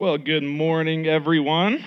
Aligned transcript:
Well, 0.00 0.16
good 0.16 0.44
morning, 0.44 1.06
everyone. 1.06 1.84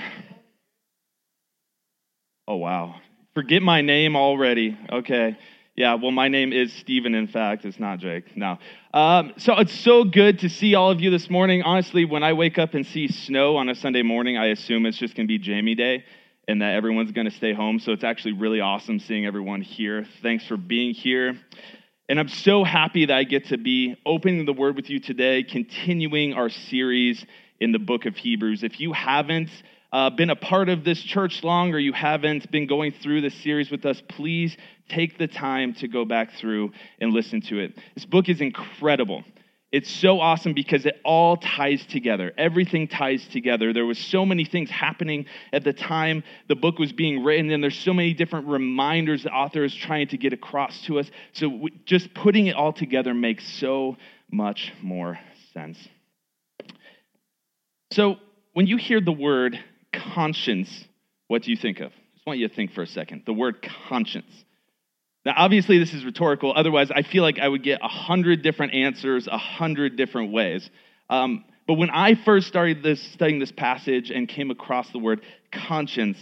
Oh, 2.48 2.58
wow. 2.58 3.02
Forget 3.34 3.64
my 3.64 3.82
name 3.82 4.16
already. 4.16 4.78
Okay. 4.92 5.36
Yeah, 5.76 5.96
well, 5.96 6.12
my 6.12 6.28
name 6.28 6.54
is 6.54 6.72
Stephen, 6.74 7.16
in 7.16 7.26
fact. 7.26 7.66
It's 7.66 7.80
not 7.80 7.98
Jake. 7.98 8.38
No. 8.38 8.60
Um, 8.94 9.34
so 9.38 9.58
it's 9.58 9.74
so 9.74 10.04
good 10.04 10.38
to 10.42 10.50
see 10.50 10.76
all 10.76 10.92
of 10.92 11.02
you 11.02 11.10
this 11.10 11.28
morning. 11.28 11.64
Honestly, 11.64 12.06
when 12.06 12.22
I 12.22 12.34
wake 12.34 12.60
up 12.60 12.76
and 12.76 12.86
see 12.86 13.08
snow 13.08 13.58
on 13.58 13.68
a 13.68 13.74
Sunday 13.74 14.04
morning, 14.04 14.38
I 14.38 14.50
assume 14.50 14.86
it's 14.86 15.00
just 15.00 15.16
going 15.16 15.26
to 15.26 15.28
be 15.28 15.40
Jamie 15.40 15.74
Day 15.74 16.06
and 16.48 16.62
that 16.62 16.76
everyone's 16.76 17.14
going 17.14 17.26
to 17.26 17.36
stay 17.36 17.54
home. 17.54 17.80
So 17.80 17.94
it's 17.94 18.04
actually 18.04 18.34
really 18.34 18.62
awesome 18.62 19.00
seeing 19.00 19.26
everyone 19.26 19.64
here. 19.64 20.06
Thanks 20.22 20.46
for 20.46 20.56
being 20.56 20.94
here. 20.94 21.36
And 22.08 22.20
I'm 22.20 22.28
so 22.28 22.64
happy 22.64 23.08
that 23.08 23.18
I 23.18 23.24
get 23.24 23.48
to 23.48 23.58
be 23.58 23.96
opening 24.06 24.46
the 24.46 24.54
word 24.54 24.76
with 24.76 24.92
you 24.92 25.00
today, 25.00 25.42
continuing 25.42 26.34
our 26.34 26.50
series 26.52 27.26
in 27.64 27.72
the 27.72 27.80
book 27.80 28.06
of 28.06 28.18
Hebrews. 28.18 28.62
If 28.62 28.80
you 28.82 28.92
haven't 28.92 29.50
uh, 29.94 30.10
been 30.10 30.30
a 30.30 30.36
part 30.36 30.68
of 30.68 30.84
this 30.84 31.02
church 31.02 31.44
long 31.44 31.74
or 31.74 31.80
you 31.80 31.94
haven't 31.94 32.52
been 32.52 32.68
going 32.68 32.92
through 32.92 33.22
this 33.22 33.34
series 33.36 33.72
with 33.72 33.86
us, 33.86 34.02
please 34.10 34.58
take 34.90 35.18
the 35.18 35.28
time 35.28 35.74
to 35.76 35.88
go 35.88 36.04
back 36.04 36.34
through 36.34 36.74
and 37.00 37.14
listen 37.14 37.40
to 37.42 37.60
it. 37.60 37.80
This 37.96 38.06
book 38.06 38.28
is 38.28 38.42
incredible. 38.42 39.24
It's 39.72 39.90
so 39.90 40.20
awesome 40.20 40.54
because 40.54 40.86
it 40.86 41.00
all 41.06 41.38
ties 41.38 41.86
together. 41.86 42.34
Everything 42.38 42.88
ties 42.88 43.26
together. 43.30 43.72
There 43.72 43.86
was 43.86 43.98
so 43.98 44.26
many 44.26 44.44
things 44.44 44.70
happening 44.70 45.26
at 45.54 45.64
the 45.64 45.74
time 45.74 46.24
the 46.48 46.56
book 46.56 46.78
was 46.80 46.92
being 46.92 47.24
written, 47.24 47.50
and 47.50 47.64
there's 47.64 47.80
so 47.80 47.94
many 47.94 48.14
different 48.14 48.48
reminders 48.48 49.24
the 49.24 49.32
author 49.32 49.64
is 49.64 49.74
trying 49.74 50.10
to 50.10 50.18
get 50.18 50.34
across 50.34 50.82
to 50.84 51.00
us. 51.00 51.10
So 51.32 51.70
just 51.86 52.14
putting 52.14 52.48
it 52.48 52.56
all 52.56 52.74
together 52.74 53.14
makes 53.14 53.48
so 53.48 53.98
much 54.30 54.74
more 54.82 55.18
sense. 55.54 55.78
So, 57.94 58.18
when 58.54 58.66
you 58.66 58.78
hear 58.78 59.00
the 59.00 59.12
word 59.12 59.60
conscience, 59.94 60.86
what 61.28 61.44
do 61.44 61.52
you 61.52 61.58
think 61.58 61.80
of? 61.80 61.92
I 61.92 62.16
just 62.16 62.26
want 62.26 62.40
you 62.40 62.48
to 62.48 62.56
think 62.56 62.72
for 62.72 62.82
a 62.82 62.88
second. 62.88 63.22
The 63.28 63.34
word 63.34 63.64
conscience. 63.88 64.32
Now, 65.26 65.34
obviously, 65.38 65.78
this 65.78 65.94
is 65.94 66.04
rhetorical. 66.04 66.54
Otherwise, 66.56 66.90
I 66.90 67.04
feel 67.04 67.22
like 67.22 67.38
I 67.38 67.48
would 67.48 67.62
get 67.62 67.82
a 67.84 67.88
hundred 67.88 68.42
different 68.42 68.74
answers, 68.74 69.28
a 69.28 69.38
hundred 69.38 69.96
different 69.96 70.32
ways. 70.32 70.68
Um, 71.08 71.46
but 71.68 71.76
when 71.76 71.92
I 71.92 72.16
first 72.16 72.48
started 72.48 72.82
this, 72.82 73.00
studying 73.14 73.38
this 73.38 73.52
passage 73.52 74.10
and 74.10 74.28
came 74.28 74.50
across 74.50 74.90
the 74.92 74.98
word 74.98 75.22
conscience, 75.52 76.18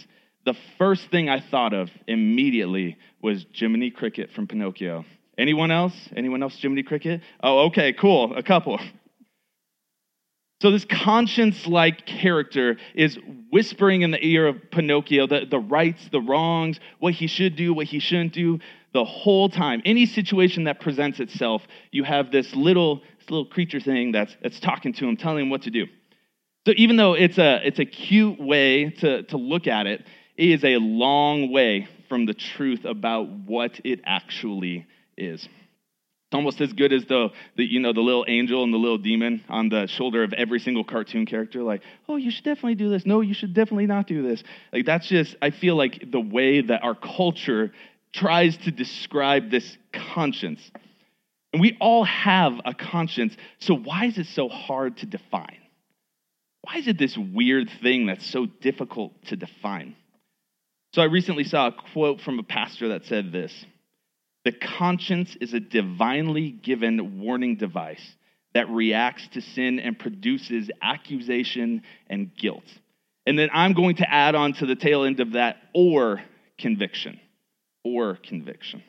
the 0.45 0.55
first 0.77 1.09
thing 1.09 1.29
I 1.29 1.39
thought 1.39 1.73
of 1.73 1.89
immediately 2.05 2.97
was 3.21 3.45
Jiminy 3.53 3.91
Cricket 3.91 4.31
from 4.31 4.45
Pinocchio. 4.45 5.05
Anyone 5.37 5.71
else? 5.71 5.93
Anyone 6.17 6.43
else 6.43 6.53
Jiminy 6.61 6.83
Cricket? 6.83 7.21
Oh, 7.41 7.67
okay, 7.67 7.93
cool. 7.93 8.35
A 8.35 8.43
couple. 8.43 8.77
So, 10.61 10.69
this 10.69 10.85
conscience 10.85 11.65
like 11.65 12.05
character 12.05 12.77
is 12.93 13.17
whispering 13.51 14.03
in 14.03 14.11
the 14.11 14.23
ear 14.23 14.45
of 14.45 14.57
Pinocchio 14.69 15.25
the, 15.25 15.47
the 15.49 15.57
rights, 15.57 16.07
the 16.11 16.21
wrongs, 16.21 16.79
what 16.99 17.15
he 17.15 17.25
should 17.25 17.55
do, 17.55 17.73
what 17.73 17.87
he 17.87 17.97
shouldn't 17.97 18.33
do, 18.33 18.59
the 18.93 19.03
whole 19.03 19.49
time. 19.49 19.81
Any 19.85 20.05
situation 20.05 20.65
that 20.65 20.79
presents 20.79 21.19
itself, 21.19 21.63
you 21.89 22.03
have 22.03 22.31
this 22.31 22.53
little, 22.53 22.97
this 22.97 23.31
little 23.31 23.47
creature 23.47 23.79
thing 23.79 24.11
that's, 24.11 24.37
that's 24.43 24.59
talking 24.59 24.93
to 24.93 25.09
him, 25.09 25.17
telling 25.17 25.45
him 25.45 25.49
what 25.49 25.63
to 25.63 25.71
do. 25.71 25.87
So, 26.67 26.73
even 26.77 26.95
though 26.95 27.15
it's 27.15 27.39
a, 27.39 27.59
it's 27.65 27.79
a 27.79 27.85
cute 27.85 28.39
way 28.39 28.91
to, 28.91 29.23
to 29.23 29.37
look 29.37 29.65
at 29.65 29.87
it, 29.87 30.05
it 30.37 30.49
is 30.51 30.63
a 30.63 30.77
long 30.77 31.51
way 31.51 31.87
from 32.07 32.27
the 32.27 32.35
truth 32.35 32.85
about 32.85 33.27
what 33.29 33.81
it 33.83 34.01
actually 34.05 34.85
is. 35.17 35.49
It's 36.31 36.37
almost 36.37 36.61
as 36.61 36.71
good 36.71 36.93
as 36.93 37.03
the, 37.03 37.27
the, 37.57 37.65
you 37.65 37.81
know 37.81 37.91
the 37.91 37.99
little 37.99 38.23
angel 38.25 38.63
and 38.63 38.73
the 38.73 38.77
little 38.77 38.97
demon 38.97 39.43
on 39.49 39.67
the 39.67 39.85
shoulder 39.87 40.23
of 40.23 40.31
every 40.31 40.61
single 40.61 40.85
cartoon 40.85 41.25
character. 41.25 41.61
Like, 41.61 41.81
oh, 42.07 42.15
you 42.15 42.31
should 42.31 42.45
definitely 42.45 42.75
do 42.75 42.87
this. 42.87 43.05
No, 43.05 43.19
you 43.19 43.33
should 43.33 43.53
definitely 43.53 43.85
not 43.85 44.07
do 44.07 44.23
this. 44.23 44.41
Like 44.71 44.85
that's 44.85 45.09
just 45.09 45.35
I 45.41 45.49
feel 45.49 45.75
like 45.75 46.09
the 46.09 46.21
way 46.21 46.61
that 46.61 46.83
our 46.83 46.95
culture 46.95 47.73
tries 48.13 48.55
to 48.59 48.71
describe 48.71 49.51
this 49.51 49.77
conscience. 49.91 50.71
And 51.51 51.61
we 51.61 51.75
all 51.81 52.05
have 52.05 52.53
a 52.63 52.73
conscience. 52.73 53.35
So 53.59 53.75
why 53.75 54.05
is 54.05 54.17
it 54.17 54.27
so 54.27 54.47
hard 54.47 54.95
to 54.99 55.07
define? 55.07 55.57
Why 56.61 56.77
is 56.77 56.87
it 56.87 56.97
this 56.97 57.17
weird 57.17 57.69
thing 57.81 58.05
that's 58.05 58.25
so 58.25 58.45
difficult 58.45 59.11
to 59.25 59.35
define? 59.35 59.97
So 60.93 61.01
I 61.01 61.05
recently 61.05 61.43
saw 61.43 61.67
a 61.67 61.75
quote 61.91 62.21
from 62.21 62.39
a 62.39 62.43
pastor 62.43 62.87
that 62.89 63.03
said 63.03 63.33
this. 63.33 63.65
The 64.43 64.51
conscience 64.51 65.35
is 65.39 65.53
a 65.53 65.59
divinely 65.59 66.51
given 66.51 67.21
warning 67.21 67.57
device 67.57 68.15
that 68.53 68.69
reacts 68.69 69.27
to 69.29 69.41
sin 69.41 69.79
and 69.79 69.97
produces 69.97 70.69
accusation 70.81 71.83
and 72.09 72.35
guilt. 72.35 72.63
And 73.25 73.37
then 73.37 73.49
I'm 73.53 73.73
going 73.73 73.97
to 73.97 74.11
add 74.11 74.35
on 74.35 74.53
to 74.53 74.65
the 74.65 74.75
tail 74.75 75.03
end 75.03 75.19
of 75.19 75.33
that, 75.33 75.57
or 75.73 76.21
conviction. 76.57 77.19
Or 77.83 78.15
conviction. 78.15 78.83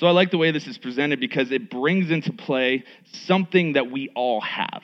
So 0.00 0.06
I 0.06 0.10
like 0.10 0.30
the 0.30 0.38
way 0.38 0.50
this 0.50 0.66
is 0.66 0.78
presented 0.78 1.20
because 1.20 1.50
it 1.50 1.70
brings 1.70 2.10
into 2.10 2.32
play 2.32 2.84
something 3.12 3.72
that 3.72 3.90
we 3.90 4.10
all 4.14 4.40
have 4.40 4.82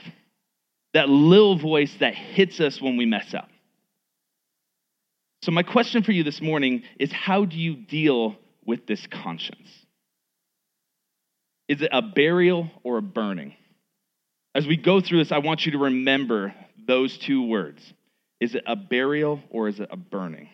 that 0.95 1.09
little 1.09 1.59
voice 1.59 1.95
that 2.01 2.15
hits 2.15 2.61
us 2.61 2.81
when 2.81 2.97
we 2.97 3.05
mess 3.05 3.35
up. 3.35 3.51
So, 5.43 5.51
my 5.51 5.63
question 5.63 6.03
for 6.03 6.13
you 6.13 6.23
this 6.23 6.41
morning 6.41 6.85
is 6.99 7.13
how 7.13 7.45
do 7.45 7.57
you 7.59 7.77
deal 7.77 8.37
with 8.67 8.87
this 8.87 9.07
conscience? 9.07 9.69
Is 11.69 11.83
it 11.83 11.91
a 11.93 12.03
burial 12.03 12.71
or 12.83 12.99
a 12.99 13.03
burning? 13.03 13.55
As 14.55 14.67
we 14.67 14.77
go 14.77 15.01
through 15.01 15.19
this, 15.19 15.33
I 15.33 15.39
want 15.39 15.67
you 15.67 15.73
to 15.73 15.79
remember 15.79 16.55
those 16.87 17.17
two 17.19 17.47
words. 17.47 17.81
Is 18.41 18.55
it 18.55 18.65
a 18.67 18.77
burial 18.77 19.41
or 19.51 19.69
is 19.69 19.81
it 19.81 19.89
a 19.91 19.97
burning? 19.97 20.49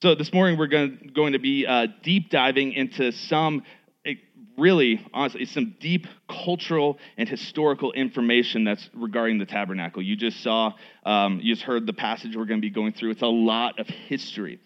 So, 0.00 0.14
this 0.14 0.32
morning 0.32 0.58
we're 0.58 0.68
going, 0.68 1.10
going 1.12 1.32
to 1.32 1.40
be 1.40 1.66
uh, 1.66 1.88
deep 2.04 2.30
diving 2.30 2.72
into 2.72 3.10
some 3.10 3.64
eh, 4.06 4.14
really, 4.56 5.04
honestly, 5.12 5.44
some 5.44 5.74
deep 5.80 6.06
cultural 6.28 6.98
and 7.16 7.28
historical 7.28 7.92
information 7.92 8.62
that's 8.62 8.88
regarding 8.94 9.38
the 9.38 9.46
tabernacle. 9.46 10.00
You 10.00 10.14
just 10.14 10.40
saw, 10.42 10.72
um, 11.04 11.40
you 11.42 11.52
just 11.52 11.66
heard 11.66 11.84
the 11.84 11.92
passage 11.92 12.36
we're 12.36 12.44
going 12.44 12.60
to 12.60 12.66
be 12.66 12.70
going 12.70 12.92
through. 12.92 13.10
It's 13.10 13.22
a 13.22 13.26
lot 13.26 13.80
of 13.80 13.88
history. 13.88 14.60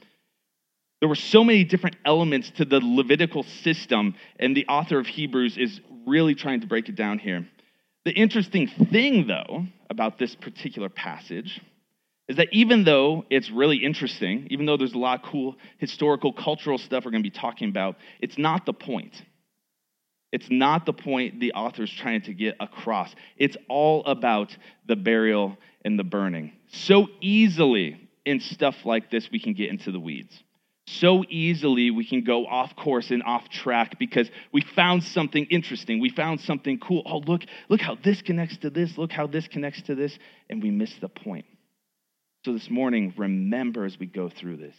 There 1.02 1.08
were 1.08 1.16
so 1.16 1.42
many 1.42 1.64
different 1.64 1.96
elements 2.04 2.50
to 2.58 2.64
the 2.64 2.78
Levitical 2.80 3.42
system, 3.42 4.14
and 4.38 4.56
the 4.56 4.68
author 4.68 5.00
of 5.00 5.08
Hebrews 5.08 5.58
is 5.58 5.80
really 6.06 6.36
trying 6.36 6.60
to 6.60 6.68
break 6.68 6.88
it 6.88 6.94
down 6.94 7.18
here. 7.18 7.44
The 8.04 8.12
interesting 8.12 8.68
thing, 8.68 9.26
though, 9.26 9.66
about 9.90 10.20
this 10.20 10.36
particular 10.36 10.88
passage 10.88 11.60
is 12.28 12.36
that 12.36 12.50
even 12.52 12.84
though 12.84 13.24
it's 13.30 13.50
really 13.50 13.78
interesting, 13.78 14.46
even 14.52 14.64
though 14.64 14.76
there's 14.76 14.92
a 14.92 14.98
lot 14.98 15.24
of 15.24 15.28
cool 15.28 15.56
historical, 15.78 16.32
cultural 16.32 16.78
stuff 16.78 17.04
we're 17.04 17.10
going 17.10 17.24
to 17.24 17.28
be 17.28 17.36
talking 17.36 17.68
about, 17.68 17.96
it's 18.20 18.38
not 18.38 18.64
the 18.64 18.72
point. 18.72 19.24
It's 20.30 20.50
not 20.50 20.86
the 20.86 20.92
point 20.92 21.40
the 21.40 21.54
author's 21.54 21.92
trying 21.92 22.22
to 22.22 22.32
get 22.32 22.54
across. 22.60 23.12
It's 23.36 23.56
all 23.68 24.04
about 24.04 24.56
the 24.86 24.94
burial 24.94 25.58
and 25.84 25.98
the 25.98 26.04
burning. 26.04 26.52
So 26.68 27.08
easily 27.20 28.08
in 28.24 28.38
stuff 28.38 28.76
like 28.84 29.10
this, 29.10 29.28
we 29.32 29.40
can 29.40 29.54
get 29.54 29.68
into 29.68 29.90
the 29.90 29.98
weeds 29.98 30.44
so 31.00 31.24
easily 31.28 31.90
we 31.90 32.06
can 32.06 32.24
go 32.24 32.46
off 32.46 32.74
course 32.76 33.10
and 33.10 33.22
off 33.22 33.48
track 33.48 33.98
because 33.98 34.30
we 34.52 34.64
found 34.74 35.02
something 35.02 35.46
interesting. 35.50 36.00
We 36.00 36.10
found 36.10 36.40
something 36.40 36.78
cool. 36.78 37.02
Oh, 37.06 37.18
look, 37.18 37.42
look 37.68 37.80
how 37.80 37.96
this 37.96 38.22
connects 38.22 38.56
to 38.58 38.70
this. 38.70 38.96
Look 38.96 39.12
how 39.12 39.26
this 39.26 39.48
connects 39.48 39.82
to 39.82 39.94
this. 39.94 40.16
And 40.48 40.62
we 40.62 40.70
miss 40.70 40.92
the 41.00 41.08
point. 41.08 41.46
So 42.44 42.52
this 42.52 42.68
morning, 42.70 43.14
remember 43.16 43.84
as 43.84 43.98
we 43.98 44.06
go 44.06 44.28
through 44.28 44.58
this 44.58 44.74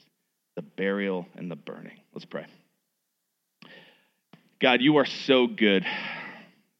the 0.56 0.62
burial 0.62 1.25
and 1.35 1.50
the 1.50 1.56
burning. 1.56 1.97
Let's 2.13 2.25
pray. 2.25 2.45
God, 4.62 4.81
you 4.81 4.97
are 4.97 5.06
so 5.06 5.47
good. 5.47 5.83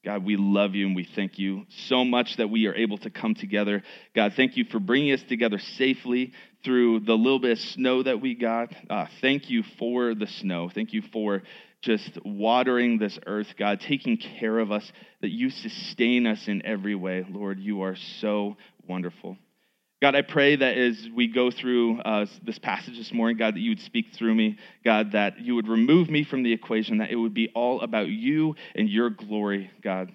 God, 0.06 0.26
we 0.26 0.36
love 0.36 0.76
you 0.76 0.86
and 0.86 0.96
we 0.96 1.08
thank 1.16 1.40
you 1.40 1.66
so 1.88 2.04
much 2.04 2.38
that 2.38 2.50
we 2.50 2.68
are 2.68 2.76
able 2.76 2.98
to 3.00 3.10
come 3.10 3.36
together. 3.36 3.84
God, 4.14 4.34
thank 4.36 4.58
you 4.58 4.66
for 4.66 4.80
bringing 4.80 5.14
us 5.14 5.24
together 5.28 5.60
safely 5.78 6.34
through 6.64 7.02
the 7.02 7.14
little 7.14 7.40
bit 7.40 7.52
of 7.52 7.60
snow 7.60 8.04
that 8.04 8.22
we 8.22 8.36
got. 8.36 8.74
Uh, 8.90 9.06
thank 9.22 9.50
you 9.50 9.64
for 9.78 10.16
the 10.16 10.28
snow. 10.28 10.70
Thank 10.74 10.94
you 10.94 11.02
for 11.12 11.44
just 11.82 12.18
watering 12.24 12.98
this 12.98 13.20
earth, 13.26 13.54
God, 13.60 13.82
taking 13.82 14.18
care 14.18 14.58
of 14.60 14.72
us, 14.72 14.90
that 15.22 15.32
you 15.32 15.50
sustain 15.50 16.26
us 16.26 16.48
in 16.48 16.66
every 16.66 16.96
way. 16.96 17.26
Lord, 17.30 17.60
you 17.60 17.82
are 17.82 17.98
so 18.22 18.56
wonderful. 18.88 19.38
God, 20.02 20.16
I 20.16 20.22
pray 20.22 20.56
that 20.56 20.78
as 20.78 21.08
we 21.14 21.28
go 21.28 21.50
through 21.50 22.00
uh, 22.02 22.26
this 22.44 22.60
passage 22.60 22.98
this 22.98 23.14
morning, 23.14 23.38
God, 23.38 23.56
that 23.56 23.62
you 23.62 23.72
would 23.72 23.80
speak 23.80 24.08
through 24.14 24.36
me. 24.36 24.58
God, 24.84 25.14
that 25.14 25.40
you 25.40 25.56
would 25.56 25.68
remove 25.68 26.10
me 26.10 26.26
from 26.26 26.44
the 26.44 26.52
equation, 26.52 26.98
that 26.98 27.10
it 27.10 27.16
would 27.16 27.34
be 27.34 27.50
all 27.56 27.80
about 27.82 28.10
you 28.10 28.56
and 28.76 28.90
your 28.90 29.10
glory, 29.10 29.72
God. 29.82 30.12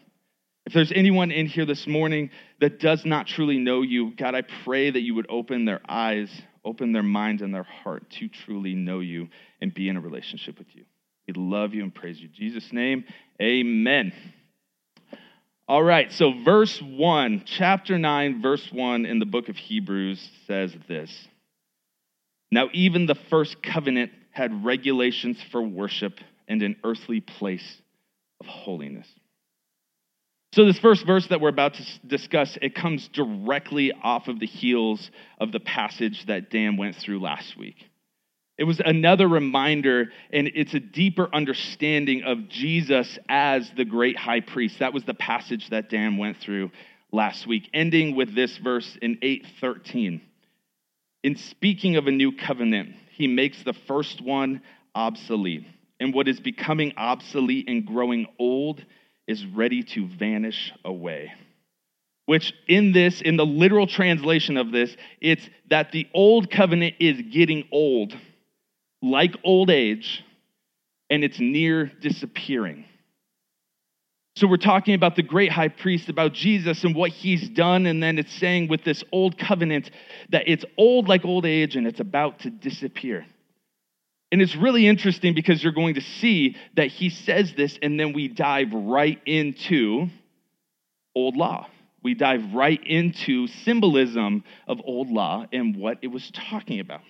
If 0.68 0.74
there's 0.74 0.92
anyone 0.94 1.30
in 1.30 1.46
here 1.46 1.64
this 1.64 1.86
morning 1.86 2.28
that 2.60 2.78
does 2.78 3.06
not 3.06 3.26
truly 3.26 3.56
know 3.56 3.80
you, 3.80 4.14
God, 4.14 4.34
I 4.34 4.42
pray 4.42 4.90
that 4.90 5.00
you 5.00 5.14
would 5.14 5.24
open 5.30 5.64
their 5.64 5.80
eyes, 5.88 6.28
open 6.62 6.92
their 6.92 7.02
minds 7.02 7.40
and 7.40 7.54
their 7.54 7.62
heart 7.62 8.10
to 8.18 8.28
truly 8.28 8.74
know 8.74 9.00
you 9.00 9.28
and 9.62 9.72
be 9.72 9.88
in 9.88 9.96
a 9.96 10.00
relationship 10.02 10.58
with 10.58 10.66
you. 10.74 10.84
We 11.26 11.32
love 11.32 11.72
you 11.72 11.82
and 11.82 11.94
praise 11.94 12.20
you. 12.20 12.28
In 12.28 12.34
Jesus' 12.34 12.70
name, 12.70 13.04
amen. 13.40 14.12
All 15.66 15.82
right, 15.82 16.12
so 16.12 16.34
verse 16.44 16.78
1, 16.82 17.44
chapter 17.46 17.98
9, 17.98 18.42
verse 18.42 18.68
1 18.70 19.06
in 19.06 19.20
the 19.20 19.24
book 19.24 19.48
of 19.48 19.56
Hebrews 19.56 20.20
says 20.46 20.76
this 20.86 21.10
Now, 22.52 22.68
even 22.74 23.06
the 23.06 23.18
first 23.30 23.62
covenant 23.62 24.12
had 24.32 24.66
regulations 24.66 25.38
for 25.50 25.62
worship 25.62 26.20
and 26.46 26.60
an 26.60 26.76
earthly 26.84 27.22
place 27.22 27.80
of 28.38 28.46
holiness. 28.46 29.08
So, 30.52 30.64
this 30.64 30.78
first 30.78 31.06
verse 31.06 31.26
that 31.26 31.40
we're 31.40 31.50
about 31.50 31.74
to 31.74 31.84
discuss, 32.06 32.56
it 32.62 32.74
comes 32.74 33.08
directly 33.08 33.92
off 33.92 34.28
of 34.28 34.40
the 34.40 34.46
heels 34.46 35.10
of 35.38 35.52
the 35.52 35.60
passage 35.60 36.24
that 36.26 36.50
Dan 36.50 36.78
went 36.78 36.96
through 36.96 37.20
last 37.20 37.56
week. 37.58 37.76
It 38.56 38.64
was 38.64 38.80
another 38.84 39.28
reminder, 39.28 40.10
and 40.32 40.50
it's 40.54 40.74
a 40.74 40.80
deeper 40.80 41.28
understanding 41.32 42.22
of 42.24 42.48
Jesus 42.48 43.18
as 43.28 43.70
the 43.76 43.84
great 43.84 44.16
high 44.16 44.40
priest. 44.40 44.78
That 44.80 44.94
was 44.94 45.04
the 45.04 45.14
passage 45.14 45.68
that 45.70 45.90
Dan 45.90 46.16
went 46.16 46.38
through 46.38 46.70
last 47.12 47.46
week, 47.46 47.68
ending 47.74 48.16
with 48.16 48.34
this 48.34 48.56
verse 48.56 48.98
in 49.00 49.18
813. 49.22 50.20
In 51.22 51.36
speaking 51.36 51.96
of 51.96 52.06
a 52.06 52.10
new 52.10 52.32
covenant, 52.32 52.94
he 53.12 53.26
makes 53.26 53.62
the 53.62 53.74
first 53.86 54.20
one 54.22 54.62
obsolete. 54.94 55.66
And 56.00 56.14
what 56.14 56.26
is 56.26 56.40
becoming 56.40 56.94
obsolete 56.96 57.68
and 57.68 57.84
growing 57.84 58.26
old 58.38 58.84
is 59.28 59.44
ready 59.44 59.82
to 59.82 60.08
vanish 60.08 60.72
away. 60.84 61.32
Which, 62.26 62.52
in 62.66 62.92
this, 62.92 63.20
in 63.20 63.36
the 63.36 63.46
literal 63.46 63.86
translation 63.86 64.56
of 64.56 64.72
this, 64.72 64.94
it's 65.20 65.48
that 65.70 65.92
the 65.92 66.08
old 66.12 66.50
covenant 66.50 66.96
is 66.98 67.20
getting 67.30 67.68
old 67.70 68.14
like 69.00 69.36
old 69.44 69.70
age, 69.70 70.24
and 71.08 71.22
it's 71.22 71.38
near 71.38 71.86
disappearing. 71.86 72.84
So, 74.36 74.46
we're 74.46 74.56
talking 74.56 74.94
about 74.94 75.16
the 75.16 75.22
great 75.22 75.50
high 75.50 75.68
priest, 75.68 76.08
about 76.08 76.32
Jesus 76.32 76.84
and 76.84 76.94
what 76.94 77.10
he's 77.10 77.48
done, 77.48 77.86
and 77.86 78.02
then 78.02 78.18
it's 78.18 78.34
saying 78.34 78.68
with 78.68 78.84
this 78.84 79.02
old 79.10 79.38
covenant 79.38 79.90
that 80.30 80.44
it's 80.46 80.64
old 80.76 81.08
like 81.08 81.24
old 81.24 81.46
age 81.46 81.76
and 81.76 81.86
it's 81.86 82.00
about 82.00 82.40
to 82.40 82.50
disappear. 82.50 83.26
And 84.30 84.42
it's 84.42 84.54
really 84.54 84.86
interesting 84.86 85.34
because 85.34 85.62
you're 85.62 85.72
going 85.72 85.94
to 85.94 86.02
see 86.02 86.56
that 86.76 86.88
he 86.88 87.08
says 87.10 87.54
this, 87.56 87.78
and 87.80 87.98
then 87.98 88.12
we 88.12 88.28
dive 88.28 88.72
right 88.72 89.20
into 89.24 90.08
old 91.14 91.36
law. 91.36 91.66
We 92.02 92.14
dive 92.14 92.54
right 92.54 92.80
into 92.84 93.46
symbolism 93.46 94.44
of 94.66 94.80
old 94.84 95.08
law 95.08 95.46
and 95.52 95.76
what 95.76 95.98
it 96.02 96.08
was 96.08 96.30
talking 96.50 96.80
about. 96.80 97.00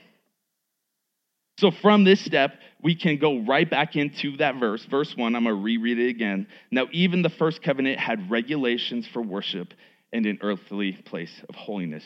So, 1.58 1.72
from 1.72 2.04
this 2.04 2.24
step, 2.24 2.54
we 2.82 2.94
can 2.94 3.18
go 3.18 3.40
right 3.40 3.68
back 3.68 3.96
into 3.96 4.36
that 4.36 4.60
verse. 4.60 4.84
Verse 4.84 5.16
1, 5.16 5.34
I'm 5.34 5.42
going 5.42 5.56
to 5.56 5.60
reread 5.60 5.98
it 5.98 6.08
again. 6.08 6.46
Now, 6.70 6.86
even 6.92 7.22
the 7.22 7.30
first 7.30 7.62
covenant 7.62 7.98
had 7.98 8.30
regulations 8.30 9.08
for 9.12 9.20
worship 9.20 9.74
and 10.12 10.24
an 10.24 10.38
earthly 10.40 10.92
place 10.92 11.32
of 11.48 11.56
holiness. 11.56 12.04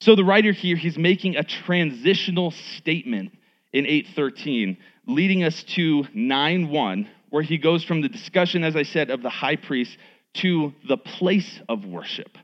So, 0.00 0.16
the 0.16 0.24
writer 0.24 0.52
here, 0.52 0.76
he's 0.76 0.96
making 0.96 1.36
a 1.36 1.44
transitional 1.44 2.52
statement 2.78 3.32
in 3.72 3.86
813, 3.86 4.76
leading 5.06 5.44
us 5.44 5.62
to 5.74 6.04
9 6.14 6.68
1, 6.68 7.08
where 7.30 7.42
he 7.42 7.58
goes 7.58 7.84
from 7.84 8.00
the 8.00 8.08
discussion, 8.08 8.64
as 8.64 8.76
I 8.76 8.82
said, 8.82 9.10
of 9.10 9.22
the 9.22 9.30
high 9.30 9.56
priest 9.56 9.96
to 10.34 10.72
the 10.86 10.96
place 10.96 11.60
of 11.68 11.84
worship. 11.84 12.36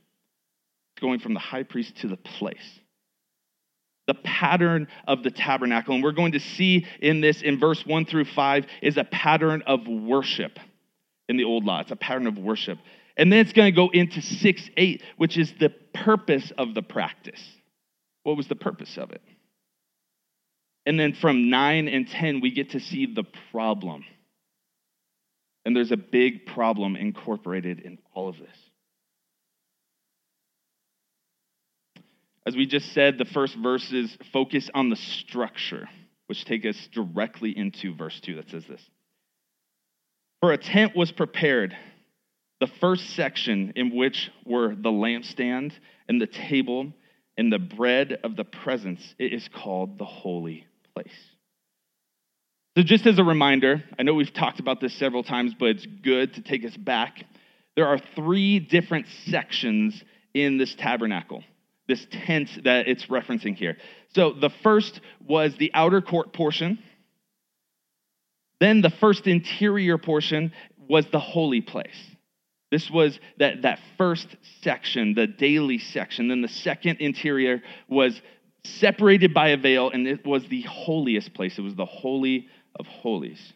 Going 1.00 1.20
from 1.20 1.34
the 1.34 1.40
high 1.40 1.62
priest 1.62 1.96
to 1.98 2.08
the 2.08 2.16
place 2.16 2.80
the 4.08 4.14
pattern 4.14 4.88
of 5.06 5.22
the 5.22 5.30
tabernacle. 5.30 5.94
And 5.94 6.02
we're 6.02 6.12
going 6.12 6.32
to 6.32 6.40
see 6.40 6.86
in 7.00 7.20
this, 7.20 7.42
in 7.42 7.60
verse 7.60 7.86
1 7.86 8.06
through 8.06 8.24
5, 8.24 8.66
is 8.82 8.96
a 8.96 9.04
pattern 9.04 9.62
of 9.66 9.86
worship 9.86 10.58
in 11.28 11.36
the 11.36 11.44
old 11.44 11.64
law. 11.64 11.80
It's 11.80 11.92
a 11.92 11.96
pattern 11.96 12.26
of 12.26 12.38
worship. 12.38 12.78
And 13.16 13.30
then 13.30 13.40
it's 13.40 13.52
going 13.52 13.70
to 13.72 13.76
go 13.76 13.90
into 13.90 14.22
6 14.22 14.70
8, 14.76 15.02
which 15.18 15.36
is 15.36 15.52
the 15.60 15.68
purpose 15.92 16.50
of 16.56 16.74
the 16.74 16.82
practice. 16.82 17.40
What 18.22 18.36
was 18.36 18.48
the 18.48 18.56
purpose 18.56 18.96
of 18.96 19.10
it? 19.12 19.20
And 20.88 20.98
then 20.98 21.12
from 21.12 21.50
9 21.50 21.86
and 21.86 22.08
10, 22.08 22.40
we 22.40 22.50
get 22.50 22.70
to 22.70 22.80
see 22.80 23.04
the 23.04 23.24
problem. 23.52 24.06
And 25.66 25.76
there's 25.76 25.92
a 25.92 25.98
big 25.98 26.46
problem 26.46 26.96
incorporated 26.96 27.80
in 27.80 27.98
all 28.14 28.30
of 28.30 28.38
this. 28.38 28.56
As 32.46 32.56
we 32.56 32.64
just 32.64 32.94
said, 32.94 33.18
the 33.18 33.26
first 33.26 33.54
verses 33.54 34.16
focus 34.32 34.70
on 34.72 34.88
the 34.88 34.96
structure, 34.96 35.90
which 36.26 36.46
take 36.46 36.64
us 36.64 36.88
directly 36.90 37.54
into 37.54 37.94
verse 37.94 38.18
2 38.22 38.36
that 38.36 38.48
says 38.48 38.64
this. 38.66 38.80
For 40.40 40.52
a 40.52 40.56
tent 40.56 40.96
was 40.96 41.12
prepared, 41.12 41.76
the 42.60 42.70
first 42.80 43.10
section 43.10 43.74
in 43.76 43.94
which 43.94 44.30
were 44.46 44.74
the 44.74 44.88
lampstand 44.88 45.72
and 46.08 46.18
the 46.18 46.26
table 46.26 46.94
and 47.36 47.52
the 47.52 47.58
bread 47.58 48.20
of 48.24 48.36
the 48.36 48.44
presence, 48.44 49.14
it 49.18 49.34
is 49.34 49.46
called 49.52 49.98
the 49.98 50.06
holy 50.06 50.64
place. 51.02 51.14
So, 52.76 52.82
just 52.82 53.06
as 53.06 53.18
a 53.18 53.24
reminder, 53.24 53.82
I 53.98 54.02
know 54.02 54.14
we've 54.14 54.32
talked 54.32 54.60
about 54.60 54.80
this 54.80 54.94
several 54.98 55.22
times, 55.22 55.54
but 55.58 55.70
it's 55.70 55.86
good 55.86 56.34
to 56.34 56.42
take 56.42 56.64
us 56.64 56.76
back. 56.76 57.24
There 57.76 57.86
are 57.86 57.98
three 58.16 58.58
different 58.58 59.06
sections 59.26 60.02
in 60.34 60.58
this 60.58 60.74
tabernacle 60.74 61.44
this 61.86 62.06
tent 62.10 62.50
that 62.64 62.86
it's 62.86 63.06
referencing 63.06 63.56
here. 63.56 63.78
So 64.14 64.34
the 64.34 64.50
first 64.62 65.00
was 65.26 65.56
the 65.58 65.70
outer 65.72 66.02
court 66.02 66.34
portion. 66.34 66.78
Then 68.60 68.82
the 68.82 68.90
first 68.90 69.26
interior 69.26 69.96
portion 69.96 70.52
was 70.86 71.06
the 71.10 71.18
holy 71.18 71.62
place. 71.62 71.96
This 72.70 72.90
was 72.90 73.18
that, 73.38 73.62
that 73.62 73.78
first 73.96 74.28
section, 74.60 75.14
the 75.14 75.26
daily 75.26 75.78
section. 75.78 76.28
Then 76.28 76.42
the 76.42 76.48
second 76.48 76.98
interior 77.00 77.62
was 77.88 78.20
separated 78.64 79.32
by 79.34 79.48
a 79.48 79.56
veil, 79.56 79.90
and 79.90 80.06
it 80.06 80.26
was 80.26 80.46
the 80.48 80.62
holiest 80.62 81.34
place. 81.34 81.58
It 81.58 81.62
was 81.62 81.74
the 81.74 81.84
Holy 81.84 82.48
of 82.78 82.86
Holies. 82.86 83.52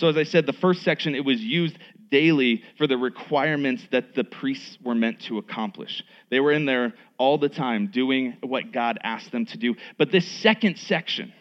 So, 0.00 0.08
as 0.08 0.16
I 0.16 0.24
said, 0.24 0.46
the 0.46 0.52
first 0.52 0.82
section, 0.82 1.14
it 1.14 1.24
was 1.24 1.40
used 1.40 1.78
daily 2.10 2.62
for 2.76 2.86
the 2.86 2.98
requirements 2.98 3.86
that 3.92 4.14
the 4.14 4.24
priests 4.24 4.76
were 4.82 4.94
meant 4.94 5.20
to 5.22 5.38
accomplish. 5.38 6.02
They 6.30 6.40
were 6.40 6.52
in 6.52 6.66
there 6.66 6.92
all 7.18 7.38
the 7.38 7.48
time 7.48 7.86
doing 7.86 8.36
what 8.42 8.72
God 8.72 8.98
asked 9.02 9.32
them 9.32 9.46
to 9.46 9.58
do. 9.58 9.76
But 9.98 10.12
this 10.12 10.26
second 10.26 10.76
section, 10.76 11.32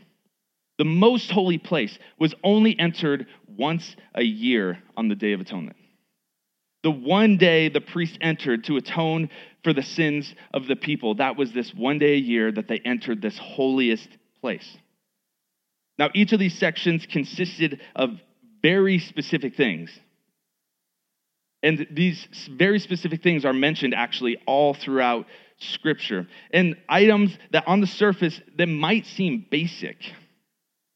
the 0.77 0.85
most 0.85 1.29
holy 1.31 1.57
place, 1.57 1.97
was 2.19 2.33
only 2.43 2.77
entered 2.79 3.27
once 3.47 3.95
a 4.15 4.23
year 4.23 4.79
on 4.95 5.07
the 5.09 5.15
Day 5.15 5.33
of 5.33 5.41
Atonement. 5.41 5.77
The 6.83 6.91
one 6.91 7.37
day 7.37 7.69
the 7.69 7.81
priest 7.81 8.17
entered 8.21 8.63
to 8.65 8.77
atone 8.77 9.29
for 9.63 9.73
the 9.73 9.83
sins 9.83 10.33
of 10.53 10.67
the 10.67 10.75
people, 10.75 11.15
that 11.15 11.37
was 11.37 11.51
this 11.51 11.73
one 11.73 11.99
day 11.99 12.13
a 12.13 12.17
year 12.17 12.51
that 12.51 12.67
they 12.67 12.79
entered 12.79 13.21
this 13.21 13.37
holiest 13.37 14.09
place. 14.39 14.77
Now, 15.97 16.09
each 16.13 16.33
of 16.33 16.39
these 16.39 16.57
sections 16.57 17.05
consisted 17.05 17.79
of 17.95 18.19
very 18.61 18.99
specific 18.99 19.55
things. 19.55 19.91
And 21.63 21.85
these 21.91 22.27
very 22.49 22.79
specific 22.79 23.21
things 23.21 23.45
are 23.45 23.53
mentioned 23.53 23.93
actually 23.93 24.37
all 24.47 24.73
throughout 24.73 25.27
Scripture. 25.57 26.27
And 26.51 26.75
items 26.89 27.37
that 27.51 27.67
on 27.67 27.81
the 27.81 27.87
surface 27.87 28.39
that 28.57 28.65
might 28.65 29.05
seem 29.05 29.45
basic. 29.51 29.97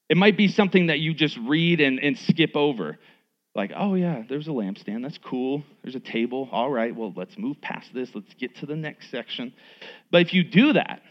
It 0.09 0.17
might 0.17 0.37
be 0.37 0.47
something 0.47 0.87
that 0.87 0.99
you 0.99 1.13
just 1.13 1.37
read 1.37 1.81
and, 1.81 1.99
and 1.99 2.17
skip 2.17 2.55
over. 2.55 2.97
Like, 3.55 3.71
oh 3.75 3.95
yeah, 3.95 4.23
there's 4.27 4.47
a 4.47 4.51
lampstand. 4.51 5.03
That's 5.03 5.17
cool. 5.17 5.63
There's 5.81 5.95
a 5.95 6.01
table. 6.01 6.49
All 6.51 6.69
right, 6.69 6.93
well, 6.93 7.13
let's 7.15 7.37
move 7.37 7.61
past 7.61 7.93
this. 7.93 8.09
Let's 8.13 8.33
get 8.33 8.57
to 8.57 8.65
the 8.65 8.75
next 8.75 9.09
section. 9.09 9.53
But 10.11 10.21
if 10.21 10.33
you 10.33 10.43
do 10.43 10.73
that, 10.73 11.01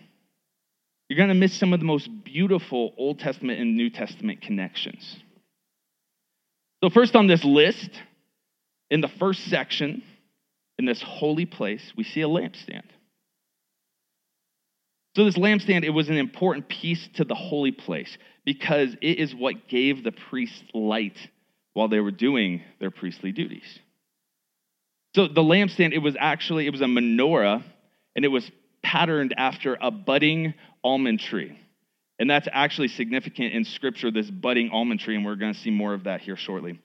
you're 1.08 1.16
going 1.16 1.30
to 1.30 1.34
miss 1.34 1.54
some 1.54 1.72
of 1.72 1.80
the 1.80 1.86
most 1.86 2.08
beautiful 2.22 2.92
Old 2.98 3.18
Testament 3.18 3.60
and 3.60 3.76
New 3.76 3.88
Testament 3.88 4.42
connections. 4.42 5.16
So, 6.82 6.90
first 6.90 7.16
on 7.16 7.26
this 7.26 7.44
list, 7.44 7.90
in 8.90 9.00
the 9.00 9.08
first 9.08 9.44
section, 9.46 10.02
in 10.78 10.84
this 10.84 11.02
holy 11.02 11.46
place, 11.46 11.92
we 11.96 12.04
see 12.04 12.20
a 12.20 12.28
lampstand. 12.28 12.84
So, 15.16 15.24
this 15.24 15.38
lampstand, 15.38 15.84
it 15.84 15.90
was 15.90 16.10
an 16.10 16.16
important 16.16 16.68
piece 16.68 17.08
to 17.14 17.24
the 17.24 17.34
holy 17.34 17.72
place 17.72 18.18
because 18.44 18.94
it 19.00 19.18
is 19.18 19.34
what 19.34 19.68
gave 19.68 20.04
the 20.04 20.12
priests 20.12 20.62
light 20.74 21.16
while 21.74 21.88
they 21.88 22.00
were 22.00 22.10
doing 22.10 22.62
their 22.80 22.90
priestly 22.90 23.32
duties. 23.32 23.78
So, 25.14 25.28
the 25.28 25.42
lampstand, 25.42 25.92
it 25.92 25.98
was 25.98 26.16
actually, 26.18 26.66
it 26.66 26.70
was 26.70 26.80
a 26.80 26.86
menorah, 26.86 27.62
and 28.16 28.24
it 28.24 28.28
was 28.28 28.50
patterned 28.82 29.34
after 29.36 29.76
a 29.80 29.90
budding 29.90 30.54
almond 30.82 31.20
tree. 31.20 31.58
And 32.18 32.30
that's 32.30 32.48
actually 32.52 32.88
significant 32.88 33.52
in 33.52 33.64
Scripture, 33.64 34.10
this 34.10 34.30
budding 34.30 34.70
almond 34.72 35.00
tree, 35.00 35.16
and 35.16 35.24
we're 35.24 35.36
going 35.36 35.52
to 35.52 35.60
see 35.60 35.70
more 35.70 35.94
of 35.94 36.04
that 36.04 36.20
here 36.20 36.36
shortly. 36.36 36.80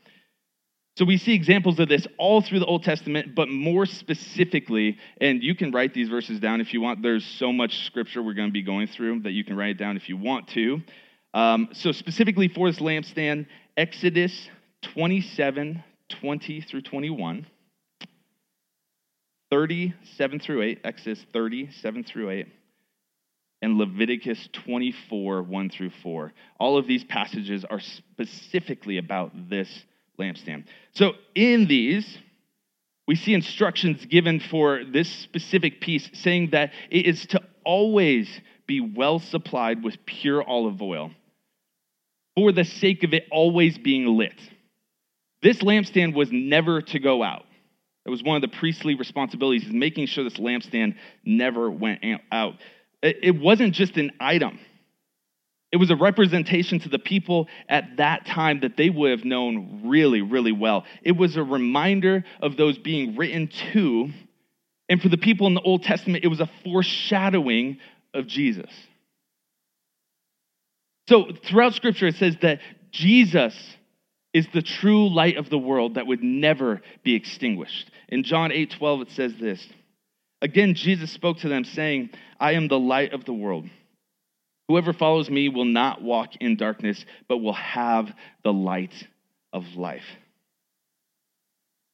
So 0.98 1.06
we 1.06 1.18
see 1.18 1.34
examples 1.34 1.80
of 1.80 1.88
this 1.88 2.06
all 2.18 2.42
through 2.42 2.60
the 2.60 2.66
Old 2.66 2.84
Testament, 2.84 3.34
but 3.34 3.48
more 3.48 3.86
specifically, 3.86 4.98
and 5.22 5.42
you 5.42 5.56
can 5.56 5.72
write 5.72 5.94
these 5.94 6.10
verses 6.10 6.40
down 6.40 6.62
if 6.62 6.74
you 6.74 6.82
want. 6.82 7.02
There's 7.02 7.26
so 7.26 7.54
much 7.54 7.86
Scripture 7.86 8.22
we're 8.22 8.34
going 8.34 8.50
to 8.50 8.54
be 8.54 8.64
going 8.64 8.88
through 8.88 9.22
that 9.22 9.32
you 9.32 9.46
can 9.46 9.56
write 9.56 9.70
it 9.72 9.78
down 9.78 9.96
if 9.98 10.10
you 10.10 10.18
want 10.18 10.50
to. 10.50 10.82
Um, 11.34 11.70
so, 11.72 11.92
specifically 11.92 12.48
for 12.50 12.70
this 12.70 12.80
lampstand, 12.80 13.46
Exodus 13.78 14.50
27 14.82 15.84
20 16.10 16.62
through 16.62 16.82
21. 16.82 17.46
37 19.52 20.40
through 20.40 20.62
8, 20.62 20.80
Exodus 20.84 21.26
37 21.34 22.04
through 22.04 22.30
8, 22.30 22.48
and 23.62 23.78
Leviticus 23.78 24.48
24, 24.54 25.42
1 25.42 25.70
through 25.70 25.90
4. 26.04 26.34
All 26.60 26.78
of 26.78 26.88
these 26.88 27.04
passages 27.04 27.66
are 27.66 27.80
specifically 27.80 28.98
about 28.98 29.32
this 29.50 29.86
lampstand. 30.20 30.66
So 30.94 31.14
in 31.34 31.68
these, 31.68 32.18
we 33.08 33.16
see 33.16 33.34
instructions 33.34 34.06
given 34.06 34.40
for 34.40 34.84
this 34.86 35.10
specific 35.10 35.82
piece 35.82 36.08
saying 36.14 36.52
that 36.52 36.72
it 36.92 37.08
is 37.08 37.26
to 37.28 37.42
always 37.66 38.30
be 38.68 38.82
well 38.82 39.18
supplied 39.18 39.84
with 39.84 40.06
pure 40.06 40.44
olive 40.44 40.80
oil 40.80 41.10
for 42.36 42.52
the 42.52 42.64
sake 42.64 43.04
of 43.04 43.14
it 43.14 43.26
always 43.32 43.80
being 43.80 44.06
lit. 44.06 44.40
This 45.42 45.60
lampstand 45.60 46.14
was 46.14 46.30
never 46.32 46.82
to 46.82 47.00
go 47.00 47.24
out. 47.24 47.46
It 48.06 48.10
was 48.10 48.24
one 48.24 48.36
of 48.36 48.42
the 48.42 48.58
priestly 48.58 48.96
responsibilities, 48.96 49.66
is 49.66 49.72
making 49.72 50.08
sure 50.08 50.24
this 50.24 50.38
lampstand 50.38 50.96
never 51.24 51.70
went 51.70 52.02
out. 52.32 52.56
It 53.02 53.40
wasn't 53.40 53.74
just 53.74 53.98
an 53.98 54.12
item. 54.20 54.60
It 55.72 55.78
was 55.78 55.92
a 55.92 55.96
representation 55.96 56.80
to 56.80 56.90
the 56.90 56.98
people 56.98 57.48
at 57.70 57.98
that 57.98 58.26
time 58.26 58.62
that 58.62 58.76
they 58.76 58.90
would 58.90 59.12
have 59.12 59.24
known 59.24 59.84
really, 59.86 60.22
really 60.22 60.52
well. 60.52 60.86
It 61.04 61.12
was 61.12 61.38
a 61.38 61.44
reminder 61.44 62.24
of 62.42 62.58
those 62.58 62.78
being 62.80 63.16
written 63.16 63.50
to. 63.72 64.10
And 64.90 65.00
for 65.00 65.10
the 65.10 65.18
people 65.18 65.46
in 65.46 65.54
the 65.54 65.62
Old 65.62 65.84
Testament, 65.84 66.24
it 66.24 66.28
was 66.30 66.40
a 66.40 66.50
foreshadowing 66.64 67.78
of 68.14 68.26
Jesus. 68.26 68.72
So 71.08 71.28
throughout 71.46 71.76
Scripture, 71.76 72.08
it 72.08 72.16
says 72.16 72.36
that 72.42 72.60
Jesus 72.92 73.56
is 74.34 74.48
the 74.54 74.62
true 74.62 75.14
light 75.14 75.38
of 75.38 75.50
the 75.50 75.58
world 75.58 75.96
that 75.96 76.08
would 76.08 76.24
never 76.24 76.82
be 77.04 77.16
extinguished. 77.16 77.90
In 78.10 78.24
John 78.24 78.52
8 78.52 78.72
12, 78.78 79.02
it 79.02 79.12
says 79.12 79.34
this 79.40 79.66
Again, 80.42 80.76
Jesus 80.76 81.12
spoke 81.12 81.40
to 81.40 81.50
them, 81.50 81.64
saying, 81.64 82.12
I 82.40 82.54
am 82.54 82.68
the 82.68 82.80
light 82.80 83.14
of 83.14 83.26
the 83.26 83.34
world. 83.34 83.70
Whoever 84.68 84.94
follows 84.94 85.30
me 85.30 85.50
will 85.50 85.66
not 85.66 86.02
walk 86.02 86.36
in 86.40 86.56
darkness, 86.56 87.04
but 87.28 87.40
will 87.40 87.54
have 87.54 88.14
the 88.44 88.54
light 88.54 88.94
of 89.52 89.64
life. 89.76 90.06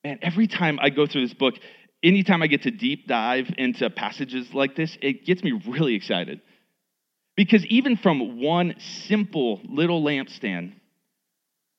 Man, 0.03 0.19
every 0.21 0.47
time 0.47 0.77
I 0.81 0.89
go 0.89 1.07
through 1.07 1.21
this 1.25 1.33
book, 1.33 1.55
anytime 2.03 2.43
I 2.43 2.47
get 2.47 2.63
to 2.63 2.71
deep 2.71 3.07
dive 3.07 3.49
into 3.57 3.89
passages 3.89 4.53
like 4.53 4.75
this, 4.75 4.95
it 5.01 5.25
gets 5.25 5.41
me 5.41 5.53
really 5.65 5.95
excited. 5.95 6.41
Because 7.35 7.65
even 7.67 7.97
from 7.97 8.41
one 8.41 8.75
simple 9.07 9.61
little 9.67 10.03
lampstand, 10.03 10.73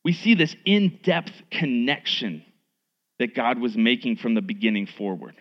we 0.06 0.12
see 0.12 0.36
this 0.36 0.54
in 0.64 1.00
depth 1.02 1.32
connection 1.50 2.44
that 3.18 3.34
God 3.34 3.58
was 3.58 3.76
making 3.76 4.18
from 4.18 4.34
the 4.34 4.40
beginning 4.40 4.86
forward. 4.86 5.34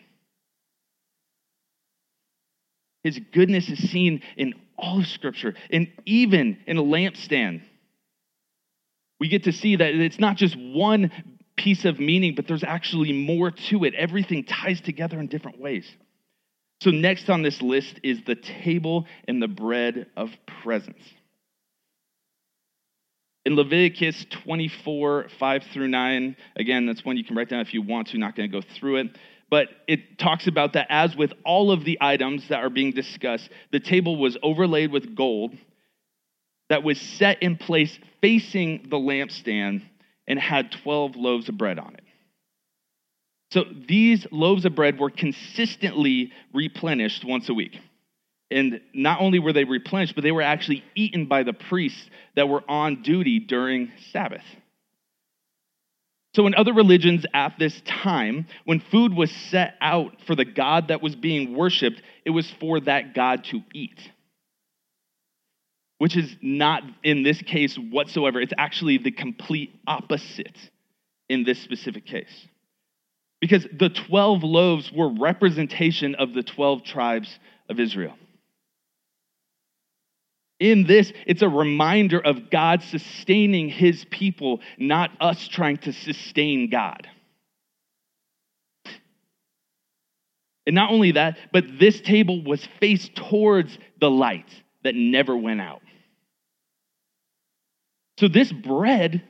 His 3.03 3.19
goodness 3.31 3.69
is 3.69 3.77
seen 3.91 4.23
in 4.35 4.55
all 4.75 5.01
of 5.01 5.05
Scripture, 5.05 5.53
and 5.69 5.89
even 6.07 6.57
in 6.65 6.77
a 6.77 6.81
lampstand. 6.81 7.61
We 9.19 9.29
get 9.29 9.43
to 9.43 9.51
see 9.51 9.75
that 9.75 9.93
it's 9.93 10.17
not 10.17 10.35
just 10.35 10.57
one 10.57 11.11
piece 11.55 11.85
of 11.85 11.99
meaning, 11.99 12.33
but 12.33 12.47
there's 12.47 12.63
actually 12.63 13.13
more 13.13 13.51
to 13.51 13.83
it. 13.83 13.93
Everything 13.93 14.45
ties 14.45 14.81
together 14.81 15.19
in 15.19 15.27
different 15.27 15.59
ways. 15.59 15.87
So, 16.81 16.89
next 16.89 17.29
on 17.29 17.43
this 17.43 17.61
list 17.61 17.99
is 18.01 18.23
the 18.25 18.33
table 18.33 19.05
and 19.27 19.39
the 19.39 19.47
bread 19.47 20.07
of 20.17 20.31
presence. 20.63 21.03
In 23.45 23.55
Leviticus 23.55 24.25
24, 24.31 25.27
5 25.37 25.63
through 25.71 25.87
9, 25.87 26.35
again, 26.55 26.85
that's 26.87 27.05
one 27.05 27.15
you 27.15 27.23
can 27.23 27.35
write 27.35 27.49
down 27.49 27.59
if 27.59 27.73
you 27.73 27.81
want 27.81 28.07
to, 28.07 28.17
not 28.17 28.35
going 28.35 28.49
to 28.49 28.61
go 28.61 28.67
through 28.75 28.97
it. 28.97 29.17
But 29.51 29.69
it 29.87 30.17
talks 30.17 30.47
about 30.47 30.73
that 30.73 30.87
as 30.89 31.15
with 31.15 31.31
all 31.45 31.71
of 31.71 31.85
the 31.85 31.99
items 32.01 32.47
that 32.49 32.63
are 32.63 32.71
being 32.71 32.91
discussed, 32.91 33.49
the 33.71 33.79
table 33.79 34.17
was 34.17 34.35
overlaid 34.41 34.91
with 34.91 35.15
gold 35.15 35.55
that 36.69 36.83
was 36.83 36.99
set 36.99 37.43
in 37.43 37.57
place 37.57 37.97
facing 38.21 38.87
the 38.89 38.97
lampstand 38.97 39.83
and 40.27 40.39
had 40.39 40.71
12 40.83 41.15
loaves 41.15 41.47
of 41.47 41.57
bread 41.57 41.77
on 41.77 41.93
it. 41.93 42.03
So 43.51 43.63
these 43.87 44.25
loaves 44.31 44.65
of 44.65 44.75
bread 44.75 44.99
were 44.99 45.11
consistently 45.11 46.31
replenished 46.51 47.23
once 47.23 47.47
a 47.47 47.53
week. 47.53 47.79
And 48.51 48.81
not 48.93 49.21
only 49.21 49.39
were 49.39 49.53
they 49.53 49.63
replenished, 49.63 50.15
but 50.15 50.23
they 50.23 50.31
were 50.31 50.41
actually 50.41 50.83
eaten 50.93 51.25
by 51.25 51.43
the 51.43 51.53
priests 51.53 52.09
that 52.35 52.47
were 52.47 52.63
on 52.69 53.01
duty 53.01 53.39
during 53.39 53.91
Sabbath. 54.11 54.43
So, 56.35 56.45
in 56.47 56.53
other 56.53 56.73
religions 56.73 57.25
at 57.33 57.57
this 57.57 57.81
time, 57.85 58.45
when 58.65 58.81
food 58.81 59.13
was 59.13 59.31
set 59.31 59.75
out 59.81 60.17
for 60.27 60.35
the 60.35 60.45
God 60.45 60.89
that 60.89 61.01
was 61.01 61.15
being 61.15 61.55
worshiped, 61.55 62.01
it 62.25 62.31
was 62.31 62.49
for 62.59 62.81
that 62.81 63.15
God 63.15 63.45
to 63.45 63.61
eat. 63.73 63.99
Which 65.97 66.17
is 66.17 66.35
not 66.41 66.83
in 67.03 67.23
this 67.23 67.41
case 67.41 67.77
whatsoever. 67.77 68.41
It's 68.41 68.53
actually 68.57 68.97
the 68.97 69.11
complete 69.11 69.73
opposite 69.87 70.57
in 71.29 71.45
this 71.45 71.61
specific 71.61 72.05
case 72.05 72.47
because 73.39 73.67
the 73.77 73.89
12 73.89 74.43
loaves 74.43 74.91
were 74.91 75.09
representation 75.09 76.15
of 76.15 76.33
the 76.33 76.43
12 76.43 76.83
tribes 76.83 77.39
of 77.69 77.79
Israel. 77.79 78.15
In 80.59 80.85
this, 80.85 81.11
it's 81.25 81.41
a 81.41 81.49
reminder 81.49 82.19
of 82.19 82.49
God 82.49 82.81
sustaining 82.81 83.69
his 83.69 84.05
people, 84.05 84.61
not 84.77 85.11
us 85.19 85.47
trying 85.47 85.77
to 85.77 85.91
sustain 85.91 86.69
God. 86.69 87.07
And 90.65 90.73
not 90.73 90.91
only 90.91 91.11
that, 91.11 91.37
but 91.51 91.79
this 91.79 92.01
table 92.01 92.43
was 92.43 92.67
faced 92.79 93.15
towards 93.15 93.77
the 93.99 94.09
light 94.09 94.49
that 94.83 94.95
never 94.95 95.37
went 95.37 95.61
out. 95.61 95.81
So, 98.17 98.27
this 98.29 98.51
bread 98.51 99.21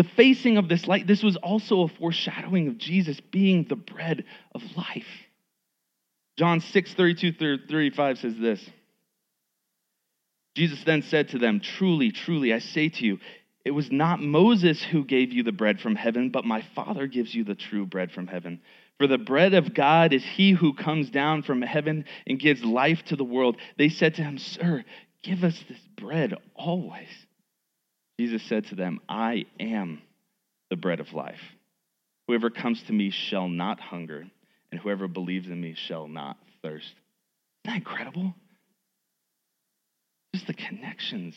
the 0.00 0.04
facing 0.04 0.56
of 0.56 0.66
this 0.66 0.86
light, 0.86 1.06
this 1.06 1.22
was 1.22 1.36
also 1.36 1.82
a 1.82 1.88
foreshadowing 1.88 2.68
of 2.68 2.78
Jesus 2.78 3.20
being 3.20 3.66
the 3.68 3.76
bread 3.76 4.24
of 4.54 4.62
life. 4.74 5.06
John 6.38 6.60
6 6.60 6.94
32 6.94 7.32
through 7.32 7.66
35 7.66 8.18
says 8.18 8.34
this 8.38 8.64
Jesus 10.54 10.82
then 10.84 11.02
said 11.02 11.28
to 11.30 11.38
them, 11.38 11.60
Truly, 11.60 12.10
truly, 12.12 12.52
I 12.52 12.58
say 12.58 12.88
to 12.88 13.04
you, 13.04 13.18
it 13.64 13.70
was 13.72 13.90
not 13.92 14.20
Moses 14.20 14.82
who 14.82 15.04
gave 15.04 15.32
you 15.32 15.42
the 15.42 15.52
bread 15.52 15.80
from 15.80 15.94
heaven, 15.94 16.30
but 16.30 16.44
my 16.44 16.62
Father 16.74 17.06
gives 17.06 17.34
you 17.34 17.44
the 17.44 17.54
true 17.54 17.86
bread 17.86 18.10
from 18.10 18.26
heaven. 18.26 18.60
For 18.98 19.06
the 19.06 19.18
bread 19.18 19.54
of 19.54 19.74
God 19.74 20.12
is 20.12 20.24
he 20.24 20.52
who 20.52 20.74
comes 20.74 21.10
down 21.10 21.42
from 21.42 21.62
heaven 21.62 22.04
and 22.26 22.38
gives 22.38 22.64
life 22.64 23.02
to 23.06 23.16
the 23.16 23.24
world. 23.24 23.56
They 23.78 23.88
said 23.88 24.14
to 24.16 24.22
him, 24.22 24.38
Sir, 24.38 24.84
give 25.22 25.44
us 25.44 25.62
this 25.68 25.80
bread 25.96 26.34
always. 26.54 27.08
Jesus 28.18 28.42
said 28.42 28.66
to 28.66 28.74
them, 28.74 29.00
I 29.08 29.46
am 29.58 30.02
the 30.68 30.76
bread 30.76 31.00
of 31.00 31.12
life. 31.12 31.40
Whoever 32.26 32.50
comes 32.50 32.82
to 32.84 32.92
me 32.92 33.10
shall 33.10 33.48
not 33.48 33.80
hunger, 33.80 34.26
and 34.70 34.80
whoever 34.80 35.08
believes 35.08 35.48
in 35.48 35.60
me 35.60 35.74
shall 35.74 36.06
not 36.06 36.36
thirst. 36.62 36.92
Isn't 37.64 37.64
that 37.64 37.76
incredible? 37.76 38.34
Just 40.34 40.46
the 40.46 40.54
connections. 40.54 41.34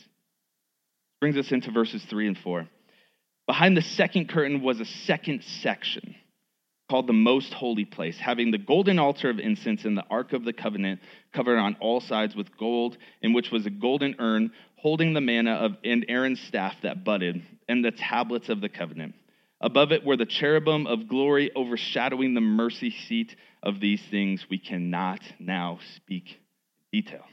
Brings 1.20 1.36
us 1.36 1.52
into 1.52 1.70
verses 1.70 2.04
3 2.08 2.28
and 2.28 2.38
4. 2.38 2.68
Behind 3.46 3.76
the 3.76 3.82
second 3.82 4.28
curtain 4.28 4.62
was 4.62 4.80
a 4.80 4.84
second 4.84 5.42
section 5.62 6.14
called 6.88 7.06
the 7.06 7.12
most 7.12 7.52
holy 7.52 7.84
place, 7.84 8.18
having 8.18 8.50
the 8.50 8.58
golden 8.58 8.98
altar 8.98 9.30
of 9.30 9.38
incense 9.38 9.84
and 9.84 9.96
the 9.96 10.04
ark 10.10 10.32
of 10.32 10.44
the 10.44 10.52
covenant 10.52 11.00
covered 11.32 11.58
on 11.58 11.76
all 11.80 12.00
sides 12.00 12.36
with 12.36 12.56
gold, 12.58 12.96
in 13.22 13.32
which 13.32 13.50
was 13.50 13.64
a 13.66 13.70
golden 13.70 14.14
urn 14.18 14.50
holding 14.76 15.14
the 15.14 15.20
manna 15.20 15.52
of 15.52 15.72
and 15.82 16.04
Aaron's 16.08 16.40
staff 16.40 16.74
that 16.82 17.04
budded, 17.04 17.42
and 17.68 17.84
the 17.84 17.90
tablets 17.90 18.50
of 18.50 18.60
the 18.60 18.68
covenant. 18.68 19.14
Above 19.60 19.92
it 19.92 20.04
were 20.04 20.16
the 20.16 20.26
cherubim 20.26 20.86
of 20.86 21.08
glory 21.08 21.50
overshadowing 21.56 22.34
the 22.34 22.40
mercy 22.42 22.90
seat 23.08 23.34
of 23.62 23.80
these 23.80 24.02
things 24.10 24.44
we 24.50 24.58
cannot 24.58 25.20
now 25.38 25.78
speak 25.96 26.38
detail. 26.92 27.24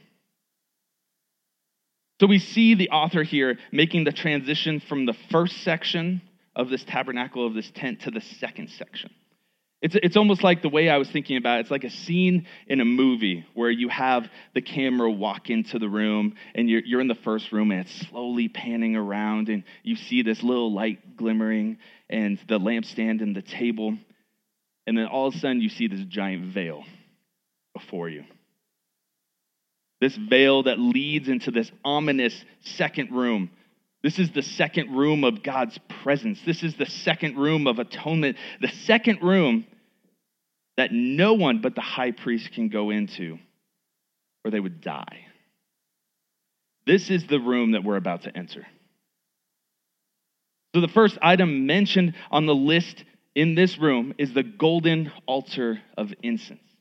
So 2.22 2.28
we 2.28 2.38
see 2.38 2.76
the 2.76 2.90
author 2.90 3.24
here 3.24 3.58
making 3.72 4.04
the 4.04 4.12
transition 4.12 4.78
from 4.78 5.06
the 5.06 5.14
first 5.32 5.64
section 5.64 6.22
of 6.54 6.70
this 6.70 6.84
tabernacle, 6.84 7.44
of 7.44 7.52
this 7.52 7.68
tent, 7.74 8.02
to 8.02 8.12
the 8.12 8.20
second 8.20 8.70
section. 8.70 9.10
It's, 9.80 9.96
it's 10.00 10.16
almost 10.16 10.44
like 10.44 10.62
the 10.62 10.68
way 10.68 10.88
I 10.88 10.98
was 10.98 11.10
thinking 11.10 11.36
about 11.36 11.58
it. 11.58 11.60
It's 11.62 11.72
like 11.72 11.82
a 11.82 11.90
scene 11.90 12.46
in 12.68 12.80
a 12.80 12.84
movie 12.84 13.44
where 13.54 13.72
you 13.72 13.88
have 13.88 14.30
the 14.54 14.62
camera 14.62 15.10
walk 15.10 15.50
into 15.50 15.80
the 15.80 15.88
room 15.88 16.36
and 16.54 16.70
you're, 16.70 16.82
you're 16.84 17.00
in 17.00 17.08
the 17.08 17.16
first 17.16 17.50
room 17.50 17.72
and 17.72 17.80
it's 17.80 18.06
slowly 18.08 18.46
panning 18.48 18.94
around 18.94 19.48
and 19.48 19.64
you 19.82 19.96
see 19.96 20.22
this 20.22 20.44
little 20.44 20.72
light 20.72 21.16
glimmering 21.16 21.78
and 22.08 22.38
the 22.46 22.60
lampstand 22.60 23.20
and 23.20 23.34
the 23.34 23.42
table. 23.42 23.98
And 24.86 24.96
then 24.96 25.06
all 25.06 25.26
of 25.26 25.34
a 25.34 25.38
sudden 25.38 25.60
you 25.60 25.70
see 25.70 25.88
this 25.88 26.04
giant 26.04 26.54
veil 26.54 26.84
before 27.74 28.08
you. 28.08 28.22
This 30.02 30.16
veil 30.16 30.64
that 30.64 30.80
leads 30.80 31.28
into 31.28 31.52
this 31.52 31.70
ominous 31.84 32.34
second 32.62 33.12
room. 33.12 33.50
This 34.02 34.18
is 34.18 34.32
the 34.32 34.42
second 34.42 34.96
room 34.96 35.22
of 35.22 35.44
God's 35.44 35.78
presence. 36.02 36.40
This 36.44 36.64
is 36.64 36.74
the 36.74 36.86
second 36.86 37.36
room 37.36 37.68
of 37.68 37.78
atonement. 37.78 38.36
The 38.60 38.72
second 38.84 39.22
room 39.22 39.64
that 40.76 40.90
no 40.90 41.34
one 41.34 41.60
but 41.60 41.76
the 41.76 41.82
high 41.82 42.10
priest 42.10 42.50
can 42.50 42.68
go 42.68 42.90
into, 42.90 43.38
or 44.44 44.50
they 44.50 44.58
would 44.58 44.80
die. 44.80 45.26
This 46.84 47.08
is 47.08 47.28
the 47.28 47.38
room 47.38 47.70
that 47.70 47.84
we're 47.84 47.94
about 47.94 48.22
to 48.22 48.36
enter. 48.36 48.66
So, 50.74 50.80
the 50.80 50.88
first 50.88 51.16
item 51.22 51.66
mentioned 51.66 52.16
on 52.28 52.46
the 52.46 52.56
list 52.56 53.04
in 53.36 53.54
this 53.54 53.78
room 53.78 54.14
is 54.18 54.34
the 54.34 54.42
golden 54.42 55.12
altar 55.28 55.80
of 55.96 56.12
incense. 56.24 56.71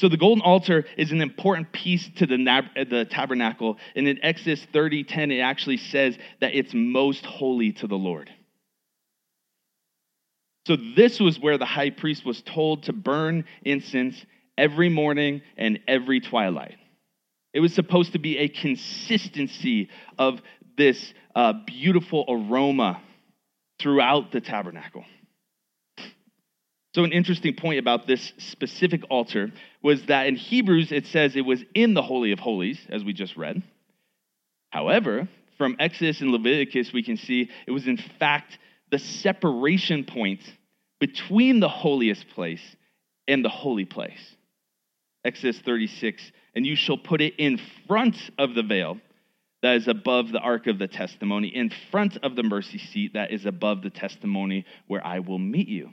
So, 0.00 0.08
the 0.08 0.16
golden 0.16 0.40
altar 0.42 0.86
is 0.96 1.12
an 1.12 1.20
important 1.20 1.72
piece 1.72 2.08
to 2.16 2.26
the, 2.26 2.38
the 2.88 3.04
tabernacle. 3.04 3.76
And 3.94 4.08
in 4.08 4.18
Exodus 4.24 4.66
30 4.72 5.04
10, 5.04 5.30
it 5.30 5.40
actually 5.40 5.76
says 5.76 6.16
that 6.40 6.54
it's 6.54 6.72
most 6.72 7.26
holy 7.26 7.72
to 7.72 7.86
the 7.86 7.98
Lord. 7.98 8.30
So, 10.66 10.78
this 10.96 11.20
was 11.20 11.38
where 11.38 11.58
the 11.58 11.66
high 11.66 11.90
priest 11.90 12.24
was 12.24 12.40
told 12.40 12.84
to 12.84 12.94
burn 12.94 13.44
incense 13.62 14.24
every 14.56 14.88
morning 14.88 15.42
and 15.58 15.80
every 15.86 16.20
twilight. 16.20 16.78
It 17.52 17.60
was 17.60 17.74
supposed 17.74 18.12
to 18.12 18.18
be 18.18 18.38
a 18.38 18.48
consistency 18.48 19.90
of 20.18 20.40
this 20.78 21.12
uh, 21.34 21.52
beautiful 21.66 22.24
aroma 22.26 23.02
throughout 23.78 24.32
the 24.32 24.40
tabernacle. 24.40 25.04
So, 26.94 27.04
an 27.04 27.12
interesting 27.12 27.54
point 27.54 27.78
about 27.78 28.06
this 28.06 28.32
specific 28.38 29.02
altar 29.10 29.52
was 29.80 30.06
that 30.06 30.26
in 30.26 30.34
Hebrews 30.34 30.90
it 30.90 31.06
says 31.06 31.36
it 31.36 31.42
was 31.42 31.62
in 31.74 31.94
the 31.94 32.02
Holy 32.02 32.32
of 32.32 32.40
Holies, 32.40 32.80
as 32.88 33.04
we 33.04 33.12
just 33.12 33.36
read. 33.36 33.62
However, 34.70 35.28
from 35.56 35.76
Exodus 35.78 36.20
and 36.20 36.32
Leviticus, 36.32 36.92
we 36.92 37.02
can 37.02 37.16
see 37.16 37.48
it 37.66 37.70
was 37.70 37.86
in 37.86 37.98
fact 38.18 38.58
the 38.90 38.98
separation 38.98 40.04
point 40.04 40.40
between 40.98 41.60
the 41.60 41.68
holiest 41.68 42.28
place 42.30 42.62
and 43.28 43.44
the 43.44 43.48
holy 43.48 43.84
place. 43.84 44.34
Exodus 45.24 45.60
36, 45.60 46.32
and 46.54 46.66
you 46.66 46.74
shall 46.74 46.98
put 46.98 47.20
it 47.20 47.34
in 47.38 47.60
front 47.86 48.16
of 48.38 48.54
the 48.54 48.62
veil 48.62 48.98
that 49.62 49.76
is 49.76 49.86
above 49.86 50.32
the 50.32 50.38
ark 50.38 50.66
of 50.66 50.78
the 50.78 50.88
testimony, 50.88 51.48
in 51.48 51.70
front 51.90 52.16
of 52.22 52.34
the 52.34 52.42
mercy 52.42 52.78
seat 52.78 53.12
that 53.12 53.30
is 53.30 53.44
above 53.44 53.82
the 53.82 53.90
testimony 53.90 54.64
where 54.86 55.06
I 55.06 55.18
will 55.18 55.38
meet 55.38 55.68
you. 55.68 55.92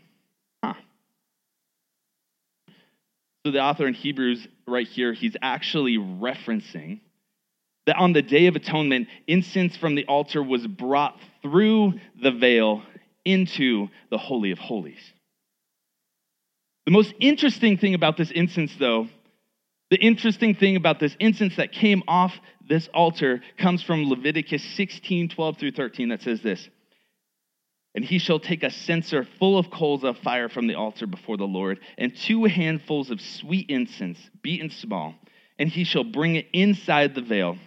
So 3.47 3.51
the 3.51 3.61
author 3.61 3.87
in 3.87 3.93
Hebrews, 3.93 4.45
right 4.67 4.85
here, 4.85 5.13
he's 5.13 5.37
actually 5.41 5.97
referencing 5.97 6.99
that 7.85 7.95
on 7.95 8.11
the 8.11 8.21
Day 8.21 8.47
of 8.47 8.57
Atonement, 8.57 9.07
incense 9.25 9.77
from 9.77 9.95
the 9.95 10.03
altar 10.03 10.43
was 10.43 10.67
brought 10.67 11.17
through 11.41 11.93
the 12.21 12.31
veil 12.31 12.83
into 13.23 13.87
the 14.09 14.17
Holy 14.17 14.51
of 14.51 14.59
Holies. 14.59 14.99
The 16.87 16.91
most 16.91 17.13
interesting 17.21 17.77
thing 17.77 17.93
about 17.93 18.17
this 18.17 18.31
incense, 18.31 18.75
though, 18.77 19.07
the 19.91 19.97
interesting 19.97 20.53
thing 20.53 20.75
about 20.75 20.99
this 20.99 21.15
incense 21.17 21.55
that 21.55 21.71
came 21.71 22.03
off 22.05 22.33
this 22.67 22.89
altar 22.93 23.41
comes 23.57 23.81
from 23.81 24.09
Leviticus 24.09 24.61
16 24.75 25.29
12 25.29 25.57
through 25.57 25.71
13 25.71 26.09
that 26.09 26.21
says 26.21 26.41
this 26.41 26.67
And 27.97 28.05
he 28.05 28.19
shall 28.19 28.39
take 28.39 28.61
a 28.61 28.69
censer 28.69 29.27
full 29.39 29.57
of 29.57 29.71
coals 29.71 30.03
of 30.03 30.19
fire 30.19 30.49
from 30.49 30.67
the 30.67 30.75
altar 30.75 31.07
before 31.07 31.35
the 31.35 31.47
Lord, 31.47 31.79
and 31.97 32.15
two 32.15 32.43
handfuls 32.43 33.09
of 33.09 33.19
sweet 33.19 33.71
incense, 33.71 34.19
beaten 34.43 34.69
small, 34.69 35.15
and 35.57 35.67
he 35.67 35.83
shall 35.83 36.03
bring 36.03 36.35
it 36.35 36.45
inside 36.53 37.15
the 37.15 37.23
veil 37.23 37.57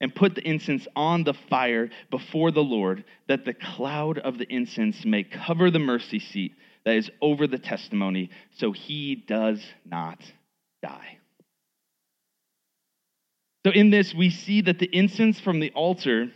and 0.00 0.14
put 0.14 0.36
the 0.36 0.48
incense 0.48 0.86
on 0.94 1.24
the 1.24 1.34
fire 1.34 1.90
before 2.12 2.52
the 2.52 2.62
Lord, 2.62 3.04
that 3.26 3.44
the 3.44 3.52
cloud 3.52 4.18
of 4.18 4.38
the 4.38 4.46
incense 4.48 5.04
may 5.04 5.24
cover 5.24 5.72
the 5.72 5.80
mercy 5.80 6.20
seat 6.20 6.52
that 6.84 6.94
is 6.94 7.10
over 7.20 7.48
the 7.48 7.58
testimony, 7.58 8.30
so 8.52 8.70
he 8.70 9.16
does 9.16 9.60
not 9.84 10.20
die. 10.84 11.18
So, 13.66 13.72
in 13.72 13.90
this, 13.90 14.14
we 14.14 14.30
see 14.30 14.60
that 14.60 14.78
the 14.78 14.96
incense 14.96 15.40
from 15.40 15.58
the 15.58 15.72
altar 15.72 16.30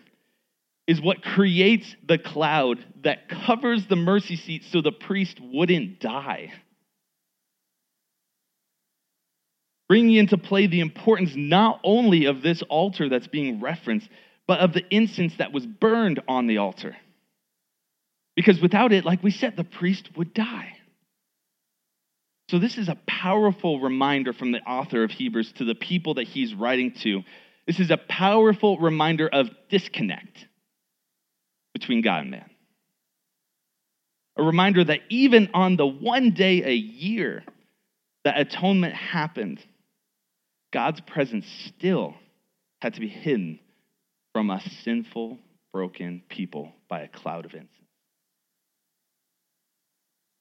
is 0.88 1.02
what 1.02 1.22
creates 1.22 1.94
the 2.08 2.16
cloud 2.16 2.82
that 3.04 3.28
covers 3.28 3.86
the 3.86 3.94
mercy 3.94 4.36
seat 4.36 4.64
so 4.72 4.80
the 4.80 4.90
priest 4.90 5.38
wouldn't 5.38 6.00
die. 6.00 6.50
Bringing 9.86 10.16
into 10.16 10.38
play 10.38 10.66
the 10.66 10.80
importance 10.80 11.32
not 11.36 11.78
only 11.84 12.24
of 12.24 12.40
this 12.40 12.62
altar 12.62 13.10
that's 13.10 13.28
being 13.28 13.60
referenced, 13.60 14.08
but 14.46 14.60
of 14.60 14.72
the 14.72 14.82
incense 14.90 15.36
that 15.36 15.52
was 15.52 15.66
burned 15.66 16.22
on 16.26 16.46
the 16.46 16.56
altar. 16.56 16.96
Because 18.34 18.60
without 18.60 18.92
it, 18.92 19.04
like 19.04 19.22
we 19.22 19.30
said, 19.30 19.56
the 19.56 19.64
priest 19.64 20.08
would 20.16 20.32
die. 20.32 20.72
So, 22.50 22.58
this 22.58 22.78
is 22.78 22.88
a 22.88 22.96
powerful 23.06 23.78
reminder 23.78 24.32
from 24.32 24.52
the 24.52 24.60
author 24.60 25.02
of 25.02 25.10
Hebrews 25.10 25.52
to 25.58 25.64
the 25.64 25.74
people 25.74 26.14
that 26.14 26.26
he's 26.26 26.54
writing 26.54 26.94
to. 27.02 27.22
This 27.66 27.78
is 27.78 27.90
a 27.90 27.98
powerful 27.98 28.78
reminder 28.78 29.28
of 29.28 29.50
disconnect 29.68 30.47
between 31.78 32.02
God 32.02 32.22
and 32.22 32.30
man. 32.30 32.50
A 34.36 34.42
reminder 34.42 34.84
that 34.84 35.00
even 35.08 35.50
on 35.54 35.76
the 35.76 35.86
one 35.86 36.30
day 36.30 36.62
a 36.64 36.74
year 36.74 37.44
that 38.24 38.38
atonement 38.38 38.94
happened, 38.94 39.60
God's 40.72 41.00
presence 41.00 41.46
still 41.66 42.14
had 42.80 42.94
to 42.94 43.00
be 43.00 43.08
hidden 43.08 43.58
from 44.32 44.50
a 44.50 44.60
sinful, 44.84 45.38
broken 45.72 46.22
people 46.28 46.72
by 46.88 47.00
a 47.00 47.08
cloud 47.08 47.44
of 47.44 47.52
incense. 47.52 47.72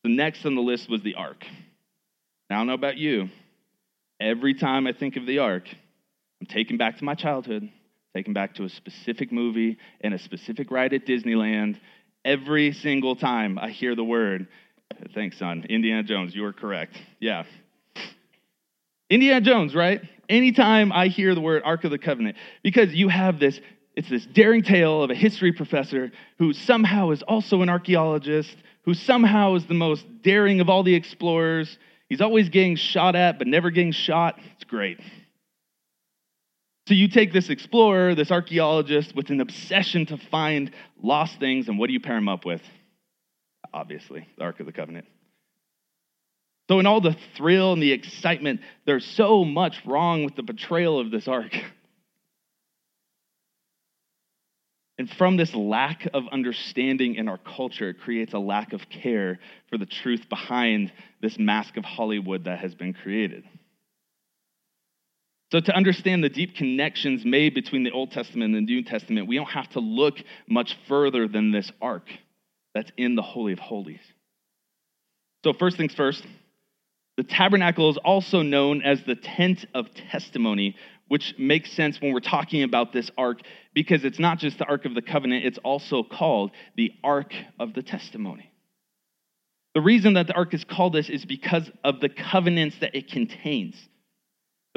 The 0.03 0.09
next 0.09 0.45
on 0.45 0.55
the 0.55 0.61
list 0.61 0.89
was 0.89 1.01
the 1.01 1.15
ark. 1.15 1.43
Now, 2.49 2.57
I 2.57 2.59
don't 2.59 2.67
know 2.67 2.73
about 2.73 2.97
you. 2.97 3.29
Every 4.19 4.53
time 4.53 4.87
I 4.87 4.93
think 4.93 5.15
of 5.15 5.25
the 5.25 5.39
ark, 5.39 5.67
I'm 6.39 6.47
taken 6.47 6.77
back 6.77 6.97
to 6.97 7.03
my 7.03 7.15
childhood, 7.15 7.69
taken 8.17 8.33
back 8.33 8.55
to 8.55 8.63
a 8.63 8.69
specific 8.69 9.31
movie 9.31 9.77
and 10.01 10.11
a 10.11 10.17
specific 10.17 10.71
ride 10.71 10.91
at 10.91 11.05
Disneyland. 11.05 11.79
Every 12.25 12.71
single 12.71 13.15
time 13.15 13.59
I 13.59 13.69
hear 13.69 13.95
the 13.95 14.03
word, 14.03 14.47
thanks, 15.13 15.37
son, 15.37 15.67
Indiana 15.69 16.01
Jones, 16.01 16.33
you 16.33 16.43
are 16.45 16.51
correct. 16.51 16.99
Yeah. 17.19 17.43
Indiana 19.07 19.41
Jones, 19.41 19.75
right? 19.75 20.01
Anytime 20.27 20.91
I 20.91 21.09
hear 21.09 21.35
the 21.35 21.41
word 21.41 21.61
Ark 21.63 21.83
of 21.83 21.91
the 21.91 21.99
Covenant, 21.99 22.37
because 22.63 22.91
you 22.91 23.07
have 23.07 23.39
this, 23.39 23.59
it's 23.95 24.09
this 24.09 24.25
daring 24.25 24.63
tale 24.63 25.03
of 25.03 25.11
a 25.11 25.15
history 25.15 25.51
professor 25.51 26.11
who 26.39 26.53
somehow 26.53 27.11
is 27.11 27.21
also 27.21 27.61
an 27.61 27.69
archaeologist, 27.69 28.55
who 28.81 28.95
somehow 28.95 29.53
is 29.53 29.67
the 29.67 29.75
most 29.75 30.03
daring 30.23 30.59
of 30.59 30.69
all 30.69 30.81
the 30.81 30.95
explorers, 30.95 31.77
He's 32.09 32.21
always 32.21 32.49
getting 32.49 32.77
shot 32.77 33.15
at, 33.15 33.37
but 33.37 33.47
never 33.47 33.69
getting 33.69 33.91
shot. 33.91 34.39
It's 34.55 34.63
great. 34.63 34.99
So 36.87 36.93
you 36.93 37.09
take 37.09 37.33
this 37.33 37.49
explorer, 37.49 38.15
this 38.15 38.31
archaeologist, 38.31 39.13
with 39.13 39.29
an 39.29 39.41
obsession 39.41 40.05
to 40.05 40.17
find 40.17 40.71
lost 41.03 41.37
things, 41.37 41.67
and 41.67 41.77
what 41.77 41.87
do 41.87 41.93
you 41.93 41.99
pair 41.99 42.15
him 42.15 42.29
up 42.29 42.45
with? 42.45 42.61
Obviously, 43.73 44.25
the 44.37 44.45
Ark 44.45 44.61
of 44.61 44.67
the 44.67 44.71
Covenant. 44.71 45.05
So, 46.69 46.79
in 46.79 46.85
all 46.85 47.01
the 47.01 47.17
thrill 47.35 47.73
and 47.73 47.83
the 47.83 47.91
excitement, 47.91 48.61
there's 48.85 49.05
so 49.05 49.43
much 49.43 49.81
wrong 49.85 50.23
with 50.23 50.37
the 50.37 50.43
betrayal 50.43 50.97
of 50.97 51.11
this 51.11 51.27
ark. 51.27 51.53
And 54.99 55.07
from 55.07 55.37
this 55.37 55.53
lack 55.53 56.07
of 56.11 56.23
understanding 56.31 57.15
in 57.15 57.27
our 57.27 57.37
culture, 57.37 57.89
it 57.89 57.99
creates 58.01 58.33
a 58.33 58.39
lack 58.39 58.73
of 58.73 58.89
care 58.89 59.37
for 59.69 59.77
the 59.77 59.85
truth 59.85 60.27
behind 60.27 60.91
this 61.21 61.37
mask 61.37 61.77
of 61.77 61.85
Hollywood 61.85 62.45
that 62.45 62.57
has 62.57 62.73
been 62.73 62.93
created. 62.93 63.43
So, 65.51 65.61
to 65.61 65.73
understand 65.73 66.23
the 66.23 66.29
deep 66.29 66.55
connections 66.55 67.23
made 67.23 67.53
between 67.53 67.83
the 67.83 67.91
Old 67.91 68.11
Testament 68.11 68.53
and 68.53 68.67
the 68.67 68.73
New 68.73 68.83
Testament, 68.83 69.27
we 69.27 69.37
don't 69.37 69.49
have 69.49 69.69
to 69.69 69.79
look 69.79 70.15
much 70.49 70.77
further 70.87 71.27
than 71.27 71.51
this 71.51 71.71
ark 71.81 72.09
that's 72.73 72.91
in 72.97 73.15
the 73.15 73.21
Holy 73.21 73.53
of 73.53 73.59
Holies. 73.59 74.01
So, 75.45 75.53
first 75.53 75.77
things 75.77 75.93
first, 75.93 76.25
the 77.15 77.23
tabernacle 77.23 77.89
is 77.89 77.97
also 77.97 78.41
known 78.41 78.81
as 78.81 79.01
the 79.03 79.15
tent 79.15 79.65
of 79.73 79.87
testimony, 80.11 80.75
which 81.07 81.33
makes 81.39 81.71
sense 81.71 82.01
when 82.01 82.13
we're 82.13 82.19
talking 82.19 82.63
about 82.63 82.91
this 82.91 83.09
ark 83.17 83.39
because 83.73 84.03
it's 84.03 84.19
not 84.19 84.39
just 84.39 84.57
the 84.57 84.65
ark 84.65 84.85
of 84.85 84.95
the 84.95 85.01
covenant, 85.01 85.45
it's 85.45 85.57
also 85.59 86.03
called 86.03 86.51
the 86.75 86.91
ark 87.03 87.33
of 87.59 87.73
the 87.73 87.81
testimony. 87.81 88.51
The 89.73 89.81
reason 89.81 90.13
that 90.13 90.27
the 90.27 90.33
ark 90.33 90.53
is 90.53 90.63
called 90.63 90.93
this 90.93 91.09
is 91.09 91.23
because 91.23 91.69
of 91.83 92.01
the 92.01 92.09
covenants 92.09 92.79
that 92.79 92.95
it 92.95 93.09
contains. 93.09 93.75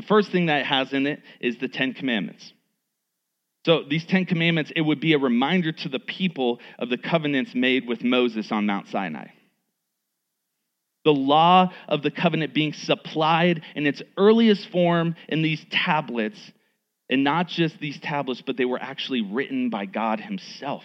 The 0.00 0.06
first 0.06 0.32
thing 0.32 0.46
that 0.46 0.64
has 0.64 0.94
in 0.94 1.06
it 1.06 1.20
is 1.42 1.58
the 1.58 1.68
Ten 1.68 1.92
Commandments. 1.92 2.54
So, 3.66 3.82
these 3.86 4.06
Ten 4.06 4.24
Commandments, 4.24 4.72
it 4.74 4.80
would 4.80 4.98
be 4.98 5.12
a 5.12 5.18
reminder 5.18 5.72
to 5.72 5.90
the 5.90 5.98
people 5.98 6.58
of 6.78 6.88
the 6.88 6.96
covenants 6.96 7.54
made 7.54 7.86
with 7.86 8.02
Moses 8.02 8.50
on 8.50 8.64
Mount 8.64 8.88
Sinai 8.88 9.26
the 11.04 11.12
law 11.12 11.70
of 11.88 12.02
the 12.02 12.10
covenant 12.10 12.54
being 12.54 12.72
supplied 12.72 13.62
in 13.74 13.86
its 13.86 14.02
earliest 14.16 14.68
form 14.70 15.16
in 15.28 15.42
these 15.42 15.64
tablets, 15.70 16.38
and 17.08 17.24
not 17.24 17.48
just 17.48 17.78
these 17.78 17.98
tablets, 18.00 18.42
but 18.44 18.56
they 18.56 18.64
were 18.64 18.80
actually 18.80 19.22
written 19.22 19.70
by 19.70 19.86
God 19.86 20.20
Himself. 20.20 20.84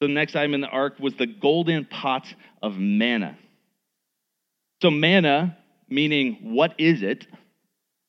So 0.00 0.08
the 0.08 0.14
next 0.14 0.34
item 0.34 0.54
in 0.54 0.60
the 0.60 0.68
ark 0.68 0.98
was 0.98 1.14
the 1.14 1.26
golden 1.26 1.84
pot 1.84 2.26
of 2.62 2.76
manna. 2.76 3.38
So, 4.82 4.90
manna, 4.90 5.56
meaning 5.90 6.54
what 6.54 6.74
is 6.78 7.02
it, 7.02 7.26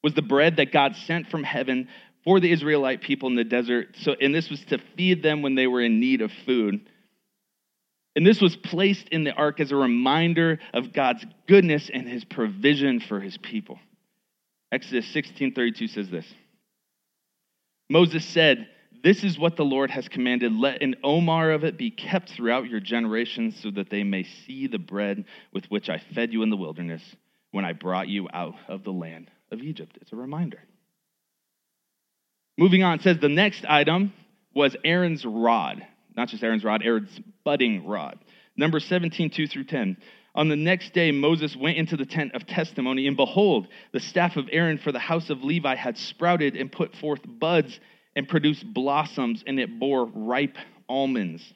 was 0.03 0.13
the 0.13 0.21
bread 0.21 0.57
that 0.57 0.71
God 0.71 0.95
sent 0.95 1.27
from 1.27 1.43
heaven 1.43 1.87
for 2.23 2.39
the 2.39 2.51
Israelite 2.51 3.01
people 3.01 3.29
in 3.29 3.35
the 3.35 3.43
desert. 3.43 3.95
So, 4.01 4.15
and 4.19 4.33
this 4.33 4.49
was 4.49 4.63
to 4.65 4.79
feed 4.95 5.23
them 5.23 5.41
when 5.41 5.55
they 5.55 5.67
were 5.67 5.81
in 5.81 5.99
need 5.99 6.21
of 6.21 6.31
food. 6.45 6.81
And 8.15 8.25
this 8.25 8.41
was 8.41 8.55
placed 8.55 9.07
in 9.09 9.23
the 9.23 9.33
ark 9.33 9.59
as 9.59 9.71
a 9.71 9.75
reminder 9.75 10.59
of 10.73 10.93
God's 10.93 11.25
goodness 11.47 11.89
and 11.91 12.07
his 12.07 12.25
provision 12.25 12.99
for 12.99 13.19
his 13.19 13.37
people. 13.37 13.79
Exodus 14.71 15.07
16:32 15.13 15.87
says 15.87 16.09
this. 16.09 16.25
Moses 17.89 18.23
said, 18.25 18.69
"This 19.03 19.23
is 19.23 19.39
what 19.39 19.55
the 19.55 19.65
Lord 19.65 19.91
has 19.91 20.07
commanded: 20.07 20.53
let 20.53 20.81
an 20.81 20.95
omer 21.03 21.51
of 21.51 21.63
it 21.63 21.77
be 21.77 21.89
kept 21.89 22.29
throughout 22.29 22.69
your 22.69 22.79
generations 22.79 23.59
so 23.59 23.71
that 23.71 23.89
they 23.89 24.03
may 24.03 24.23
see 24.23 24.67
the 24.67 24.79
bread 24.79 25.25
with 25.51 25.69
which 25.71 25.89
I 25.89 25.97
fed 25.97 26.33
you 26.33 26.43
in 26.43 26.49
the 26.49 26.57
wilderness 26.57 27.15
when 27.51 27.65
I 27.65 27.73
brought 27.73 28.07
you 28.07 28.27
out 28.33 28.55
of 28.67 28.83
the 28.83 28.93
land 28.93 29.29
of 29.51 29.61
Egypt." 29.61 29.97
It's 30.01 30.13
a 30.13 30.15
reminder. 30.15 30.61
Moving 32.57 32.83
on, 32.83 32.99
says 32.99 33.19
the 33.19 33.29
next 33.29 33.65
item 33.65 34.13
was 34.53 34.75
Aaron's 34.83 35.25
rod. 35.25 35.85
Not 36.15 36.27
just 36.27 36.43
Aaron's 36.43 36.63
rod, 36.63 36.83
Aaron's 36.83 37.19
budding 37.43 37.85
rod. 37.85 38.19
Number 38.57 38.79
17, 38.79 39.29
2 39.29 39.47
through 39.47 39.63
10. 39.63 39.97
On 40.35 40.47
the 40.47 40.55
next 40.55 40.93
day, 40.93 41.11
Moses 41.11 41.55
went 41.55 41.77
into 41.77 41.97
the 41.97 42.05
tent 42.05 42.33
of 42.35 42.45
testimony, 42.45 43.07
and 43.07 43.17
behold, 43.17 43.67
the 43.91 43.99
staff 43.99 44.37
of 44.37 44.47
Aaron 44.51 44.77
for 44.77 44.91
the 44.91 44.99
house 44.99 45.29
of 45.29 45.43
Levi 45.43 45.75
had 45.75 45.97
sprouted 45.97 46.55
and 46.55 46.71
put 46.71 46.95
forth 46.95 47.21
buds 47.25 47.79
and 48.15 48.27
produced 48.27 48.65
blossoms, 48.73 49.43
and 49.45 49.59
it 49.59 49.79
bore 49.79 50.05
ripe 50.05 50.57
almonds. 50.87 51.53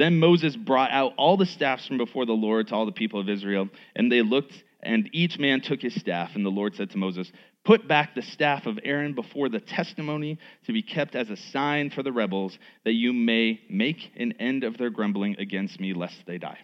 Then 0.00 0.18
Moses 0.18 0.56
brought 0.56 0.90
out 0.92 1.12
all 1.18 1.36
the 1.36 1.44
staffs 1.44 1.86
from 1.86 1.98
before 1.98 2.24
the 2.24 2.32
Lord 2.32 2.68
to 2.68 2.74
all 2.74 2.86
the 2.86 2.90
people 2.90 3.20
of 3.20 3.28
Israel, 3.28 3.68
and 3.94 4.10
they 4.10 4.22
looked, 4.22 4.54
and 4.82 5.10
each 5.12 5.38
man 5.38 5.60
took 5.60 5.82
his 5.82 5.94
staff. 5.94 6.30
And 6.34 6.42
the 6.42 6.48
Lord 6.48 6.74
said 6.74 6.88
to 6.92 6.96
Moses, 6.96 7.30
Put 7.66 7.86
back 7.86 8.14
the 8.14 8.22
staff 8.22 8.64
of 8.64 8.78
Aaron 8.82 9.12
before 9.12 9.50
the 9.50 9.60
testimony 9.60 10.38
to 10.64 10.72
be 10.72 10.80
kept 10.80 11.14
as 11.14 11.28
a 11.28 11.36
sign 11.36 11.90
for 11.90 12.02
the 12.02 12.12
rebels, 12.12 12.58
that 12.84 12.94
you 12.94 13.12
may 13.12 13.60
make 13.68 14.10
an 14.16 14.32
end 14.40 14.64
of 14.64 14.78
their 14.78 14.88
grumbling 14.88 15.36
against 15.38 15.78
me, 15.78 15.92
lest 15.92 16.16
they 16.26 16.38
die. 16.38 16.60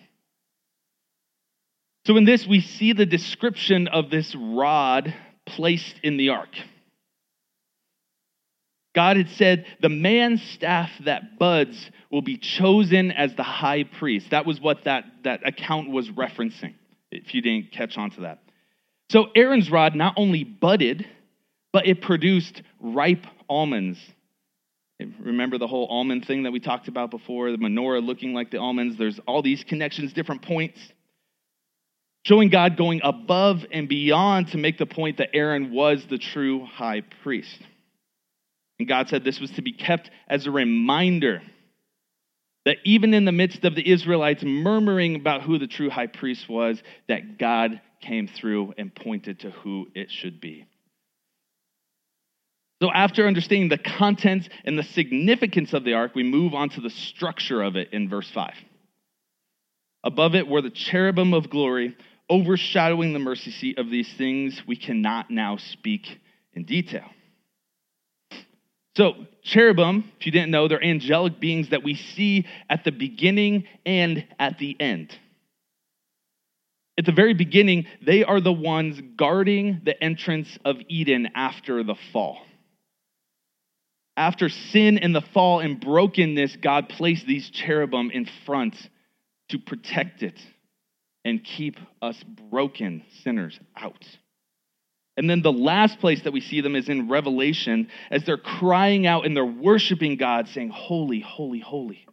So, 2.07 2.16
in 2.16 2.25
this, 2.25 2.46
we 2.46 2.62
see 2.62 2.94
the 2.94 3.05
description 3.05 3.87
of 3.87 4.09
this 4.09 4.35
rod 4.35 5.12
placed 5.44 6.01
in 6.03 6.16
the 6.16 6.31
ark. 6.31 6.57
God 8.97 9.19
had 9.19 9.29
said, 9.31 9.67
The 9.81 9.91
man's 9.91 10.43
staff 10.43 10.91
that 11.05 11.39
buds 11.39 11.91
will 12.11 12.23
be 12.23 12.39
chosen 12.39 13.13
as 13.13 13.35
the 13.37 13.43
high 13.43 13.85
priest. 13.85 14.31
That 14.31 14.47
was 14.47 14.59
what 14.59 14.85
that, 14.85 15.05
that 15.25 15.47
account 15.47 15.91
was 15.91 16.09
referencing, 16.09 16.75
if 17.13 17.35
you 17.35 17.43
didn't 17.43 17.73
catch 17.73 17.99
on 17.99 18.11
to 18.13 18.23
that. 18.23 18.43
So 19.11 19.27
Aaron's 19.37 19.71
rod 19.71 19.95
not 19.95 20.15
only 20.17 20.45
budded, 20.45 21.07
but 21.75 21.87
it 21.87 22.01
produced 22.01 22.63
ripe 22.81 23.27
almonds. 23.51 23.99
Remember 25.21 25.59
the 25.59 25.67
whole 25.67 25.87
almond 25.89 26.25
thing 26.25 26.45
that 26.45 26.53
we 26.53 26.59
talked 26.59 26.89
about 26.89 27.11
before? 27.11 27.51
The 27.51 27.59
menorah 27.59 28.05
looking 28.05 28.33
like 28.33 28.51
the 28.51 28.59
almonds. 28.59 28.97
There's 28.97 29.21
all 29.29 29.43
these 29.43 29.63
connections, 29.63 30.15
different 30.15 30.41
points, 30.41 30.81
showing 32.25 32.49
God 32.49 32.79
going 32.79 33.03
above 33.05 33.67
and 33.71 33.91
beyond 33.91 34.49
to 34.53 34.59
make 34.59 34.79
the 34.79 34.87
point 34.87 35.19
that 35.19 35.29
Aaron 35.35 35.71
was 35.71 36.07
the 36.09 36.17
true 36.17 36.65
high 36.65 37.03
priest. 37.23 37.59
And 38.79 38.89
God 38.89 39.09
said 39.09 39.25
this 39.25 39.41
was 39.41 39.51
to 39.53 39.62
be 39.62 39.73
kept 39.73 40.11
as 40.29 40.47
a 40.47 40.51
reminder 40.51 41.43
that 42.65 42.79
even 42.85 43.15
in 43.15 43.25
the 43.25 43.33
midst 43.33 43.65
of 43.65 43.75
the 43.75 43.91
Israelites 43.91 44.43
murmuring 44.45 45.15
about 45.15 45.43
who 45.43 45.59
the 45.59 45.69
true 45.69 45.89
high 45.89 46.09
priest 46.09 46.49
was, 46.49 46.83
that 47.09 47.39
God 47.39 47.81
came 48.01 48.29
through 48.29 48.75
and 48.77 48.95
pointed 48.95 49.41
to 49.41 49.51
who 49.51 49.87
it 49.95 50.11
should 50.11 50.41
be. 50.41 50.67
So, 52.83 52.91
after 52.93 53.27
understanding 53.27 53.71
the 53.71 53.79
contents 53.79 54.49
and 54.65 54.79
the 54.79 54.83
significance 54.83 55.73
of 55.73 55.85
the 55.85 55.95
ark, 55.95 56.15
we 56.15 56.25
move 56.25 56.53
on 56.53 56.69
to 56.71 56.81
the 56.81 56.91
structure 56.91 57.62
of 57.62 57.77
it 57.77 57.93
in 57.93 58.11
verse 58.11 58.31
5. 58.35 58.53
Above 60.05 60.35
it 60.35 60.47
were 60.47 60.61
the 60.61 60.71
cherubim 60.71 61.33
of 61.33 61.49
glory, 61.49 61.97
overshadowing 62.29 63.12
the 63.12 63.19
mercy 63.19 63.51
seat 63.51 63.79
of 63.79 63.91
these 63.91 64.12
things 64.19 64.61
we 64.67 64.77
cannot 64.77 65.31
now 65.31 65.57
speak 65.57 66.21
in 66.53 66.65
detail. 66.65 67.09
So, 68.97 69.15
cherubim, 69.43 70.11
if 70.19 70.27
you 70.27 70.33
didn't 70.33 70.51
know, 70.51 70.69
they're 70.69 70.83
angelic 70.83 71.39
beings 71.39 71.71
that 71.71 71.83
we 71.83 71.95
see 71.95 72.47
at 72.69 72.85
the 72.85 72.93
beginning 72.93 73.65
and 73.85 74.27
at 74.39 74.59
the 74.59 74.77
end 74.81 75.17
at 76.99 77.05
the 77.05 77.13
very 77.13 77.35
beginning, 77.35 77.87
they 78.05 78.25
are 78.25 78.41
the 78.41 78.53
ones 78.53 79.01
guarding 79.17 79.83
the 79.85 80.03
entrance 80.03 80.59
of 80.65 80.77
Eden 80.89 81.29
after 81.35 81.83
the 81.83 81.97
fall. 82.13 82.39
After 84.17 84.49
sin 84.49 84.97
and 84.99 85.15
the 85.15 85.21
fall 85.21 85.61
and 85.61 85.79
brokenness, 85.79 86.57
God 86.57 86.89
placed 86.89 87.27
these 87.27 87.51
cherubim 87.51 88.11
in 88.11 88.27
front 88.47 88.75
to 89.51 89.59
protect 89.59 90.23
it 90.23 90.41
and 91.23 91.45
keep 91.45 91.77
us 92.01 92.23
broken 92.51 93.05
sinners 93.23 93.59
out. 93.77 94.05
And 95.16 95.31
then 95.31 95.40
the 95.40 95.52
last 95.52 95.98
place 95.98 96.22
that 96.22 96.33
we 96.33 96.40
see 96.40 96.61
them 96.61 96.76
is 96.76 96.88
in 96.88 97.09
Revelation 97.09 97.88
as 98.11 98.24
they're 98.24 98.37
crying 98.37 99.07
out 99.07 99.24
and 99.24 99.35
they're 99.35 99.44
worshiping 99.44 100.16
God, 100.16 100.48
saying, 100.48 100.68
Holy, 100.68 101.20
holy, 101.20 101.61
holy. 101.61 102.07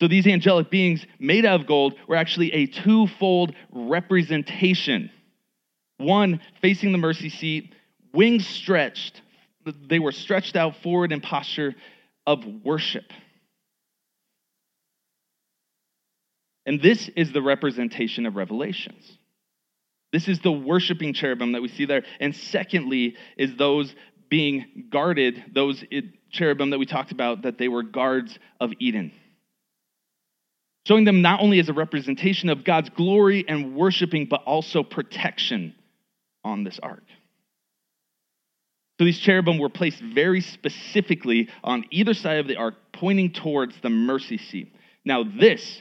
So 0.00 0.06
these 0.06 0.26
angelic 0.26 0.70
beings 0.70 1.04
made 1.18 1.44
out 1.44 1.60
of 1.60 1.66
gold 1.66 1.94
were 2.06 2.14
actually 2.16 2.52
a 2.52 2.66
twofold 2.66 3.54
representation. 3.72 5.10
One 5.96 6.40
facing 6.60 6.92
the 6.92 6.98
mercy 6.98 7.30
seat, 7.30 7.74
wings 8.12 8.46
stretched. 8.46 9.20
They 9.64 9.98
were 9.98 10.12
stretched 10.12 10.54
out 10.54 10.76
forward 10.82 11.10
in 11.10 11.20
posture 11.20 11.74
of 12.26 12.44
worship. 12.62 13.04
And 16.64 16.80
this 16.80 17.08
is 17.16 17.32
the 17.32 17.42
representation 17.42 18.26
of 18.26 18.36
Revelations. 18.36 19.17
This 20.12 20.28
is 20.28 20.40
the 20.40 20.52
worshiping 20.52 21.12
cherubim 21.12 21.52
that 21.52 21.62
we 21.62 21.68
see 21.68 21.84
there. 21.84 22.04
And 22.20 22.34
secondly, 22.34 23.16
is 23.36 23.56
those 23.56 23.94
being 24.28 24.86
guarded, 24.90 25.44
those 25.52 25.84
cherubim 26.30 26.70
that 26.70 26.78
we 26.78 26.86
talked 26.86 27.12
about, 27.12 27.42
that 27.42 27.58
they 27.58 27.68
were 27.68 27.82
guards 27.82 28.38
of 28.60 28.72
Eden 28.78 29.12
showing 30.88 31.04
them 31.04 31.20
not 31.20 31.40
only 31.40 31.60
as 31.60 31.68
a 31.68 31.72
representation 31.74 32.48
of 32.48 32.64
God's 32.64 32.88
glory 32.88 33.44
and 33.46 33.76
worshiping, 33.76 34.24
but 34.24 34.42
also 34.44 34.82
protection 34.82 35.74
on 36.42 36.64
this 36.64 36.80
ark. 36.82 37.04
So 38.98 39.04
these 39.04 39.18
cherubim 39.18 39.58
were 39.58 39.68
placed 39.68 40.00
very 40.00 40.40
specifically 40.40 41.50
on 41.62 41.84
either 41.90 42.14
side 42.14 42.38
of 42.38 42.48
the 42.48 42.56
ark, 42.56 42.74
pointing 42.90 43.32
towards 43.32 43.78
the 43.82 43.90
mercy 43.90 44.38
seat. 44.38 44.74
Now, 45.04 45.24
this 45.24 45.78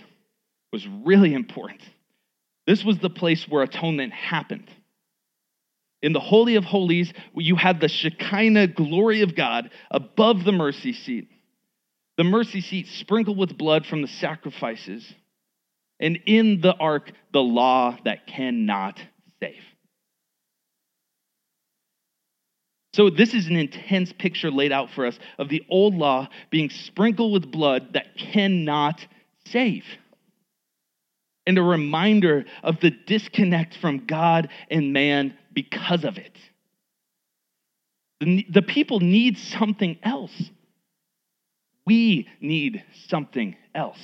was 0.73 0.85
really 1.05 1.33
important. 1.33 1.81
This 2.67 2.83
was 2.83 2.99
the 2.99 3.09
place 3.09 3.47
where 3.47 3.63
atonement 3.63 4.13
happened. 4.13 4.69
In 6.03 6.13
the 6.13 6.19
Holy 6.19 6.55
of 6.55 6.63
Holies, 6.63 7.11
you 7.33 7.55
had 7.55 7.79
the 7.79 7.87
Shekinah 7.87 8.67
glory 8.67 9.21
of 9.21 9.35
God 9.35 9.71
above 9.89 10.43
the 10.43 10.51
mercy 10.51 10.93
seat 10.93 11.29
the 12.17 12.23
mercy 12.23 12.61
seat 12.61 12.87
sprinkled 12.87 13.37
with 13.37 13.57
blood 13.57 13.85
from 13.85 14.01
the 14.01 14.07
sacrifices, 14.07 15.13
and 15.99 16.19
in 16.25 16.61
the 16.61 16.75
ark, 16.75 17.11
the 17.31 17.41
law 17.41 17.95
that 18.05 18.27
cannot 18.27 18.99
save. 19.39 19.63
So, 22.93 23.11
this 23.11 23.35
is 23.35 23.47
an 23.47 23.55
intense 23.55 24.11
picture 24.11 24.49
laid 24.49 24.71
out 24.71 24.89
for 24.89 25.05
us 25.05 25.17
of 25.37 25.49
the 25.49 25.63
old 25.69 25.93
law 25.93 26.27
being 26.49 26.71
sprinkled 26.71 27.31
with 27.31 27.51
blood 27.51 27.93
that 27.93 28.17
cannot 28.17 29.05
save. 29.45 29.85
And 31.47 31.57
a 31.57 31.63
reminder 31.63 32.45
of 32.61 32.79
the 32.81 32.91
disconnect 32.91 33.77
from 33.77 34.05
God 34.05 34.49
and 34.69 34.93
man 34.93 35.35
because 35.53 36.03
of 36.03 36.17
it. 36.17 36.37
The, 38.19 38.45
the 38.49 38.61
people 38.61 38.99
need 38.99 39.37
something 39.37 39.97
else. 40.03 40.51
We 41.85 42.27
need 42.41 42.83
something 43.07 43.55
else. 43.73 43.99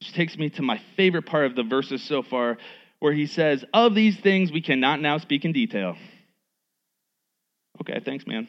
Which 0.00 0.12
takes 0.12 0.36
me 0.36 0.50
to 0.50 0.62
my 0.62 0.80
favorite 0.96 1.26
part 1.26 1.46
of 1.46 1.54
the 1.54 1.62
verses 1.62 2.02
so 2.02 2.22
far, 2.22 2.58
where 2.98 3.12
he 3.12 3.26
says, 3.26 3.64
Of 3.72 3.94
these 3.94 4.18
things 4.18 4.50
we 4.50 4.60
cannot 4.60 5.00
now 5.00 5.18
speak 5.18 5.44
in 5.44 5.52
detail. 5.52 5.96
Okay, 7.80 8.00
thanks, 8.04 8.26
man. 8.26 8.48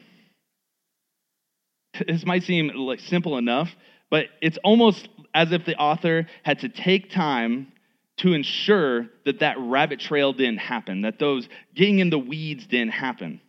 This 2.06 2.26
might 2.26 2.42
seem 2.42 2.68
like 2.74 3.00
simple 3.00 3.38
enough, 3.38 3.74
but 4.10 4.26
it's 4.42 4.58
almost 4.62 5.08
as 5.36 5.52
if 5.52 5.66
the 5.66 5.76
author 5.76 6.26
had 6.42 6.60
to 6.60 6.68
take 6.70 7.10
time 7.10 7.70
to 8.16 8.32
ensure 8.32 9.06
that 9.26 9.40
that 9.40 9.56
rabbit 9.58 10.00
trail 10.00 10.32
didn't 10.32 10.58
happen, 10.58 11.02
that 11.02 11.18
those 11.18 11.46
getting 11.74 11.98
in 11.98 12.08
the 12.08 12.18
weeds 12.18 12.66
didn't 12.66 12.92
happen. 12.92 13.40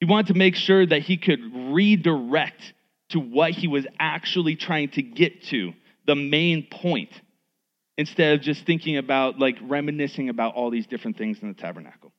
He 0.00 0.06
wanted 0.06 0.28
to 0.28 0.38
make 0.38 0.56
sure 0.56 0.86
that 0.86 1.02
he 1.02 1.18
could 1.18 1.40
redirect 1.54 2.72
to 3.10 3.20
what 3.20 3.50
he 3.52 3.68
was 3.68 3.86
actually 3.98 4.56
trying 4.56 4.88
to 4.92 5.02
get 5.02 5.42
to, 5.44 5.74
the 6.06 6.14
main 6.14 6.66
point. 6.70 7.12
instead 7.98 8.34
of 8.34 8.42
just 8.42 8.66
thinking 8.66 8.96
about, 8.96 9.38
like, 9.38 9.56
reminiscing 9.62 10.28
about 10.28 10.54
all 10.54 10.70
these 10.70 10.86
different 10.86 11.16
things 11.16 11.38
in 11.40 11.48
the 11.48 11.54
tabernacle. 11.54 12.12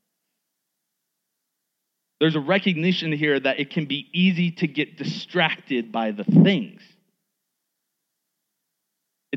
There's 2.20 2.36
a 2.36 2.40
recognition 2.40 3.12
here 3.12 3.40
that 3.40 3.60
it 3.60 3.70
can 3.70 3.86
be 3.86 4.08
easy 4.12 4.52
to 4.52 4.68
get 4.68 4.98
distracted 4.98 5.92
by 5.92 6.12
the 6.12 6.24
things. 6.24 6.82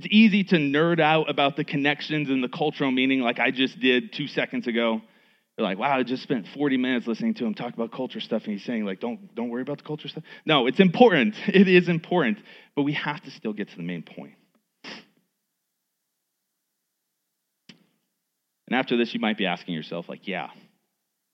It's 0.00 0.08
easy 0.10 0.44
to 0.44 0.56
nerd 0.56 0.98
out 0.98 1.28
about 1.28 1.56
the 1.56 1.64
connections 1.64 2.30
and 2.30 2.42
the 2.42 2.48
cultural 2.48 2.90
meaning, 2.90 3.20
like 3.20 3.38
I 3.38 3.50
just 3.50 3.78
did 3.78 4.14
two 4.14 4.28
seconds 4.28 4.66
ago. 4.66 5.02
You're 5.58 5.66
like, 5.66 5.76
wow, 5.76 5.98
I 5.98 6.02
just 6.04 6.22
spent 6.22 6.46
40 6.54 6.78
minutes 6.78 7.06
listening 7.06 7.34
to 7.34 7.44
him 7.44 7.52
talk 7.52 7.74
about 7.74 7.92
culture 7.92 8.18
stuff, 8.18 8.44
and 8.44 8.54
he's 8.54 8.64
saying, 8.64 8.86
like, 8.86 8.98
don't, 8.98 9.34
don't 9.34 9.50
worry 9.50 9.60
about 9.60 9.76
the 9.76 9.84
culture 9.84 10.08
stuff. 10.08 10.24
No, 10.46 10.66
it's 10.66 10.80
important. 10.80 11.34
It 11.48 11.68
is 11.68 11.90
important, 11.90 12.38
but 12.74 12.84
we 12.84 12.94
have 12.94 13.22
to 13.24 13.30
still 13.30 13.52
get 13.52 13.68
to 13.68 13.76
the 13.76 13.82
main 13.82 14.02
point. 14.02 14.32
And 18.66 18.74
after 18.74 18.96
this, 18.96 19.12
you 19.12 19.20
might 19.20 19.36
be 19.36 19.44
asking 19.44 19.74
yourself, 19.74 20.08
like, 20.08 20.26
yeah, 20.26 20.48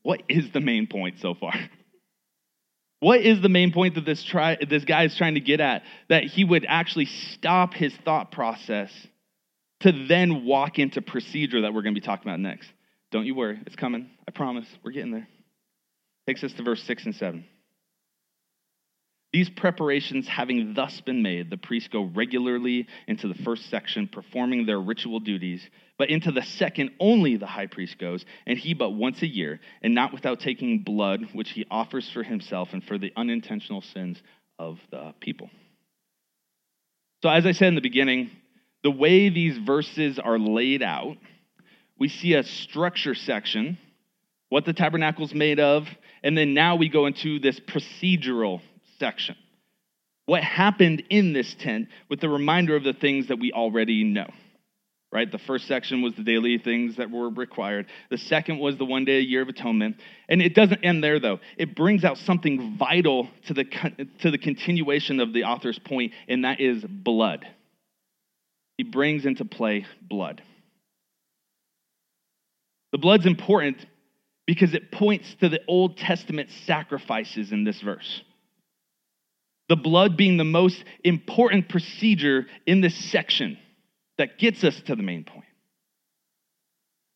what 0.02 0.24
is 0.28 0.52
the 0.52 0.60
main 0.60 0.88
point 0.88 1.20
so 1.20 1.34
far? 1.34 1.54
What 3.00 3.20
is 3.20 3.42
the 3.42 3.48
main 3.48 3.72
point 3.72 3.94
that 3.96 4.06
this, 4.06 4.24
try, 4.24 4.56
this 4.56 4.84
guy 4.84 5.04
is 5.04 5.16
trying 5.16 5.34
to 5.34 5.40
get 5.40 5.60
at? 5.60 5.82
That 6.08 6.24
he 6.24 6.44
would 6.44 6.64
actually 6.66 7.06
stop 7.06 7.74
his 7.74 7.94
thought 8.04 8.32
process 8.32 8.90
to 9.80 9.92
then 10.06 10.44
walk 10.44 10.78
into 10.78 11.02
procedure 11.02 11.62
that 11.62 11.74
we're 11.74 11.82
going 11.82 11.94
to 11.94 12.00
be 12.00 12.04
talking 12.04 12.28
about 12.28 12.40
next. 12.40 12.70
Don't 13.12 13.26
you 13.26 13.34
worry, 13.34 13.60
it's 13.66 13.76
coming. 13.76 14.10
I 14.26 14.30
promise. 14.30 14.66
We're 14.82 14.92
getting 14.92 15.12
there. 15.12 15.28
Takes 16.26 16.42
us 16.42 16.52
to 16.54 16.62
verse 16.62 16.82
6 16.84 17.04
and 17.04 17.14
7. 17.14 17.44
These 19.36 19.50
preparations 19.50 20.26
having 20.26 20.72
thus 20.72 20.98
been 21.02 21.20
made, 21.20 21.50
the 21.50 21.58
priests 21.58 21.90
go 21.90 22.04
regularly 22.04 22.86
into 23.06 23.28
the 23.28 23.34
first 23.34 23.68
section, 23.68 24.08
performing 24.08 24.64
their 24.64 24.80
ritual 24.80 25.20
duties. 25.20 25.60
But 25.98 26.08
into 26.08 26.32
the 26.32 26.40
second, 26.40 26.92
only 26.98 27.36
the 27.36 27.44
high 27.44 27.66
priest 27.66 27.98
goes, 27.98 28.24
and 28.46 28.58
he 28.58 28.72
but 28.72 28.92
once 28.92 29.20
a 29.20 29.26
year, 29.26 29.60
and 29.82 29.94
not 29.94 30.14
without 30.14 30.40
taking 30.40 30.78
blood, 30.78 31.20
which 31.34 31.50
he 31.50 31.66
offers 31.70 32.10
for 32.10 32.22
himself 32.22 32.70
and 32.72 32.82
for 32.82 32.96
the 32.96 33.12
unintentional 33.14 33.82
sins 33.82 34.22
of 34.58 34.78
the 34.90 35.12
people. 35.20 35.50
So, 37.22 37.28
as 37.28 37.44
I 37.44 37.52
said 37.52 37.68
in 37.68 37.74
the 37.74 37.82
beginning, 37.82 38.30
the 38.84 38.90
way 38.90 39.28
these 39.28 39.58
verses 39.58 40.18
are 40.18 40.38
laid 40.38 40.82
out, 40.82 41.18
we 41.98 42.08
see 42.08 42.32
a 42.32 42.42
structure 42.42 43.14
section, 43.14 43.76
what 44.48 44.64
the 44.64 44.72
tabernacle's 44.72 45.34
made 45.34 45.60
of, 45.60 45.86
and 46.22 46.38
then 46.38 46.54
now 46.54 46.76
we 46.76 46.88
go 46.88 47.04
into 47.04 47.38
this 47.38 47.60
procedural 47.60 48.62
section. 48.98 49.36
What 50.26 50.42
happened 50.42 51.04
in 51.08 51.32
this 51.32 51.54
tent 51.54 51.88
with 52.08 52.20
the 52.20 52.28
reminder 52.28 52.74
of 52.76 52.84
the 52.84 52.92
things 52.92 53.28
that 53.28 53.38
we 53.38 53.52
already 53.52 54.04
know. 54.04 54.28
Right? 55.12 55.30
The 55.30 55.38
first 55.38 55.68
section 55.68 56.02
was 56.02 56.14
the 56.14 56.24
daily 56.24 56.58
things 56.58 56.96
that 56.96 57.10
were 57.10 57.30
required. 57.30 57.86
The 58.10 58.18
second 58.18 58.58
was 58.58 58.76
the 58.76 58.84
one 58.84 59.04
day 59.04 59.18
a 59.18 59.22
year 59.22 59.40
of 59.40 59.48
atonement. 59.48 59.96
And 60.28 60.42
it 60.42 60.54
doesn't 60.54 60.84
end 60.84 61.02
there, 61.02 61.20
though. 61.20 61.38
It 61.56 61.76
brings 61.76 62.04
out 62.04 62.18
something 62.18 62.76
vital 62.76 63.28
to 63.46 63.54
the, 63.54 63.64
to 64.20 64.30
the 64.32 64.36
continuation 64.36 65.20
of 65.20 65.32
the 65.32 65.44
author's 65.44 65.78
point, 65.78 66.12
and 66.28 66.44
that 66.44 66.60
is 66.60 66.84
blood. 66.84 67.46
He 68.76 68.84
brings 68.84 69.24
into 69.24 69.44
play 69.44 69.86
blood. 70.02 70.42
The 72.92 72.98
blood's 72.98 73.26
important 73.26 73.78
because 74.46 74.74
it 74.74 74.90
points 74.90 75.34
to 75.40 75.48
the 75.48 75.60
Old 75.68 75.96
Testament 75.96 76.50
sacrifices 76.66 77.52
in 77.52 77.64
this 77.64 77.80
verse 77.80 78.22
the 79.68 79.76
blood 79.76 80.16
being 80.16 80.36
the 80.36 80.44
most 80.44 80.82
important 81.04 81.68
procedure 81.68 82.46
in 82.66 82.80
this 82.80 82.94
section 82.94 83.58
that 84.18 84.38
gets 84.38 84.64
us 84.64 84.80
to 84.82 84.96
the 84.96 85.02
main 85.02 85.24
point. 85.24 85.44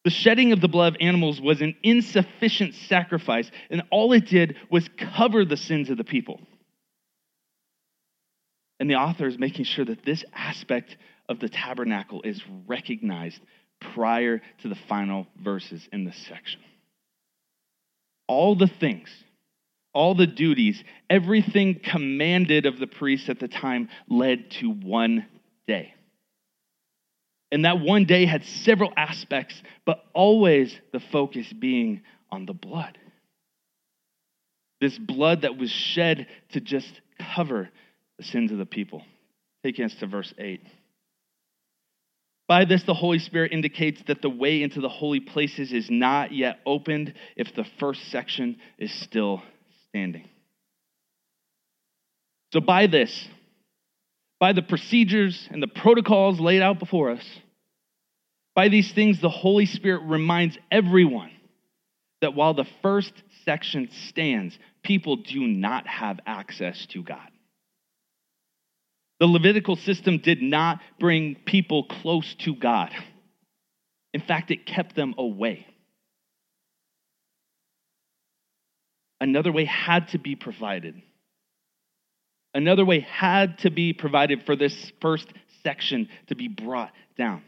The 0.05 0.11
shedding 0.11 0.53
of 0.53 0.61
the 0.61 0.69
blood 0.69 0.95
of 0.95 1.01
animals 1.01 1.41
was 1.41 1.61
an 1.61 1.77
insufficient 1.83 2.75
sacrifice, 2.75 3.51
and 3.69 3.83
all 3.91 4.13
it 4.13 4.27
did 4.27 4.57
was 4.71 4.89
cover 5.17 5.45
the 5.45 5.59
sins 5.59 5.91
of 5.91 5.99
the 5.99 6.05
people. 6.05 6.41
And 8.79 8.89
the 8.89 8.95
author 8.95 9.27
is 9.27 9.39
making 9.39 9.67
sure 9.67 9.85
that 9.85 10.05
this 10.05 10.25
aspect 10.35 10.97
of 11.29 11.39
the 11.39 11.51
tabernacle 11.51 12.23
is 12.23 12.43
recognized 12.67 13.41
prior 13.95 14.41
to 14.63 14.69
the 14.69 14.79
final 14.89 15.27
verses 15.43 15.87
in 15.93 16.05
this 16.05 16.17
section. 16.29 16.61
All 18.27 18.55
the 18.55 18.69
things 18.69 19.11
all 19.93 20.15
the 20.15 20.27
duties, 20.27 20.83
everything 21.09 21.81
commanded 21.83 22.67
of 22.67 22.79
the 22.79 22.87
priests 22.87 23.29
at 23.29 23.41
the 23.41 23.49
time 23.49 23.89
led 24.09 24.51
to 24.53 24.71
one 24.71 25.27
day. 25.67 25.95
And 27.53 27.65
that 27.65 27.81
one 27.81 28.05
day 28.05 28.27
had 28.27 28.45
several 28.45 28.93
aspects, 28.97 29.61
but 29.85 30.05
always 30.15 30.79
the 30.93 31.01
focus 31.01 31.53
being 31.53 32.03
on 32.31 32.47
the 32.47 32.53
blood. 32.53 32.97
This 34.81 34.97
blood 34.97 35.43
that 35.43 35.59
was 35.59 35.71
shed 35.71 36.29
to 36.53 36.61
just 36.61 37.01
cover 37.35 37.69
the 38.19 38.25
sins 38.25 38.53
of 38.53 38.59
the 38.59 38.67
people. 38.67 39.03
Taking 39.65 39.85
us 39.85 39.95
to 39.97 40.07
verse 40.07 40.33
8. 40.39 40.61
By 42.47 42.65
this, 42.65 42.83
the 42.85 42.95
Holy 42.95 43.19
Spirit 43.19 43.53
indicates 43.53 44.03
that 44.07 44.23
the 44.23 44.31
way 44.31 44.63
into 44.63 44.81
the 44.81 44.89
holy 44.89 45.21
places 45.21 45.73
is 45.73 45.91
not 45.91 46.33
yet 46.33 46.61
opened 46.65 47.15
if 47.37 47.55
the 47.55 47.67
first 47.79 48.11
section 48.11 48.57
is 48.79 48.93
still 48.93 49.43
standing. 49.91 50.29
So, 52.53 52.61
by 52.61 52.87
this, 52.87 53.29
by 54.41 54.53
the 54.53 54.63
procedures 54.63 55.49
and 55.51 55.63
the 55.63 55.69
protocols 55.69 56.41
laid 56.41 56.63
out 56.63 56.79
before 56.79 57.11
us, 57.11 57.25
by 58.55 58.69
these 58.69 58.93
things, 58.93 59.21
the 59.21 59.29
Holy 59.29 59.67
Spirit 59.67 60.03
reminds 60.05 60.59
everyone 60.71 61.31
that 62.21 62.35
while 62.35 62.55
the 62.55 62.67
first 62.83 63.13
section 63.45 63.89
stands, 64.09 64.59
people 64.83 65.17
do 65.17 65.41
not 65.47 65.87
have 65.87 66.19
access 66.27 66.87
to 66.87 67.03
God. 67.03 67.29
The 69.21 69.27
Levitical 69.27 69.77
system 69.77 70.19
did 70.19 70.43
not 70.43 70.81
bring 70.99 71.37
people 71.47 71.85
close 71.85 72.35
to 72.41 72.55
God. 72.55 72.91
In 74.13 74.23
fact, 74.23 74.51
it 74.51 74.67
kept 74.67 74.97
them 74.97 75.15
away. 75.19 75.67
Another 79.21 79.53
way 79.53 79.65
had 79.65 80.09
to 80.09 80.19
be 80.19 80.35
provided. 80.35 81.01
Another 82.55 82.85
way 82.85 83.01
had 83.01 83.59
to 83.59 83.71
be 83.71 83.93
provided 83.93 84.45
for 84.45 84.57
this 84.57 84.93
first 85.01 85.29
section 85.63 86.09
to 86.29 86.35
be 86.35 86.49
brought 86.49 86.93
down. 87.17 87.43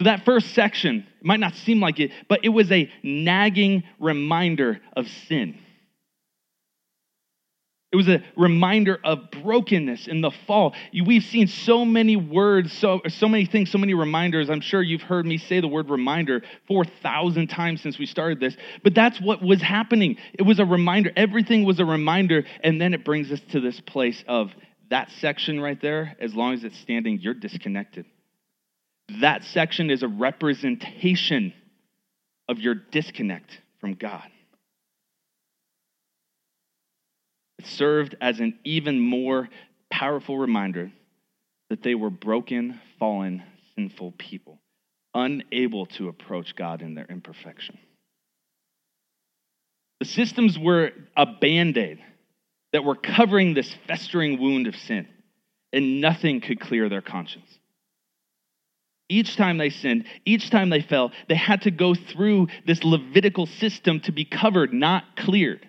So, 0.00 0.04
that 0.04 0.24
first 0.24 0.54
section 0.54 1.06
might 1.22 1.40
not 1.40 1.54
seem 1.54 1.80
like 1.80 2.00
it, 2.00 2.10
but 2.28 2.40
it 2.44 2.50
was 2.50 2.70
a 2.70 2.90
nagging 3.02 3.84
reminder 3.98 4.80
of 4.94 5.06
sin. 5.28 5.58
It 7.96 8.04
was 8.04 8.08
a 8.08 8.22
reminder 8.36 9.00
of 9.02 9.30
brokenness 9.30 10.06
in 10.06 10.20
the 10.20 10.30
fall. 10.46 10.74
We've 10.92 11.24
seen 11.24 11.46
so 11.46 11.82
many 11.82 12.14
words, 12.14 12.70
so, 12.70 13.00
so 13.08 13.26
many 13.26 13.46
things, 13.46 13.70
so 13.70 13.78
many 13.78 13.94
reminders. 13.94 14.50
I'm 14.50 14.60
sure 14.60 14.82
you've 14.82 15.00
heard 15.00 15.24
me 15.24 15.38
say 15.38 15.62
the 15.62 15.68
word 15.68 15.88
reminder 15.88 16.42
4,000 16.68 17.46
times 17.46 17.80
since 17.80 17.98
we 17.98 18.04
started 18.04 18.38
this. 18.38 18.54
But 18.84 18.94
that's 18.94 19.18
what 19.18 19.40
was 19.40 19.62
happening. 19.62 20.18
It 20.34 20.42
was 20.42 20.58
a 20.58 20.66
reminder. 20.66 21.10
Everything 21.16 21.64
was 21.64 21.80
a 21.80 21.86
reminder. 21.86 22.44
And 22.62 22.78
then 22.78 22.92
it 22.92 23.02
brings 23.02 23.32
us 23.32 23.40
to 23.52 23.60
this 23.60 23.80
place 23.80 24.22
of 24.28 24.50
that 24.90 25.10
section 25.12 25.58
right 25.58 25.80
there, 25.80 26.16
as 26.20 26.34
long 26.34 26.52
as 26.52 26.64
it's 26.64 26.78
standing, 26.78 27.18
you're 27.22 27.32
disconnected. 27.32 28.04
That 29.22 29.42
section 29.42 29.88
is 29.88 30.02
a 30.02 30.08
representation 30.08 31.54
of 32.46 32.58
your 32.58 32.74
disconnect 32.74 33.58
from 33.80 33.94
God. 33.94 34.28
It 34.28 34.32
served 37.64 38.16
as 38.20 38.40
an 38.40 38.58
even 38.64 39.00
more 39.00 39.48
powerful 39.90 40.38
reminder 40.38 40.92
that 41.70 41.82
they 41.82 41.94
were 41.94 42.10
broken, 42.10 42.80
fallen, 42.98 43.42
sinful 43.74 44.12
people, 44.18 44.58
unable 45.14 45.86
to 45.86 46.08
approach 46.08 46.54
God 46.54 46.82
in 46.82 46.94
their 46.94 47.06
imperfection. 47.06 47.78
The 50.00 50.06
systems 50.06 50.58
were 50.58 50.92
a 51.16 51.26
band 51.26 51.76
aid 51.78 51.98
that 52.72 52.84
were 52.84 52.96
covering 52.96 53.54
this 53.54 53.74
festering 53.86 54.38
wound 54.38 54.66
of 54.66 54.76
sin, 54.76 55.08
and 55.72 56.00
nothing 56.00 56.40
could 56.40 56.60
clear 56.60 56.88
their 56.88 57.00
conscience. 57.00 57.48
Each 59.08 59.36
time 59.36 59.56
they 59.56 59.70
sinned, 59.70 60.04
each 60.24 60.50
time 60.50 60.68
they 60.68 60.82
fell, 60.82 61.12
they 61.28 61.36
had 61.36 61.62
to 61.62 61.70
go 61.70 61.94
through 61.94 62.48
this 62.66 62.82
Levitical 62.82 63.46
system 63.46 64.00
to 64.00 64.12
be 64.12 64.24
covered, 64.24 64.72
not 64.72 65.16
cleared 65.16 65.66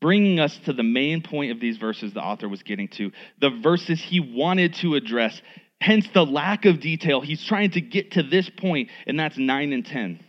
bringing 0.00 0.40
us 0.40 0.56
to 0.64 0.72
the 0.72 0.82
main 0.82 1.22
point 1.22 1.52
of 1.52 1.60
these 1.60 1.76
verses 1.76 2.14
the 2.14 2.20
author 2.20 2.48
was 2.48 2.62
getting 2.62 2.88
to, 2.88 3.10
the 3.40 3.50
verses 3.50 4.00
he 4.00 4.20
wanted 4.20 4.74
to 4.74 4.94
address. 4.94 5.40
Hence 5.80 6.06
the 6.12 6.24
lack 6.24 6.64
of 6.64 6.80
detail. 6.80 7.20
He's 7.20 7.44
trying 7.44 7.70
to 7.72 7.80
get 7.80 8.12
to 8.12 8.22
this 8.22 8.50
point, 8.50 8.90
and 9.06 9.18
that's 9.18 9.38
9 9.38 9.72
and 9.72 9.86
10. 9.86 10.24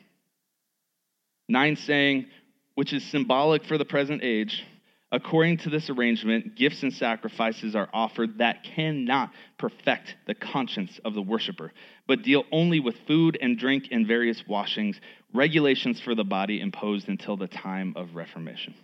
9 1.47 1.75
saying, 1.75 2.27
which 2.75 2.93
is 2.93 3.03
symbolic 3.09 3.65
for 3.65 3.77
the 3.77 3.85
present 3.85 4.23
age, 4.23 4.63
According 5.11 5.57
to 5.59 5.69
this 5.71 5.89
arrangement, 5.89 6.55
gifts 6.55 6.83
and 6.83 6.93
sacrifices 6.93 7.75
are 7.75 7.89
offered 7.91 8.37
that 8.37 8.63
cannot 8.63 9.31
perfect 9.57 10.15
the 10.27 10.35
conscience 10.35 10.99
of 11.03 11.15
the 11.15 11.21
worshiper, 11.21 11.71
but 12.07 12.21
deal 12.21 12.43
only 12.51 12.79
with 12.79 12.95
food 13.07 13.35
and 13.41 13.57
drink 13.57 13.87
and 13.89 14.05
various 14.05 14.43
washings, 14.47 14.99
regulations 15.33 15.99
for 15.99 16.13
the 16.13 16.23
body 16.23 16.61
imposed 16.61 17.09
until 17.09 17.37
the 17.37 17.47
time 17.47 17.93
of 17.95 18.13
Reformation. 18.13 18.75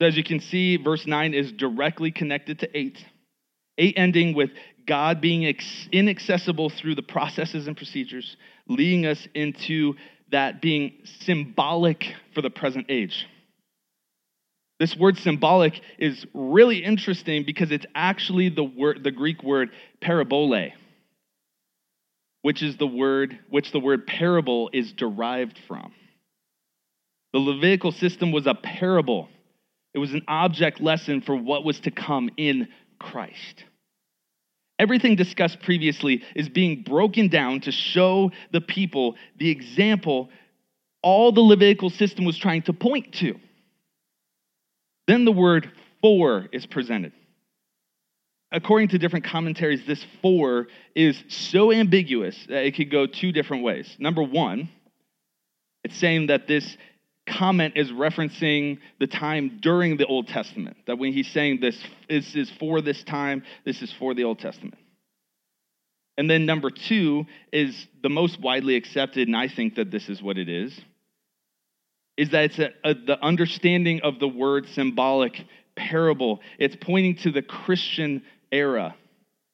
So, 0.00 0.06
as 0.06 0.16
you 0.16 0.24
can 0.24 0.40
see, 0.40 0.76
verse 0.76 1.06
9 1.06 1.34
is 1.34 1.52
directly 1.52 2.10
connected 2.10 2.60
to 2.60 2.76
8. 2.76 3.04
8 3.76 3.94
ending 3.96 4.34
with 4.34 4.50
God 4.86 5.20
being 5.20 5.54
inaccessible 5.92 6.70
through 6.70 6.94
the 6.94 7.02
processes 7.02 7.66
and 7.66 7.76
procedures, 7.76 8.36
leading 8.66 9.04
us 9.04 9.28
into 9.34 9.94
that 10.30 10.62
being 10.62 10.94
symbolic 11.20 12.14
for 12.34 12.40
the 12.40 12.50
present 12.50 12.86
age. 12.88 13.26
This 14.78 14.96
word 14.96 15.18
symbolic 15.18 15.78
is 15.98 16.24
really 16.32 16.82
interesting 16.82 17.44
because 17.44 17.70
it's 17.70 17.84
actually 17.94 18.48
the 18.48 18.64
word 18.64 19.04
the 19.04 19.10
Greek 19.10 19.42
word 19.42 19.70
parabole, 20.00 20.70
which 22.40 22.62
is 22.62 22.78
the 22.78 22.86
word 22.86 23.38
which 23.50 23.72
the 23.72 23.80
word 23.80 24.06
parable 24.06 24.70
is 24.72 24.92
derived 24.92 25.58
from. 25.68 25.92
The 27.34 27.40
Levitical 27.40 27.92
system 27.92 28.32
was 28.32 28.46
a 28.46 28.54
parable. 28.54 29.28
It 29.94 29.98
was 29.98 30.14
an 30.14 30.22
object 30.28 30.80
lesson 30.80 31.20
for 31.20 31.34
what 31.34 31.64
was 31.64 31.80
to 31.80 31.90
come 31.90 32.30
in 32.36 32.68
Christ. 32.98 33.64
Everything 34.78 35.16
discussed 35.16 35.60
previously 35.60 36.22
is 36.34 36.48
being 36.48 36.82
broken 36.82 37.28
down 37.28 37.60
to 37.62 37.72
show 37.72 38.30
the 38.50 38.60
people 38.60 39.16
the 39.36 39.50
example 39.50 40.30
all 41.02 41.32
the 41.32 41.40
Levitical 41.40 41.90
system 41.90 42.24
was 42.24 42.38
trying 42.38 42.62
to 42.62 42.72
point 42.72 43.12
to. 43.14 43.38
Then 45.06 45.24
the 45.24 45.32
word 45.32 45.70
for 46.00 46.48
is 46.52 46.66
presented. 46.66 47.12
According 48.52 48.88
to 48.88 48.98
different 48.98 49.24
commentaries, 49.24 49.86
this 49.86 50.04
for 50.22 50.68
is 50.94 51.22
so 51.28 51.72
ambiguous 51.72 52.36
that 52.48 52.64
it 52.64 52.74
could 52.74 52.90
go 52.90 53.06
two 53.06 53.32
different 53.32 53.62
ways. 53.62 53.96
Number 53.98 54.22
one, 54.22 54.68
it's 55.84 55.96
saying 55.96 56.26
that 56.28 56.48
this 56.48 56.76
comment 57.26 57.74
is 57.76 57.90
referencing 57.90 58.78
the 58.98 59.06
time 59.06 59.58
during 59.62 59.96
the 59.96 60.06
Old 60.06 60.28
Testament. 60.28 60.76
That 60.86 60.98
when 60.98 61.12
he's 61.12 61.28
saying 61.28 61.60
this, 61.60 61.78
this 62.08 62.34
is 62.34 62.50
for 62.58 62.80
this 62.80 63.02
time, 63.04 63.44
this 63.64 63.82
is 63.82 63.92
for 63.98 64.14
the 64.14 64.24
Old 64.24 64.38
Testament. 64.38 64.76
And 66.18 66.28
then 66.28 66.44
number 66.44 66.70
two 66.70 67.24
is 67.52 67.86
the 68.02 68.10
most 68.10 68.40
widely 68.40 68.76
accepted, 68.76 69.26
and 69.26 69.36
I 69.36 69.48
think 69.48 69.76
that 69.76 69.90
this 69.90 70.08
is 70.08 70.22
what 70.22 70.36
it 70.36 70.48
is, 70.48 70.78
is 72.16 72.30
that 72.30 72.44
it's 72.44 72.58
a, 72.58 72.70
a, 72.84 72.94
the 72.94 73.24
understanding 73.24 74.02
of 74.02 74.18
the 74.18 74.28
word 74.28 74.66
symbolic 74.74 75.42
parable. 75.76 76.40
It's 76.58 76.76
pointing 76.78 77.16
to 77.22 77.30
the 77.30 77.40
Christian 77.40 78.22
era. 78.52 78.94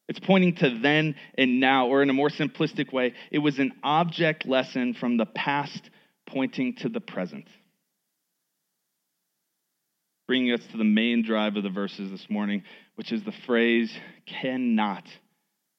It's 0.09 0.18
pointing 0.18 0.57
to 0.57 0.79
then 0.81 1.14
and 1.37 1.61
now, 1.61 1.87
or 1.87 2.02
in 2.02 2.11
a 2.11 2.12
more 2.12 2.31
simplistic 2.31 2.92
way, 2.92 3.14
it 3.31 3.38
was 3.38 3.59
an 3.59 3.72
object 3.83 4.46
lesson 4.46 4.94
from 4.94 5.16
the 5.16 5.26
past 5.26 5.90
pointing 6.26 6.74
to 6.76 6.88
the 6.88 7.00
present. 7.00 7.46
Bringing 10.26 10.52
us 10.52 10.66
to 10.72 10.76
the 10.76 10.84
main 10.84 11.22
drive 11.24 11.56
of 11.56 11.62
the 11.62 11.70
verses 11.70 12.10
this 12.10 12.26
morning, 12.28 12.64
which 12.96 13.12
is 13.12 13.22
the 13.22 13.34
phrase, 13.46 13.96
cannot 14.26 15.04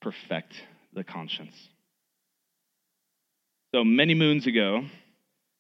perfect 0.01 0.53
the 0.93 1.03
conscience. 1.03 1.55
So 3.75 3.83
many 3.83 4.13
moons 4.13 4.47
ago, 4.47 4.83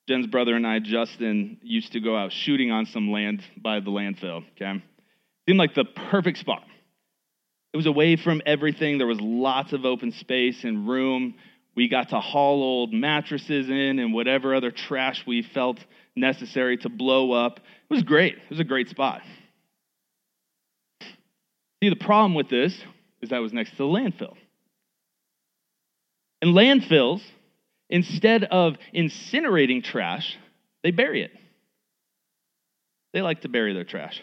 Jen's 0.07 0.27
brother 0.27 0.55
and 0.55 0.65
I, 0.65 0.79
Justin, 0.79 1.57
used 1.61 1.91
to 1.91 1.99
go 1.99 2.15
out 2.15 2.31
shooting 2.31 2.71
on 2.71 2.85
some 2.85 3.11
land 3.11 3.43
by 3.57 3.81
the 3.81 3.91
landfill, 3.91 4.45
okay? 4.55 4.81
Seemed 5.47 5.59
like 5.59 5.75
the 5.75 5.83
perfect 5.83 6.37
spot. 6.37 6.63
It 7.73 7.77
was 7.77 7.85
away 7.85 8.15
from 8.15 8.41
everything. 8.45 8.97
There 8.97 9.07
was 9.07 9.19
lots 9.19 9.73
of 9.73 9.85
open 9.85 10.13
space 10.13 10.63
and 10.63 10.87
room. 10.87 11.35
We 11.77 11.87
got 11.87 12.09
to 12.09 12.19
haul 12.19 12.61
old 12.61 12.91
mattresses 12.91 13.69
in 13.69 13.99
and 13.99 14.13
whatever 14.13 14.53
other 14.53 14.71
trash 14.71 15.23
we 15.25 15.43
felt 15.43 15.79
necessary 16.15 16.75
to 16.77 16.89
blow 16.89 17.31
up. 17.31 17.59
It 17.59 17.93
was 17.93 18.03
great. 18.03 18.33
It 18.33 18.49
was 18.49 18.59
a 18.59 18.65
great 18.65 18.89
spot. 18.89 19.21
See, 21.81 21.89
the 21.89 21.95
problem 21.95 22.33
with 22.33 22.49
this 22.49 22.77
is 23.21 23.29
that 23.29 23.37
was 23.39 23.53
next 23.53 23.71
to 23.71 23.77
the 23.77 23.83
landfill. 23.85 24.35
And 26.41 26.53
landfills 26.53 27.21
Instead 27.89 28.43
of 28.43 28.77
incinerating 28.93 29.83
trash, 29.83 30.37
they 30.83 30.91
bury 30.91 31.23
it. 31.23 31.31
They 33.13 33.21
like 33.21 33.41
to 33.41 33.49
bury 33.49 33.73
their 33.73 33.85
trash. 33.85 34.21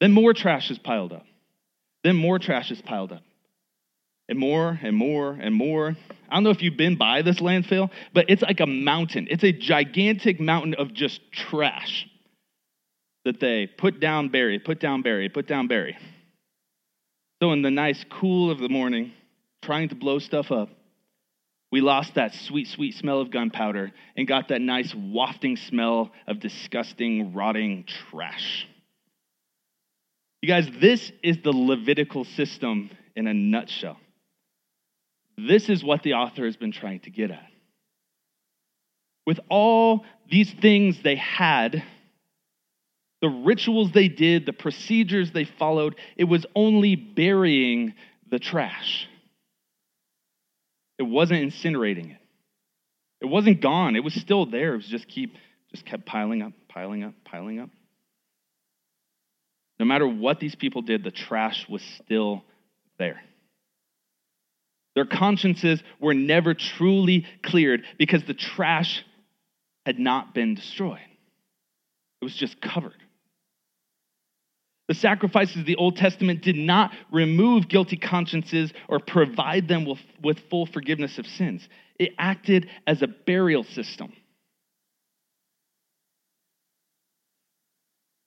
Then 0.00 0.12
more 0.12 0.34
trash 0.34 0.70
is 0.70 0.78
piled 0.78 1.12
up. 1.12 1.26
Then 2.04 2.16
more 2.16 2.38
trash 2.38 2.70
is 2.70 2.80
piled 2.80 3.12
up. 3.12 3.22
And 4.32 4.40
more 4.40 4.78
and 4.82 4.96
more 4.96 5.32
and 5.38 5.54
more. 5.54 5.94
I 6.30 6.34
don't 6.36 6.42
know 6.42 6.48
if 6.48 6.62
you've 6.62 6.78
been 6.78 6.96
by 6.96 7.20
this 7.20 7.40
landfill, 7.40 7.90
but 8.14 8.30
it's 8.30 8.40
like 8.40 8.60
a 8.60 8.66
mountain. 8.66 9.28
It's 9.28 9.44
a 9.44 9.52
gigantic 9.52 10.40
mountain 10.40 10.72
of 10.72 10.94
just 10.94 11.20
trash 11.30 12.08
that 13.26 13.40
they 13.40 13.66
put 13.66 14.00
down, 14.00 14.30
bury, 14.30 14.58
put 14.58 14.80
down, 14.80 15.02
bury, 15.02 15.28
put 15.28 15.46
down, 15.46 15.68
bury. 15.68 15.98
So 17.42 17.52
in 17.52 17.60
the 17.60 17.70
nice 17.70 18.02
cool 18.08 18.50
of 18.50 18.58
the 18.58 18.70
morning, 18.70 19.12
trying 19.60 19.90
to 19.90 19.96
blow 19.96 20.18
stuff 20.18 20.50
up, 20.50 20.70
we 21.70 21.82
lost 21.82 22.14
that 22.14 22.32
sweet, 22.32 22.68
sweet 22.68 22.94
smell 22.94 23.20
of 23.20 23.30
gunpowder 23.30 23.92
and 24.16 24.26
got 24.26 24.48
that 24.48 24.62
nice 24.62 24.94
wafting 24.94 25.58
smell 25.58 26.10
of 26.26 26.40
disgusting, 26.40 27.34
rotting 27.34 27.84
trash. 27.84 28.66
You 30.40 30.48
guys, 30.48 30.70
this 30.80 31.12
is 31.22 31.42
the 31.44 31.52
Levitical 31.52 32.24
system 32.24 32.88
in 33.14 33.26
a 33.26 33.34
nutshell. 33.34 33.98
This 35.36 35.68
is 35.68 35.82
what 35.82 36.02
the 36.02 36.14
author 36.14 36.44
has 36.44 36.56
been 36.56 36.72
trying 36.72 37.00
to 37.00 37.10
get 37.10 37.30
at. 37.30 37.48
With 39.26 39.40
all 39.48 40.04
these 40.30 40.52
things 40.52 41.00
they 41.02 41.16
had, 41.16 41.82
the 43.20 43.28
rituals 43.28 43.92
they 43.92 44.08
did, 44.08 44.46
the 44.46 44.52
procedures 44.52 45.32
they 45.32 45.44
followed, 45.44 45.96
it 46.16 46.24
was 46.24 46.44
only 46.54 46.96
burying 46.96 47.94
the 48.30 48.38
trash. 48.38 49.08
It 50.98 51.04
wasn't 51.04 51.52
incinerating 51.52 52.10
it. 52.12 52.18
It 53.20 53.26
wasn't 53.26 53.60
gone. 53.60 53.94
It 53.94 54.02
was 54.02 54.14
still 54.14 54.46
there. 54.46 54.74
It 54.74 54.78
was 54.78 54.86
just 54.86 55.06
keep 55.06 55.36
just 55.70 55.86
kept 55.86 56.04
piling 56.04 56.42
up, 56.42 56.52
piling 56.68 57.02
up, 57.02 57.14
piling 57.24 57.58
up. 57.58 57.70
No 59.78 59.86
matter 59.86 60.06
what 60.06 60.38
these 60.38 60.54
people 60.54 60.82
did, 60.82 61.02
the 61.02 61.10
trash 61.10 61.66
was 61.68 61.82
still 62.04 62.44
there. 62.98 63.20
Their 64.94 65.06
consciences 65.06 65.82
were 66.00 66.14
never 66.14 66.54
truly 66.54 67.26
cleared 67.42 67.84
because 67.98 68.24
the 68.24 68.34
trash 68.34 69.04
had 69.86 69.98
not 69.98 70.34
been 70.34 70.54
destroyed. 70.54 71.00
It 72.20 72.24
was 72.24 72.36
just 72.36 72.60
covered. 72.60 72.94
The 74.88 74.94
sacrifices 74.94 75.56
of 75.56 75.66
the 75.66 75.76
Old 75.76 75.96
Testament 75.96 76.42
did 76.42 76.56
not 76.56 76.92
remove 77.10 77.68
guilty 77.68 77.96
consciences 77.96 78.72
or 78.88 78.98
provide 78.98 79.66
them 79.66 79.86
with, 79.86 80.00
with 80.22 80.38
full 80.50 80.66
forgiveness 80.66 81.18
of 81.18 81.26
sins. 81.26 81.66
It 81.98 82.12
acted 82.18 82.68
as 82.86 83.00
a 83.00 83.06
burial 83.06 83.64
system. 83.64 84.12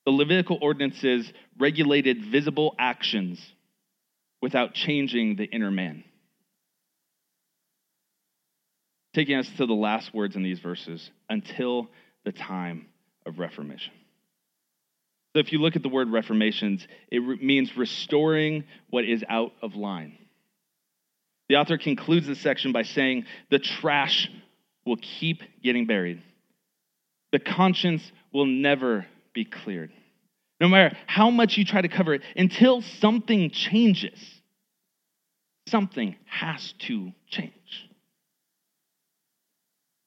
The 0.06 0.12
Levitical 0.12 0.58
ordinances 0.60 1.32
regulated 1.58 2.24
visible 2.24 2.74
actions 2.78 3.40
without 4.40 4.74
changing 4.74 5.36
the 5.36 5.44
inner 5.44 5.70
man. 5.70 6.04
Taking 9.16 9.36
us 9.36 9.48
to 9.56 9.64
the 9.64 9.72
last 9.72 10.12
words 10.12 10.36
in 10.36 10.42
these 10.42 10.58
verses 10.58 11.10
until 11.30 11.88
the 12.26 12.32
time 12.32 12.84
of 13.24 13.38
Reformation. 13.38 13.94
So 15.32 15.40
if 15.40 15.52
you 15.52 15.58
look 15.58 15.74
at 15.74 15.82
the 15.82 15.88
word 15.88 16.10
reformations, 16.12 16.86
it 17.10 17.20
re- 17.20 17.38
means 17.40 17.78
restoring 17.78 18.64
what 18.90 19.06
is 19.06 19.24
out 19.26 19.52
of 19.62 19.74
line. 19.74 20.18
The 21.48 21.56
author 21.56 21.78
concludes 21.78 22.26
this 22.26 22.42
section 22.42 22.72
by 22.72 22.82
saying 22.82 23.24
the 23.50 23.58
trash 23.58 24.28
will 24.84 24.98
keep 24.98 25.40
getting 25.62 25.86
buried. 25.86 26.20
The 27.32 27.38
conscience 27.38 28.02
will 28.34 28.44
never 28.44 29.06
be 29.32 29.46
cleared. 29.46 29.92
No 30.60 30.68
matter 30.68 30.94
how 31.06 31.30
much 31.30 31.56
you 31.56 31.64
try 31.64 31.80
to 31.80 31.88
cover 31.88 32.12
it, 32.12 32.20
until 32.36 32.82
something 32.82 33.48
changes, 33.48 34.18
something 35.68 36.16
has 36.26 36.74
to 36.80 37.12
change. 37.30 37.85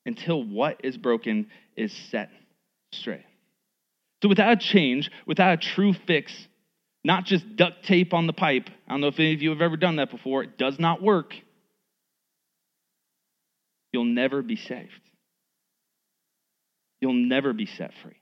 Until 0.09 0.43
what 0.43 0.81
is 0.83 0.97
broken 0.97 1.45
is 1.77 1.93
set 2.09 2.31
straight. 2.91 3.27
So 4.23 4.27
without 4.27 4.53
a 4.53 4.55
change, 4.55 5.11
without 5.27 5.53
a 5.53 5.57
true 5.57 5.93
fix, 5.93 6.33
not 7.03 7.25
just 7.25 7.55
duct 7.55 7.85
tape 7.85 8.11
on 8.11 8.25
the 8.25 8.33
pipe, 8.33 8.71
I 8.87 8.91
don't 8.93 9.01
know 9.01 9.07
if 9.09 9.19
any 9.19 9.35
of 9.35 9.43
you 9.43 9.51
have 9.51 9.61
ever 9.61 9.77
done 9.77 9.97
that 9.97 10.09
before, 10.09 10.41
it 10.41 10.57
does 10.57 10.79
not 10.79 10.99
work. 11.03 11.35
You'll 13.93 14.05
never 14.05 14.41
be 14.41 14.55
saved. 14.55 14.89
You'll 17.01 17.13
never 17.13 17.53
be 17.53 17.67
set 17.67 17.91
free. 18.01 18.17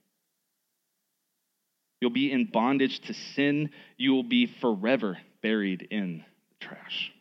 You'll 2.02 2.12
be 2.12 2.34
in 2.34 2.50
bondage 2.52 3.00
to 3.08 3.14
sin. 3.14 3.70
You 3.96 4.12
will 4.12 4.24
be 4.24 4.54
forever 4.60 5.18
buried 5.42 5.88
in 5.90 6.26
the 6.50 6.66
trash. 6.68 7.14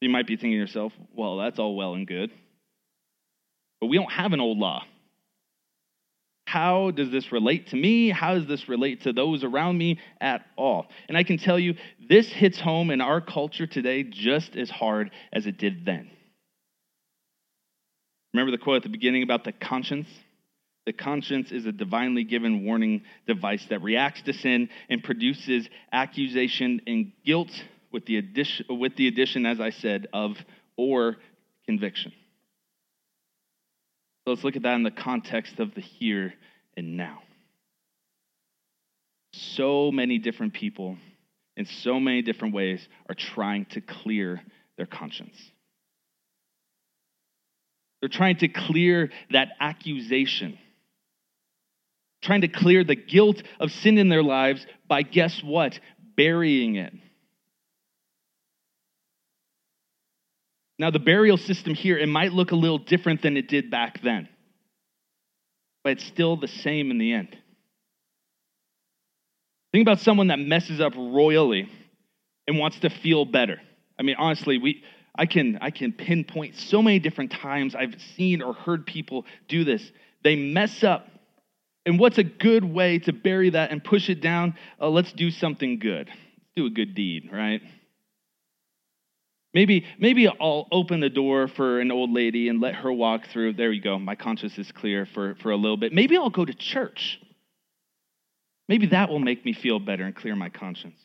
You 0.00 0.08
might 0.08 0.26
be 0.26 0.36
thinking 0.36 0.52
to 0.52 0.56
yourself, 0.56 0.94
well, 1.14 1.36
that's 1.36 1.58
all 1.58 1.76
well 1.76 1.92
and 1.92 2.06
good. 2.06 2.30
But 3.80 3.86
we 3.86 3.96
don't 3.96 4.12
have 4.12 4.32
an 4.32 4.40
old 4.40 4.58
law. 4.58 4.84
How 6.46 6.92
does 6.92 7.10
this 7.10 7.30
relate 7.30 7.68
to 7.68 7.76
me? 7.76 8.08
How 8.08 8.34
does 8.34 8.46
this 8.46 8.70
relate 8.70 9.02
to 9.02 9.12
those 9.12 9.44
around 9.44 9.76
me 9.76 9.98
at 10.18 10.46
all? 10.56 10.86
And 11.06 11.16
I 11.16 11.22
can 11.22 11.36
tell 11.36 11.58
you, 11.58 11.74
this 12.08 12.26
hits 12.26 12.58
home 12.58 12.90
in 12.90 13.02
our 13.02 13.20
culture 13.20 13.66
today 13.66 14.02
just 14.02 14.56
as 14.56 14.70
hard 14.70 15.10
as 15.30 15.46
it 15.46 15.58
did 15.58 15.84
then. 15.84 16.10
Remember 18.32 18.50
the 18.50 18.62
quote 18.62 18.78
at 18.78 18.82
the 18.82 18.88
beginning 18.88 19.22
about 19.22 19.44
the 19.44 19.52
conscience? 19.52 20.08
The 20.86 20.94
conscience 20.94 21.52
is 21.52 21.66
a 21.66 21.72
divinely 21.72 22.24
given 22.24 22.64
warning 22.64 23.02
device 23.26 23.66
that 23.68 23.82
reacts 23.82 24.22
to 24.22 24.32
sin 24.32 24.70
and 24.88 25.04
produces 25.04 25.68
accusation 25.92 26.80
and 26.86 27.12
guilt 27.26 27.50
with 27.92 28.06
the 28.06 28.16
addition, 28.16 28.64
with 28.70 28.96
the 28.96 29.06
addition 29.08 29.44
as 29.44 29.60
I 29.60 29.68
said, 29.68 30.06
of 30.14 30.38
or 30.78 31.16
conviction. 31.66 32.12
So 34.28 34.32
let's 34.32 34.44
look 34.44 34.56
at 34.56 34.62
that 34.64 34.74
in 34.74 34.82
the 34.82 34.90
context 34.90 35.58
of 35.58 35.74
the 35.74 35.80
here 35.80 36.34
and 36.76 36.98
now. 36.98 37.20
So 39.32 39.90
many 39.90 40.18
different 40.18 40.52
people 40.52 40.98
in 41.56 41.64
so 41.64 41.98
many 41.98 42.20
different 42.20 42.52
ways 42.52 42.86
are 43.08 43.14
trying 43.14 43.64
to 43.70 43.80
clear 43.80 44.42
their 44.76 44.84
conscience. 44.84 45.34
They're 48.02 48.10
trying 48.10 48.36
to 48.40 48.48
clear 48.48 49.10
that 49.30 49.48
accusation 49.60 50.58
trying 52.20 52.42
to 52.42 52.48
clear 52.48 52.84
the 52.84 52.96
guilt 52.96 53.42
of 53.58 53.70
sin 53.70 53.96
in 53.96 54.10
their 54.10 54.22
lives 54.22 54.66
by 54.88 55.00
guess 55.00 55.40
what? 55.42 55.80
Burying 56.18 56.74
it. 56.74 56.92
Now, 60.78 60.90
the 60.90 60.98
burial 60.98 61.36
system 61.36 61.74
here, 61.74 61.98
it 61.98 62.08
might 62.08 62.32
look 62.32 62.52
a 62.52 62.56
little 62.56 62.78
different 62.78 63.22
than 63.22 63.36
it 63.36 63.48
did 63.48 63.70
back 63.70 64.00
then, 64.02 64.28
but 65.82 65.94
it's 65.94 66.04
still 66.04 66.36
the 66.36 66.48
same 66.48 66.90
in 66.90 66.98
the 66.98 67.12
end. 67.12 67.36
Think 69.72 69.82
about 69.82 70.00
someone 70.00 70.28
that 70.28 70.38
messes 70.38 70.80
up 70.80 70.94
royally 70.96 71.68
and 72.46 72.58
wants 72.58 72.78
to 72.80 72.90
feel 72.90 73.24
better. 73.24 73.60
I 73.98 74.02
mean, 74.02 74.16
honestly, 74.18 74.58
we, 74.58 74.82
I, 75.14 75.26
can, 75.26 75.58
I 75.60 75.70
can 75.70 75.92
pinpoint 75.92 76.54
so 76.56 76.80
many 76.80 77.00
different 77.00 77.32
times 77.32 77.74
I've 77.74 78.00
seen 78.16 78.40
or 78.40 78.54
heard 78.54 78.86
people 78.86 79.26
do 79.48 79.64
this. 79.64 79.82
They 80.22 80.36
mess 80.36 80.84
up 80.84 81.08
and 81.88 81.98
what's 81.98 82.18
a 82.18 82.22
good 82.22 82.64
way 82.64 82.98
to 82.98 83.14
bury 83.14 83.48
that 83.48 83.70
and 83.70 83.82
push 83.82 84.10
it 84.10 84.20
down? 84.20 84.56
Uh, 84.78 84.90
let's 84.90 85.10
do 85.10 85.30
something 85.30 85.78
good. 85.78 86.08
Let's 86.08 86.52
do 86.54 86.66
a 86.66 86.70
good 86.70 86.94
deed, 86.94 87.30
right? 87.32 87.62
Maybe, 89.54 89.86
maybe 89.98 90.28
I'll 90.28 90.68
open 90.70 91.00
the 91.00 91.08
door 91.08 91.48
for 91.48 91.80
an 91.80 91.90
old 91.90 92.12
lady 92.12 92.48
and 92.48 92.60
let 92.60 92.74
her 92.76 92.92
walk 92.92 93.28
through. 93.28 93.54
There 93.54 93.72
you 93.72 93.80
go. 93.80 93.98
My 93.98 94.14
conscience 94.14 94.58
is 94.58 94.70
clear 94.72 95.06
for, 95.06 95.36
for 95.36 95.50
a 95.50 95.56
little 95.56 95.78
bit. 95.78 95.92
Maybe 95.92 96.16
I'll 96.16 96.30
go 96.30 96.44
to 96.44 96.54
church. 96.54 97.18
Maybe 98.68 98.88
that 98.88 99.08
will 99.08 99.18
make 99.18 99.44
me 99.44 99.54
feel 99.54 99.78
better 99.78 100.04
and 100.04 100.14
clear 100.14 100.36
my 100.36 100.50
conscience. 100.50 100.98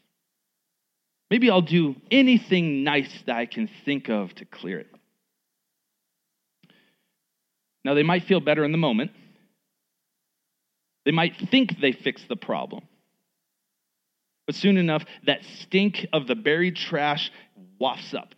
Maybe 1.32 1.50
I'll 1.50 1.62
do 1.62 1.96
anything 2.12 2.84
nice 2.84 3.12
that 3.26 3.38
I 3.38 3.46
can 3.46 3.70
think 3.86 4.10
of 4.10 4.36
to 4.36 4.46
clear 4.46 4.80
it. 4.80 4.88
Now, 7.86 7.94
they 7.94 8.04
might 8.04 8.24
feel 8.26 8.40
better 8.40 8.64
in 8.64 8.72
the 8.72 8.78
moment, 8.78 9.12
they 11.06 11.12
might 11.12 11.36
think 11.50 11.80
they 11.82 11.92
fixed 11.92 12.28
the 12.30 12.36
problem. 12.36 12.84
But 14.46 14.56
soon 14.56 14.78
enough, 14.78 15.04
that 15.26 15.44
stink 15.62 16.06
of 16.12 16.28
the 16.28 16.36
buried 16.36 16.76
trash 16.76 17.32
wafts 17.84 18.14
up, 18.14 18.34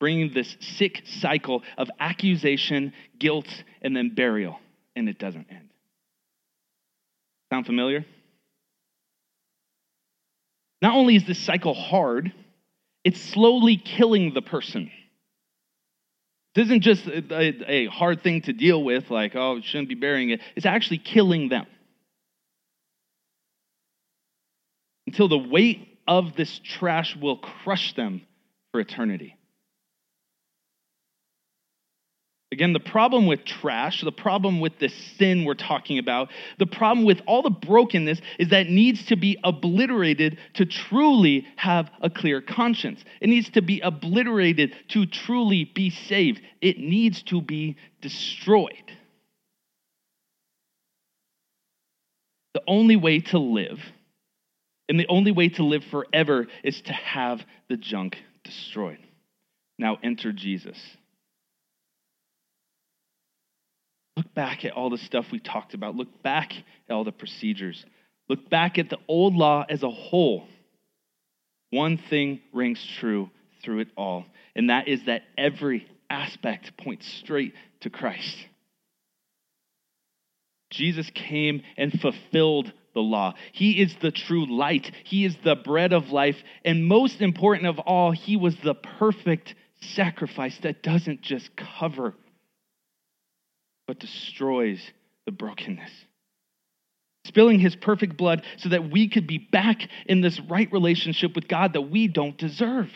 bringing 0.00 0.34
this 0.34 0.56
sick 0.58 1.04
cycle 1.20 1.62
of 1.78 1.88
accusation, 2.00 2.92
guilt, 3.16 3.46
and 3.80 3.96
then 3.96 4.12
burial, 4.12 4.58
and 4.96 5.08
it 5.08 5.16
doesn't 5.16 5.46
end. 5.48 5.68
Sound 7.52 7.64
familiar? 7.64 8.04
Not 10.82 10.96
only 10.96 11.14
is 11.14 11.24
this 11.24 11.38
cycle 11.38 11.74
hard, 11.74 12.32
it's 13.04 13.20
slowly 13.20 13.76
killing 13.76 14.34
the 14.34 14.42
person. 14.42 14.90
This 16.56 16.64
isn't 16.64 16.80
just 16.80 17.06
a, 17.06 17.70
a, 17.70 17.86
hard 17.86 18.20
thing 18.24 18.42
to 18.42 18.52
deal 18.52 18.82
with, 18.82 19.10
like, 19.10 19.36
oh, 19.36 19.60
shouldn't 19.60 19.88
be 19.88 19.94
burying 19.94 20.30
it. 20.30 20.40
It's 20.56 20.66
actually 20.66 20.98
killing 20.98 21.50
them. 21.50 21.66
Until 25.06 25.28
the 25.28 25.38
weight 25.38 25.95
of 26.06 26.36
this 26.36 26.60
trash 26.64 27.16
will 27.16 27.38
crush 27.38 27.94
them 27.94 28.22
for 28.72 28.80
eternity. 28.80 29.36
Again, 32.52 32.72
the 32.72 32.80
problem 32.80 33.26
with 33.26 33.44
trash, 33.44 34.02
the 34.02 34.12
problem 34.12 34.60
with 34.60 34.78
the 34.78 34.88
sin 34.88 35.44
we're 35.44 35.54
talking 35.54 35.98
about, 35.98 36.30
the 36.58 36.66
problem 36.66 37.04
with 37.04 37.20
all 37.26 37.42
the 37.42 37.50
brokenness 37.50 38.20
is 38.38 38.50
that 38.50 38.68
it 38.68 38.70
needs 38.70 39.04
to 39.06 39.16
be 39.16 39.36
obliterated 39.42 40.38
to 40.54 40.64
truly 40.64 41.44
have 41.56 41.90
a 42.00 42.08
clear 42.08 42.40
conscience. 42.40 43.04
It 43.20 43.28
needs 43.28 43.50
to 43.50 43.62
be 43.62 43.80
obliterated 43.80 44.74
to 44.88 45.06
truly 45.06 45.64
be 45.64 45.90
saved. 45.90 46.40
It 46.60 46.78
needs 46.78 47.22
to 47.24 47.42
be 47.42 47.76
destroyed. 48.00 48.92
The 52.54 52.62
only 52.68 52.96
way 52.96 53.20
to 53.20 53.38
live, 53.38 53.80
and 54.88 54.98
the 54.98 55.06
only 55.08 55.32
way 55.32 55.48
to 55.50 55.64
live 55.64 55.84
forever, 55.90 56.46
is 56.62 56.80
to 56.82 56.92
have 56.92 57.40
the 57.68 57.76
junk 57.76 58.16
destroyed. 58.44 58.98
Now 59.78 59.98
enter 60.02 60.32
Jesus. 60.32 60.78
Look 64.16 64.32
back 64.34 64.64
at 64.64 64.72
all 64.72 64.88
the 64.88 64.98
stuff 64.98 65.26
we 65.30 65.40
talked 65.40 65.74
about. 65.74 65.94
Look 65.94 66.22
back 66.22 66.52
at 66.88 66.94
all 66.94 67.04
the 67.04 67.12
procedures. 67.12 67.84
Look 68.28 68.48
back 68.48 68.78
at 68.78 68.88
the 68.88 68.98
old 69.08 69.34
law 69.34 69.64
as 69.68 69.82
a 69.82 69.90
whole. 69.90 70.46
One 71.70 71.98
thing 71.98 72.40
rings 72.52 72.84
true 72.98 73.30
through 73.62 73.80
it 73.80 73.88
all, 73.96 74.24
and 74.54 74.70
that 74.70 74.88
is 74.88 75.04
that 75.06 75.22
every 75.36 75.86
aspect 76.08 76.76
points 76.78 77.06
straight 77.20 77.52
to 77.80 77.90
Christ. 77.90 78.36
Jesus 80.70 81.10
came 81.14 81.62
and 81.76 81.92
fulfilled 82.00 82.72
the 82.96 83.00
law. 83.02 83.34
He 83.52 83.80
is 83.80 83.94
the 84.00 84.10
true 84.10 84.46
light. 84.46 84.90
He 85.04 85.24
is 85.24 85.36
the 85.44 85.54
bread 85.54 85.92
of 85.92 86.08
life. 86.08 86.36
And 86.64 86.86
most 86.86 87.20
important 87.20 87.68
of 87.68 87.78
all, 87.78 88.10
he 88.10 88.36
was 88.36 88.56
the 88.56 88.74
perfect 88.74 89.54
sacrifice 89.80 90.58
that 90.62 90.82
doesn't 90.82 91.22
just 91.22 91.50
cover 91.56 92.14
but 93.86 94.00
destroys 94.00 94.80
the 95.26 95.30
brokenness. 95.30 95.90
Spilling 97.24 97.60
his 97.60 97.76
perfect 97.76 98.16
blood 98.16 98.42
so 98.56 98.70
that 98.70 98.90
we 98.90 99.08
could 99.08 99.26
be 99.26 99.38
back 99.38 99.88
in 100.06 100.20
this 100.20 100.40
right 100.40 100.70
relationship 100.72 101.34
with 101.34 101.46
God 101.46 101.74
that 101.74 101.82
we 101.82 102.08
don't 102.08 102.36
deserve. 102.36 102.90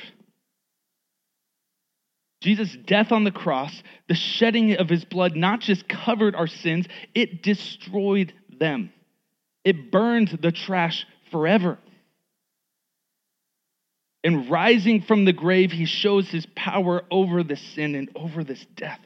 Jesus' 2.40 2.76
death 2.86 3.12
on 3.12 3.24
the 3.24 3.30
cross, 3.30 3.82
the 4.08 4.14
shedding 4.14 4.74
of 4.76 4.88
his 4.88 5.04
blood, 5.04 5.36
not 5.36 5.60
just 5.60 5.88
covered 5.88 6.34
our 6.34 6.46
sins, 6.46 6.86
it 7.14 7.42
destroyed 7.42 8.32
them. 8.58 8.92
It 9.64 9.90
burned 9.90 10.38
the 10.42 10.52
trash 10.52 11.06
forever. 11.30 11.78
And 14.22 14.50
rising 14.50 15.02
from 15.02 15.24
the 15.24 15.32
grave, 15.32 15.72
he 15.72 15.86
shows 15.86 16.28
his 16.28 16.46
power 16.54 17.02
over 17.10 17.42
the 17.42 17.56
sin 17.56 17.94
and 17.94 18.10
over 18.14 18.44
this 18.44 18.64
death. 18.76 19.00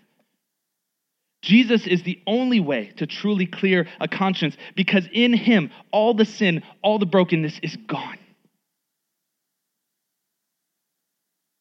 Jesus 1.43 1.87
is 1.87 2.03
the 2.03 2.21
only 2.27 2.59
way 2.59 2.93
to 2.97 3.07
truly 3.07 3.47
clear 3.47 3.87
a 4.01 4.09
conscience 4.09 4.57
because 4.75 5.07
in 5.13 5.35
him, 5.35 5.71
all 5.93 6.15
the 6.15 6.25
sin, 6.25 6.63
all 6.83 6.99
the 6.99 7.07
brokenness 7.07 7.61
is 7.63 7.77
gone. 7.87 8.19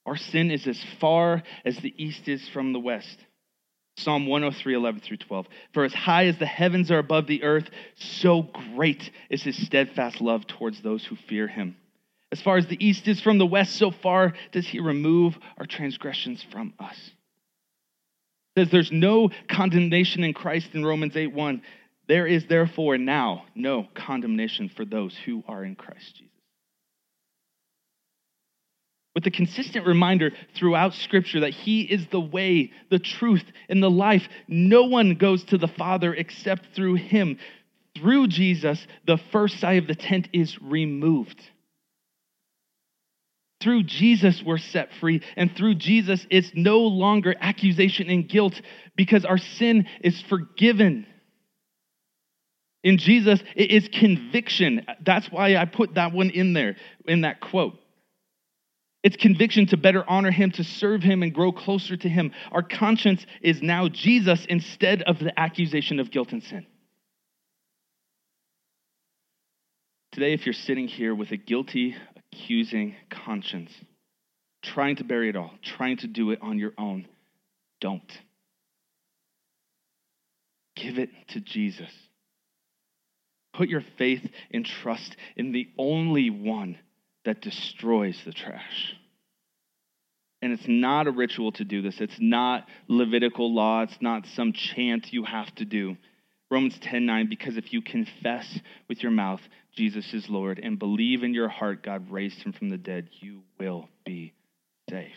Our 0.05 0.15
sin 0.15 0.51
is 0.51 0.67
as 0.67 0.81
far 0.99 1.43
as 1.65 1.77
the 1.77 1.93
east 1.97 2.27
is 2.27 2.47
from 2.49 2.73
the 2.73 2.79
west. 2.79 3.17
Psalm 3.97 4.25
103, 4.25 4.73
11 4.73 5.01
through 5.01 5.17
12. 5.17 5.47
For 5.73 5.83
as 5.83 5.93
high 5.93 6.25
as 6.25 6.37
the 6.37 6.45
heavens 6.45 6.91
are 6.91 6.99
above 6.99 7.27
the 7.27 7.43
earth, 7.43 7.69
so 7.95 8.43
great 8.43 9.11
is 9.29 9.43
his 9.43 9.57
steadfast 9.65 10.19
love 10.19 10.47
towards 10.47 10.81
those 10.81 11.05
who 11.05 11.15
fear 11.15 11.47
him. 11.47 11.75
As 12.31 12.41
far 12.41 12.57
as 12.57 12.67
the 12.67 12.83
east 12.83 13.07
is 13.07 13.21
from 13.21 13.37
the 13.37 13.45
west, 13.45 13.75
so 13.75 13.91
far 13.91 14.33
does 14.51 14.67
he 14.67 14.79
remove 14.79 15.37
our 15.59 15.67
transgressions 15.67 16.43
from 16.51 16.73
us 16.79 17.11
says 18.57 18.69
there's 18.69 18.91
no 18.91 19.29
condemnation 19.49 20.23
in 20.23 20.33
Christ 20.33 20.69
in 20.73 20.85
Romans 20.85 21.15
8 21.15 21.27
1. 21.33 21.61
There 22.07 22.27
is 22.27 22.45
therefore 22.45 22.97
now 22.97 23.45
no 23.55 23.87
condemnation 23.93 24.69
for 24.69 24.85
those 24.85 25.15
who 25.25 25.43
are 25.47 25.63
in 25.63 25.75
Christ 25.75 26.15
Jesus. 26.17 26.32
With 29.15 29.27
a 29.27 29.31
consistent 29.31 29.85
reminder 29.85 30.31
throughout 30.55 30.93
Scripture 30.93 31.41
that 31.41 31.51
He 31.53 31.81
is 31.81 32.07
the 32.07 32.19
way, 32.19 32.71
the 32.89 32.99
truth, 32.99 33.43
and 33.69 33.81
the 33.81 33.89
life. 33.89 34.27
No 34.47 34.85
one 34.85 35.15
goes 35.15 35.43
to 35.45 35.57
the 35.57 35.67
Father 35.67 36.13
except 36.13 36.75
through 36.75 36.95
Him. 36.95 37.37
through 37.95 38.27
Jesus, 38.27 38.85
the 39.05 39.19
first 39.31 39.59
side 39.59 39.77
of 39.77 39.87
the 39.87 39.95
tent 39.95 40.29
is 40.33 40.59
removed. 40.61 41.41
Through 43.61 43.83
Jesus, 43.83 44.43
we're 44.45 44.57
set 44.57 44.89
free. 44.99 45.21
And 45.37 45.55
through 45.55 45.75
Jesus, 45.75 46.25
it's 46.29 46.51
no 46.53 46.79
longer 46.79 47.33
accusation 47.39 48.09
and 48.09 48.27
guilt 48.27 48.59
because 48.97 49.23
our 49.25 49.37
sin 49.37 49.87
is 50.01 50.21
forgiven. 50.27 51.05
In 52.83 52.97
Jesus, 52.97 53.41
it 53.55 53.71
is 53.71 53.87
conviction. 53.87 54.85
That's 55.05 55.31
why 55.31 55.55
I 55.55 55.63
put 55.65 55.95
that 55.95 56.11
one 56.11 56.29
in 56.29 56.51
there, 56.51 56.75
in 57.07 57.21
that 57.21 57.39
quote. 57.39 57.75
It's 59.03 59.17
conviction 59.17 59.65
to 59.67 59.77
better 59.77 60.03
honor 60.07 60.31
him, 60.31 60.51
to 60.51 60.63
serve 60.63 61.03
him, 61.03 61.23
and 61.23 61.33
grow 61.33 61.51
closer 61.51 61.97
to 61.97 62.09
him. 62.09 62.31
Our 62.51 62.63
conscience 62.63 63.25
is 63.41 63.61
now 63.61 63.89
Jesus 63.89 64.45
instead 64.47 65.01
of 65.01 65.19
the 65.19 65.37
accusation 65.37 65.99
of 65.99 66.09
guilt 66.09 66.31
and 66.31 66.41
sin. 66.41 66.65
Today, 70.13 70.33
if 70.33 70.45
you're 70.45 70.53
sitting 70.53 70.87
here 70.87 71.13
with 71.13 71.31
a 71.31 71.37
guilty, 71.37 71.95
accusing 72.31 72.95
conscience, 73.09 73.71
trying 74.61 74.95
to 74.97 75.03
bury 75.03 75.27
it 75.27 75.35
all, 75.35 75.51
trying 75.61 75.97
to 75.97 76.07
do 76.07 76.31
it 76.31 76.39
on 76.41 76.57
your 76.57 76.71
own, 76.77 77.05
don't. 77.81 78.11
Give 80.77 80.97
it 80.97 81.09
to 81.29 81.41
Jesus. 81.41 81.91
Put 83.53 83.69
your 83.69 83.83
faith 83.97 84.25
and 84.51 84.65
trust 84.65 85.15
in 85.35 85.51
the 85.51 85.67
only 85.77 86.29
one 86.29 86.77
that 87.25 87.41
destroys 87.41 88.19
the 88.25 88.33
trash. 88.33 88.95
And 90.41 90.51
it's 90.51 90.67
not 90.67 91.07
a 91.07 91.11
ritual 91.11 91.53
to 91.53 91.63
do 91.63 91.81
this. 91.81 92.01
It's 92.01 92.17
not 92.19 92.67
Levitical 92.87 93.53
law. 93.53 93.83
It's 93.83 94.01
not 94.01 94.25
some 94.35 94.51
chant 94.51 95.13
you 95.13 95.23
have 95.23 95.53
to 95.55 95.65
do. 95.65 95.95
Romans 96.51 96.77
10 96.81 97.05
9, 97.05 97.29
because 97.29 97.57
if 97.57 97.73
you 97.73 97.81
confess 97.81 98.59
with 98.87 99.01
your 99.01 99.11
mouth 99.11 99.41
Jesus 99.75 100.13
is 100.13 100.29
Lord 100.29 100.59
and 100.59 100.77
believe 100.77 101.23
in 101.23 101.33
your 101.33 101.49
heart 101.49 101.83
God 101.83 102.11
raised 102.11 102.41
him 102.43 102.53
from 102.53 102.69
the 102.69 102.77
dead, 102.77 103.09
you 103.21 103.41
will 103.59 103.89
be 104.05 104.33
saved. 104.89 105.15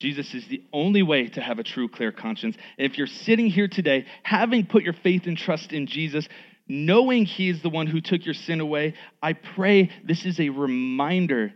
Jesus 0.00 0.34
is 0.34 0.46
the 0.48 0.62
only 0.72 1.02
way 1.02 1.28
to 1.28 1.40
have 1.40 1.58
a 1.58 1.64
true, 1.64 1.88
clear 1.88 2.12
conscience. 2.12 2.56
If 2.76 2.98
you're 2.98 3.06
sitting 3.06 3.46
here 3.46 3.68
today, 3.68 4.06
having 4.22 4.66
put 4.66 4.82
your 4.82 4.92
faith 4.92 5.26
and 5.26 5.36
trust 5.36 5.72
in 5.72 5.86
Jesus, 5.86 6.28
knowing 6.66 7.24
He 7.26 7.48
is 7.48 7.62
the 7.62 7.70
one 7.70 7.86
who 7.86 8.00
took 8.00 8.24
your 8.24 8.34
sin 8.34 8.60
away, 8.60 8.94
I 9.22 9.32
pray 9.32 9.90
this 10.04 10.24
is 10.24 10.40
a 10.40 10.48
reminder 10.50 11.52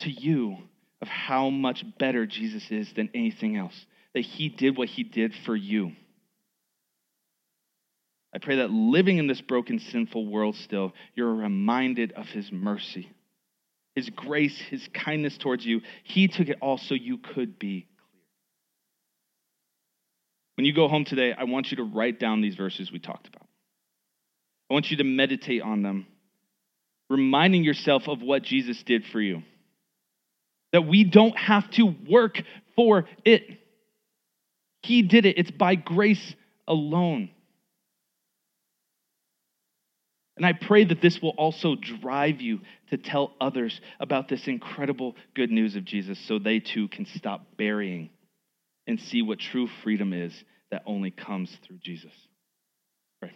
to 0.00 0.10
you 0.10 0.56
of 1.02 1.08
how 1.08 1.50
much 1.50 1.84
better 1.98 2.26
Jesus 2.26 2.70
is 2.70 2.92
than 2.94 3.10
anything 3.14 3.56
else, 3.56 3.86
that 4.14 4.20
He 4.20 4.48
did 4.48 4.76
what 4.76 4.88
He 4.88 5.02
did 5.02 5.32
for 5.44 5.56
you. 5.56 5.92
I 8.34 8.38
pray 8.38 8.56
that 8.56 8.70
living 8.70 9.18
in 9.18 9.26
this 9.26 9.40
broken, 9.40 9.78
sinful 9.78 10.26
world 10.26 10.56
still, 10.56 10.92
you're 11.14 11.34
reminded 11.34 12.12
of 12.12 12.26
His 12.26 12.50
mercy 12.52 13.10
his 13.96 14.10
grace, 14.10 14.56
his 14.70 14.86
kindness 14.94 15.36
towards 15.38 15.66
you. 15.66 15.80
He 16.04 16.28
took 16.28 16.48
it 16.48 16.58
all 16.60 16.78
so 16.78 16.94
you 16.94 17.16
could 17.18 17.58
be 17.58 17.80
clear. 17.80 18.22
When 20.54 20.66
you 20.66 20.74
go 20.74 20.86
home 20.86 21.04
today, 21.04 21.32
I 21.36 21.44
want 21.44 21.70
you 21.70 21.78
to 21.78 21.82
write 21.82 22.20
down 22.20 22.42
these 22.42 22.54
verses 22.54 22.92
we 22.92 22.98
talked 22.98 23.26
about. 23.26 23.45
I 24.70 24.74
want 24.74 24.90
you 24.90 24.96
to 24.98 25.04
meditate 25.04 25.62
on 25.62 25.82
them, 25.82 26.06
reminding 27.08 27.64
yourself 27.64 28.08
of 28.08 28.22
what 28.22 28.42
Jesus 28.42 28.82
did 28.82 29.04
for 29.12 29.20
you. 29.20 29.42
That 30.72 30.86
we 30.86 31.04
don't 31.04 31.36
have 31.36 31.70
to 31.72 31.94
work 32.08 32.42
for 32.74 33.06
it. 33.24 33.42
He 34.82 35.02
did 35.02 35.24
it, 35.26 35.38
it's 35.38 35.50
by 35.50 35.74
grace 35.74 36.34
alone. 36.66 37.30
And 40.36 40.44
I 40.44 40.52
pray 40.52 40.84
that 40.84 41.00
this 41.00 41.20
will 41.22 41.30
also 41.30 41.76
drive 41.76 42.42
you 42.42 42.60
to 42.90 42.98
tell 42.98 43.32
others 43.40 43.80
about 43.98 44.28
this 44.28 44.46
incredible 44.46 45.16
good 45.34 45.50
news 45.50 45.76
of 45.76 45.84
Jesus 45.84 46.18
so 46.28 46.38
they 46.38 46.60
too 46.60 46.88
can 46.88 47.06
stop 47.06 47.56
burying 47.56 48.10
and 48.86 49.00
see 49.00 49.22
what 49.22 49.38
true 49.38 49.68
freedom 49.82 50.12
is 50.12 50.32
that 50.70 50.82
only 50.84 51.10
comes 51.10 51.56
through 51.66 51.78
Jesus. 51.82 52.12
Pray. 53.20 53.32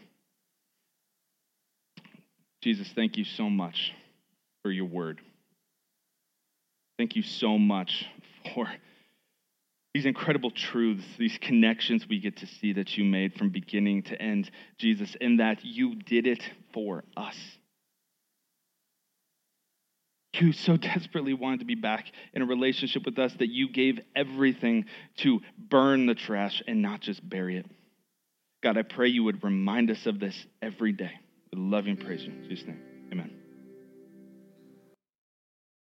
Jesus, 2.62 2.88
thank 2.94 3.16
you 3.16 3.24
so 3.24 3.48
much 3.48 3.92
for 4.62 4.70
your 4.70 4.84
word. 4.84 5.20
Thank 6.98 7.16
you 7.16 7.22
so 7.22 7.56
much 7.56 8.06
for 8.54 8.68
these 9.94 10.06
incredible 10.06 10.50
truths, 10.50 11.04
these 11.18 11.36
connections 11.40 12.06
we 12.08 12.20
get 12.20 12.36
to 12.38 12.46
see 12.46 12.74
that 12.74 12.96
you 12.96 13.04
made 13.04 13.34
from 13.34 13.50
beginning 13.50 14.04
to 14.04 14.20
end, 14.20 14.50
Jesus, 14.78 15.16
in 15.20 15.38
that 15.38 15.64
you 15.64 15.96
did 15.96 16.26
it 16.26 16.42
for 16.72 17.02
us. 17.16 17.36
You 20.34 20.52
so 20.52 20.76
desperately 20.76 21.34
wanted 21.34 21.61
to 21.61 21.66
be 21.66 21.74
back 21.74 22.06
in 22.32 22.40
a 22.40 22.46
relationship 22.46 23.04
with 23.04 23.18
us 23.18 23.34
that 23.40 23.50
you 23.50 23.68
gave 23.68 24.00
everything 24.14 24.86
to 25.18 25.40
burn 25.58 26.06
the 26.06 26.14
trash 26.14 26.62
and 26.66 26.80
not 26.80 27.00
just 27.00 27.28
bury 27.28 27.58
it. 27.58 27.66
God, 28.62 28.78
I 28.78 28.82
pray 28.82 29.08
you 29.08 29.24
would 29.24 29.42
remind 29.42 29.90
us 29.90 30.06
of 30.06 30.20
this 30.20 30.46
every 30.62 30.92
day. 30.92 31.12
You 31.53 31.59
and 31.90 32.01
praise 32.01 32.22
you. 32.22 32.32
In 32.32 32.48
Jesus' 32.48 32.66
name, 32.66 32.80
amen. 33.12 33.39